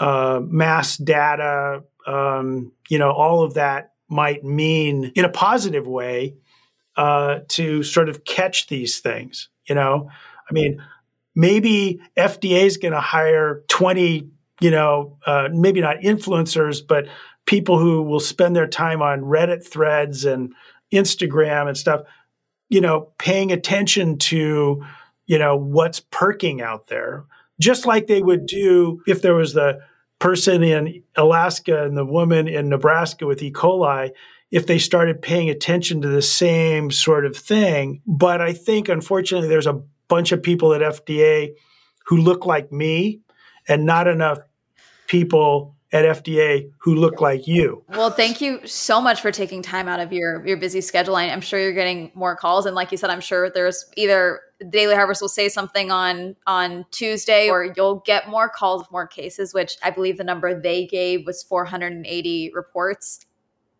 uh, 0.00 0.40
mass 0.42 0.96
data, 0.96 1.84
um, 2.06 2.72
you 2.88 2.98
know, 2.98 3.12
all 3.12 3.42
of 3.44 3.54
that 3.54 3.92
might 4.08 4.42
mean 4.42 5.12
in 5.14 5.24
a 5.24 5.28
positive 5.28 5.86
way 5.86 6.34
uh, 6.96 7.40
to 7.48 7.82
sort 7.82 8.08
of 8.08 8.24
catch 8.24 8.66
these 8.66 8.98
things. 8.98 9.48
You 9.68 9.74
know, 9.74 10.10
I 10.50 10.52
mean, 10.52 10.82
maybe 11.34 12.00
FDA 12.16 12.64
is 12.64 12.78
going 12.78 12.92
to 12.92 13.00
hire 13.00 13.62
20, 13.68 14.28
you 14.60 14.70
know, 14.70 15.18
uh, 15.26 15.48
maybe 15.52 15.80
not 15.80 15.98
influencers, 15.98 16.80
but 16.86 17.06
people 17.46 17.78
who 17.78 18.02
will 18.02 18.20
spend 18.20 18.56
their 18.56 18.66
time 18.66 19.02
on 19.02 19.20
Reddit 19.20 19.64
threads 19.64 20.24
and 20.24 20.54
Instagram 20.92 21.68
and 21.68 21.76
stuff, 21.76 22.02
you 22.68 22.80
know, 22.80 23.12
paying 23.18 23.52
attention 23.52 24.18
to, 24.18 24.84
you 25.26 25.38
know, 25.38 25.56
what's 25.56 26.00
perking 26.00 26.62
out 26.62 26.88
there, 26.88 27.24
just 27.60 27.86
like 27.86 28.06
they 28.06 28.22
would 28.22 28.46
do 28.46 29.02
if 29.06 29.22
there 29.22 29.34
was 29.34 29.52
the 29.52 29.80
person 30.20 30.62
in 30.62 31.02
Alaska 31.16 31.82
and 31.82 31.96
the 31.96 32.04
woman 32.04 32.46
in 32.46 32.68
Nebraska 32.68 33.26
with 33.26 33.42
E. 33.42 33.50
coli, 33.50 34.10
if 34.52 34.66
they 34.66 34.78
started 34.78 35.22
paying 35.22 35.50
attention 35.50 36.02
to 36.02 36.08
the 36.08 36.22
same 36.22 36.90
sort 36.90 37.24
of 37.24 37.36
thing. 37.36 38.02
But 38.06 38.40
I 38.40 38.52
think, 38.52 38.88
unfortunately, 38.88 39.48
there's 39.48 39.66
a 39.66 39.82
bunch 40.08 40.30
of 40.30 40.42
people 40.42 40.72
at 40.74 40.80
FDA 40.80 41.54
who 42.06 42.18
look 42.18 42.46
like 42.46 42.70
me 42.70 43.20
and 43.68 43.86
not 43.86 44.06
enough 44.06 44.38
people 45.10 45.74
at 45.92 46.04
FDA 46.04 46.70
who 46.78 46.94
look 46.94 47.20
like 47.20 47.48
you. 47.48 47.82
Well, 47.88 48.10
thank 48.10 48.40
you 48.40 48.64
so 48.64 49.00
much 49.00 49.20
for 49.20 49.32
taking 49.32 49.60
time 49.60 49.88
out 49.88 49.98
of 49.98 50.12
your 50.12 50.46
your 50.46 50.56
busy 50.56 50.80
schedule. 50.80 51.16
I'm 51.16 51.40
sure 51.40 51.58
you're 51.60 51.72
getting 51.72 52.12
more 52.14 52.36
calls, 52.36 52.64
and 52.64 52.76
like 52.76 52.92
you 52.92 52.96
said, 52.96 53.10
I'm 53.10 53.20
sure 53.20 53.50
there's 53.50 53.84
either 53.96 54.40
Daily 54.68 54.94
Harvest 54.94 55.20
will 55.20 55.28
say 55.28 55.48
something 55.48 55.90
on 55.90 56.36
on 56.46 56.86
Tuesday, 56.92 57.50
or 57.50 57.74
you'll 57.76 58.02
get 58.06 58.28
more 58.28 58.48
calls, 58.48 58.86
more 58.92 59.06
cases. 59.06 59.52
Which 59.52 59.76
I 59.82 59.90
believe 59.90 60.16
the 60.16 60.24
number 60.24 60.58
they 60.58 60.86
gave 60.86 61.26
was 61.26 61.42
480 61.42 62.52
reports. 62.54 63.26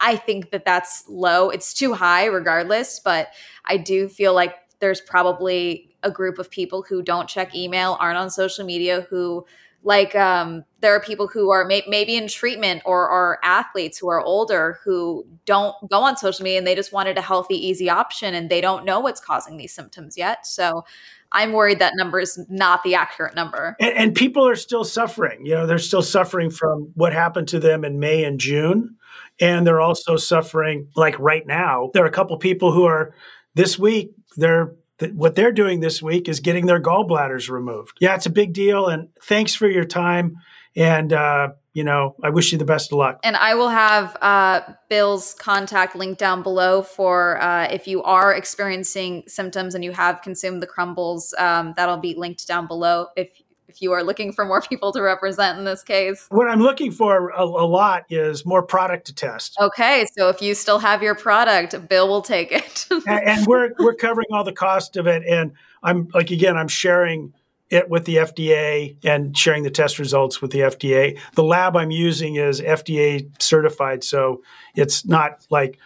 I 0.00 0.16
think 0.16 0.50
that 0.50 0.64
that's 0.64 1.04
low. 1.08 1.50
It's 1.50 1.72
too 1.72 1.94
high, 1.94 2.24
regardless. 2.24 2.98
But 2.98 3.28
I 3.66 3.76
do 3.76 4.08
feel 4.08 4.34
like 4.34 4.56
there's 4.80 5.00
probably 5.00 5.94
a 6.02 6.10
group 6.10 6.38
of 6.38 6.50
people 6.50 6.82
who 6.82 7.02
don't 7.02 7.28
check 7.28 7.54
email, 7.54 7.96
aren't 8.00 8.18
on 8.18 8.30
social 8.30 8.64
media, 8.64 9.06
who 9.10 9.44
like 9.82 10.14
um, 10.14 10.64
there 10.80 10.94
are 10.94 11.00
people 11.00 11.26
who 11.26 11.50
are 11.50 11.64
may- 11.64 11.84
maybe 11.88 12.16
in 12.16 12.28
treatment 12.28 12.82
or 12.84 13.08
are 13.08 13.38
athletes 13.42 13.98
who 13.98 14.08
are 14.08 14.20
older 14.20 14.78
who 14.84 15.26
don't 15.46 15.74
go 15.88 16.02
on 16.02 16.16
social 16.16 16.42
media 16.42 16.58
and 16.58 16.66
they 16.66 16.74
just 16.74 16.92
wanted 16.92 17.16
a 17.16 17.22
healthy 17.22 17.54
easy 17.54 17.88
option 17.88 18.34
and 18.34 18.50
they 18.50 18.60
don't 18.60 18.84
know 18.84 19.00
what's 19.00 19.20
causing 19.20 19.56
these 19.56 19.72
symptoms 19.72 20.16
yet. 20.16 20.46
So 20.46 20.84
i'm 21.32 21.52
worried 21.52 21.78
that 21.78 21.92
number 21.94 22.18
is 22.18 22.44
not 22.48 22.82
the 22.82 22.94
accurate 22.94 23.34
number. 23.34 23.76
And, 23.78 23.96
and 23.96 24.14
people 24.14 24.46
are 24.46 24.56
still 24.56 24.84
suffering. 24.84 25.46
You 25.46 25.54
know 25.54 25.66
they're 25.66 25.78
still 25.78 26.02
suffering 26.02 26.50
from 26.50 26.90
what 26.94 27.12
happened 27.12 27.48
to 27.48 27.60
them 27.60 27.84
in 27.84 28.00
may 28.00 28.24
and 28.24 28.38
june. 28.38 28.96
And 29.40 29.66
they're 29.66 29.80
also 29.80 30.16
suffering 30.16 30.88
like 30.96 31.18
right 31.18 31.46
now. 31.46 31.90
There 31.94 32.04
are 32.04 32.08
a 32.08 32.12
couple 32.12 32.36
people 32.36 32.72
who 32.72 32.84
are 32.84 33.14
this 33.54 33.78
week 33.78 34.12
they're 34.36 34.74
what 35.12 35.34
they're 35.34 35.52
doing 35.52 35.80
this 35.80 36.02
week 36.02 36.28
is 36.28 36.40
getting 36.40 36.66
their 36.66 36.80
gallbladders 36.80 37.48
removed. 37.48 37.96
Yeah, 38.00 38.14
it's 38.14 38.26
a 38.26 38.30
big 38.30 38.52
deal. 38.52 38.86
And 38.86 39.08
thanks 39.22 39.54
for 39.54 39.68
your 39.68 39.84
time. 39.84 40.36
And, 40.76 41.12
uh, 41.12 41.48
you 41.72 41.84
know, 41.84 42.16
I 42.22 42.30
wish 42.30 42.52
you 42.52 42.58
the 42.58 42.64
best 42.64 42.92
of 42.92 42.98
luck. 42.98 43.20
And 43.22 43.36
I 43.36 43.54
will 43.54 43.68
have 43.68 44.16
uh, 44.20 44.60
Bill's 44.88 45.34
contact 45.34 45.96
link 45.96 46.18
down 46.18 46.42
below 46.42 46.82
for 46.82 47.40
uh, 47.40 47.68
if 47.70 47.86
you 47.86 48.02
are 48.02 48.34
experiencing 48.34 49.24
symptoms 49.26 49.74
and 49.74 49.84
you 49.84 49.92
have 49.92 50.22
consumed 50.22 50.62
the 50.62 50.66
crumbles. 50.66 51.34
Um, 51.38 51.74
that'll 51.76 51.96
be 51.96 52.14
linked 52.14 52.46
down 52.46 52.66
below 52.66 53.08
if 53.16 53.39
if 53.70 53.80
you 53.80 53.92
are 53.92 54.02
looking 54.02 54.32
for 54.32 54.44
more 54.44 54.60
people 54.68 54.92
to 54.92 55.00
represent 55.00 55.58
in 55.58 55.64
this 55.64 55.82
case? 55.82 56.26
What 56.30 56.48
I'm 56.48 56.60
looking 56.60 56.92
for 56.92 57.30
a, 57.30 57.42
a, 57.42 57.70
lot 57.70 58.04
is 58.10 58.44
more 58.44 58.62
product 58.62 59.06
to 59.06 59.14
test. 59.14 59.56
Okay, 59.60 60.06
so 60.16 60.28
if 60.28 60.42
you 60.42 60.54
still 60.54 60.78
have 60.78 61.02
your 61.02 61.14
product, 61.14 61.88
Bill 61.88 62.08
will 62.08 62.22
take 62.22 62.52
it. 62.52 62.86
and, 62.90 63.08
and 63.08 63.46
we're 63.46 63.70
we're 63.78 63.94
covering 63.94 64.26
all 64.32 64.44
the 64.44 64.52
cost 64.52 64.96
of 64.96 65.06
it, 65.06 65.22
and 65.26 65.52
I'm 65.82 66.08
like 66.12 66.30
again, 66.30 66.56
I'm 66.56 66.68
sharing 66.68 67.32
it 67.70 67.88
with 67.88 68.04
the 68.04 68.16
FDA 68.16 68.96
and 69.04 69.36
sharing 69.36 69.62
the 69.62 69.70
test 69.70 70.00
results 70.00 70.42
with 70.42 70.50
the 70.50 70.58
FDA. 70.58 71.18
The 71.34 71.44
lab 71.44 71.76
I'm 71.76 71.92
using 71.92 72.34
is 72.34 72.60
FDA 72.60 73.30
certified, 73.40 74.02
so 74.02 74.42
it's 74.74 75.06
not 75.06 75.46
like 75.50 75.78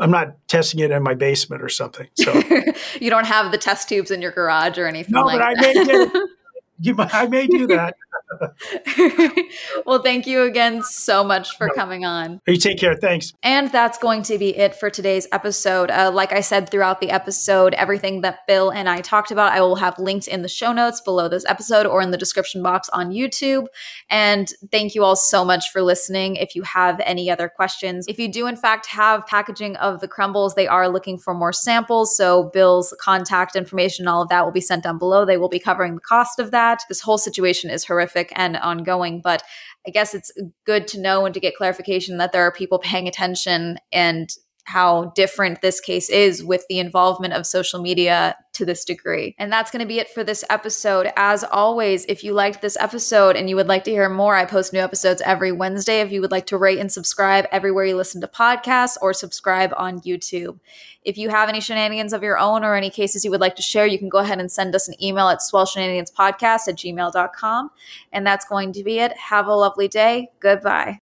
I'm 0.00 0.12
not 0.12 0.36
testing 0.46 0.80
it 0.80 0.92
in 0.92 1.02
my 1.02 1.14
basement 1.14 1.62
or 1.62 1.68
something. 1.68 2.06
So 2.14 2.32
you 3.00 3.10
don't 3.10 3.26
have 3.26 3.50
the 3.50 3.58
test 3.58 3.88
tubes 3.88 4.10
in 4.10 4.22
your 4.22 4.30
garage 4.30 4.78
or 4.78 4.86
anything. 4.86 5.14
No, 5.14 5.22
like 5.22 5.40
but 5.40 5.56
that. 5.56 5.76
I 5.76 5.84
may 5.84 5.84
get 5.84 6.28
you, 6.80 6.94
I 6.98 7.26
may 7.26 7.46
do 7.46 7.66
that. 7.68 7.94
well, 9.86 10.02
thank 10.02 10.26
you 10.26 10.42
again 10.42 10.82
so 10.82 11.24
much 11.24 11.56
for 11.56 11.68
coming 11.70 12.04
on. 12.04 12.40
You 12.46 12.56
take 12.56 12.78
care. 12.78 12.94
Thanks. 12.94 13.32
And 13.42 13.70
that's 13.72 13.98
going 13.98 14.22
to 14.24 14.38
be 14.38 14.56
it 14.56 14.74
for 14.74 14.90
today's 14.90 15.26
episode. 15.32 15.90
Uh, 15.90 16.10
like 16.12 16.32
I 16.32 16.40
said 16.40 16.70
throughout 16.70 17.00
the 17.00 17.10
episode, 17.10 17.74
everything 17.74 18.20
that 18.22 18.46
Bill 18.46 18.70
and 18.70 18.88
I 18.88 19.00
talked 19.00 19.30
about, 19.30 19.52
I 19.52 19.60
will 19.60 19.76
have 19.76 19.98
linked 19.98 20.28
in 20.28 20.42
the 20.42 20.48
show 20.48 20.72
notes 20.72 21.00
below 21.00 21.28
this 21.28 21.44
episode 21.46 21.86
or 21.86 22.02
in 22.02 22.10
the 22.10 22.16
description 22.16 22.62
box 22.62 22.88
on 22.90 23.10
YouTube. 23.10 23.66
And 24.10 24.48
thank 24.70 24.94
you 24.94 25.04
all 25.04 25.16
so 25.16 25.44
much 25.44 25.70
for 25.70 25.82
listening. 25.82 26.36
If 26.36 26.54
you 26.54 26.62
have 26.62 27.00
any 27.04 27.30
other 27.30 27.48
questions, 27.48 28.06
if 28.08 28.18
you 28.18 28.30
do 28.30 28.46
in 28.46 28.56
fact 28.56 28.86
have 28.86 29.26
packaging 29.26 29.76
of 29.76 30.00
the 30.00 30.08
crumbles, 30.08 30.54
they 30.54 30.68
are 30.68 30.88
looking 30.88 31.18
for 31.18 31.34
more 31.34 31.52
samples. 31.52 32.16
So 32.16 32.50
Bill's 32.52 32.94
contact 33.00 33.56
information, 33.56 34.06
all 34.06 34.22
of 34.22 34.28
that 34.28 34.44
will 34.44 34.52
be 34.52 34.60
sent 34.60 34.84
down 34.84 34.98
below. 34.98 35.24
They 35.24 35.38
will 35.38 35.48
be 35.48 35.58
covering 35.58 35.94
the 35.94 36.00
cost 36.00 36.38
of 36.38 36.50
that. 36.68 36.84
This 36.88 37.00
whole 37.00 37.18
situation 37.18 37.70
is 37.70 37.84
horrific 37.84 38.32
and 38.34 38.56
ongoing, 38.56 39.20
but 39.22 39.42
I 39.86 39.90
guess 39.90 40.14
it's 40.14 40.30
good 40.66 40.86
to 40.88 41.00
know 41.00 41.24
and 41.24 41.34
to 41.34 41.40
get 41.40 41.56
clarification 41.56 42.18
that 42.18 42.32
there 42.32 42.42
are 42.42 42.52
people 42.52 42.78
paying 42.78 43.08
attention 43.08 43.78
and 43.92 44.28
how 44.68 45.06
different 45.14 45.62
this 45.62 45.80
case 45.80 46.10
is 46.10 46.44
with 46.44 46.62
the 46.68 46.78
involvement 46.78 47.32
of 47.32 47.46
social 47.46 47.80
media 47.80 48.36
to 48.52 48.66
this 48.66 48.84
degree. 48.84 49.34
And 49.38 49.50
that's 49.50 49.70
going 49.70 49.80
to 49.80 49.86
be 49.86 49.98
it 49.98 50.10
for 50.10 50.22
this 50.22 50.44
episode. 50.50 51.10
As 51.16 51.42
always, 51.42 52.04
if 52.04 52.22
you 52.22 52.34
liked 52.34 52.60
this 52.60 52.76
episode 52.78 53.34
and 53.34 53.48
you 53.48 53.56
would 53.56 53.66
like 53.66 53.84
to 53.84 53.90
hear 53.90 54.08
more, 54.10 54.34
I 54.34 54.44
post 54.44 54.74
new 54.74 54.80
episodes 54.80 55.22
every 55.24 55.52
Wednesday. 55.52 56.00
If 56.00 56.12
you 56.12 56.20
would 56.20 56.30
like 56.30 56.46
to 56.46 56.58
rate 56.58 56.78
and 56.78 56.92
subscribe 56.92 57.46
everywhere 57.50 57.86
you 57.86 57.96
listen 57.96 58.20
to 58.20 58.28
podcasts 58.28 58.98
or 59.00 59.14
subscribe 59.14 59.72
on 59.76 60.00
YouTube. 60.00 60.58
If 61.02 61.16
you 61.16 61.30
have 61.30 61.48
any 61.48 61.60
shenanigans 61.60 62.12
of 62.12 62.22
your 62.22 62.38
own 62.38 62.62
or 62.62 62.74
any 62.74 62.90
cases 62.90 63.24
you 63.24 63.30
would 63.30 63.40
like 63.40 63.56
to 63.56 63.62
share, 63.62 63.86
you 63.86 63.98
can 63.98 64.10
go 64.10 64.18
ahead 64.18 64.40
and 64.40 64.52
send 64.52 64.74
us 64.74 64.88
an 64.88 65.02
email 65.02 65.28
at 65.28 65.38
swellshenaniganspodcast 65.38 66.68
at 66.68 66.76
gmail.com. 66.76 67.70
And 68.12 68.26
that's 68.26 68.44
going 68.44 68.72
to 68.72 68.84
be 68.84 68.98
it. 68.98 69.16
Have 69.16 69.46
a 69.46 69.54
lovely 69.54 69.88
day. 69.88 70.30
Goodbye. 70.40 70.96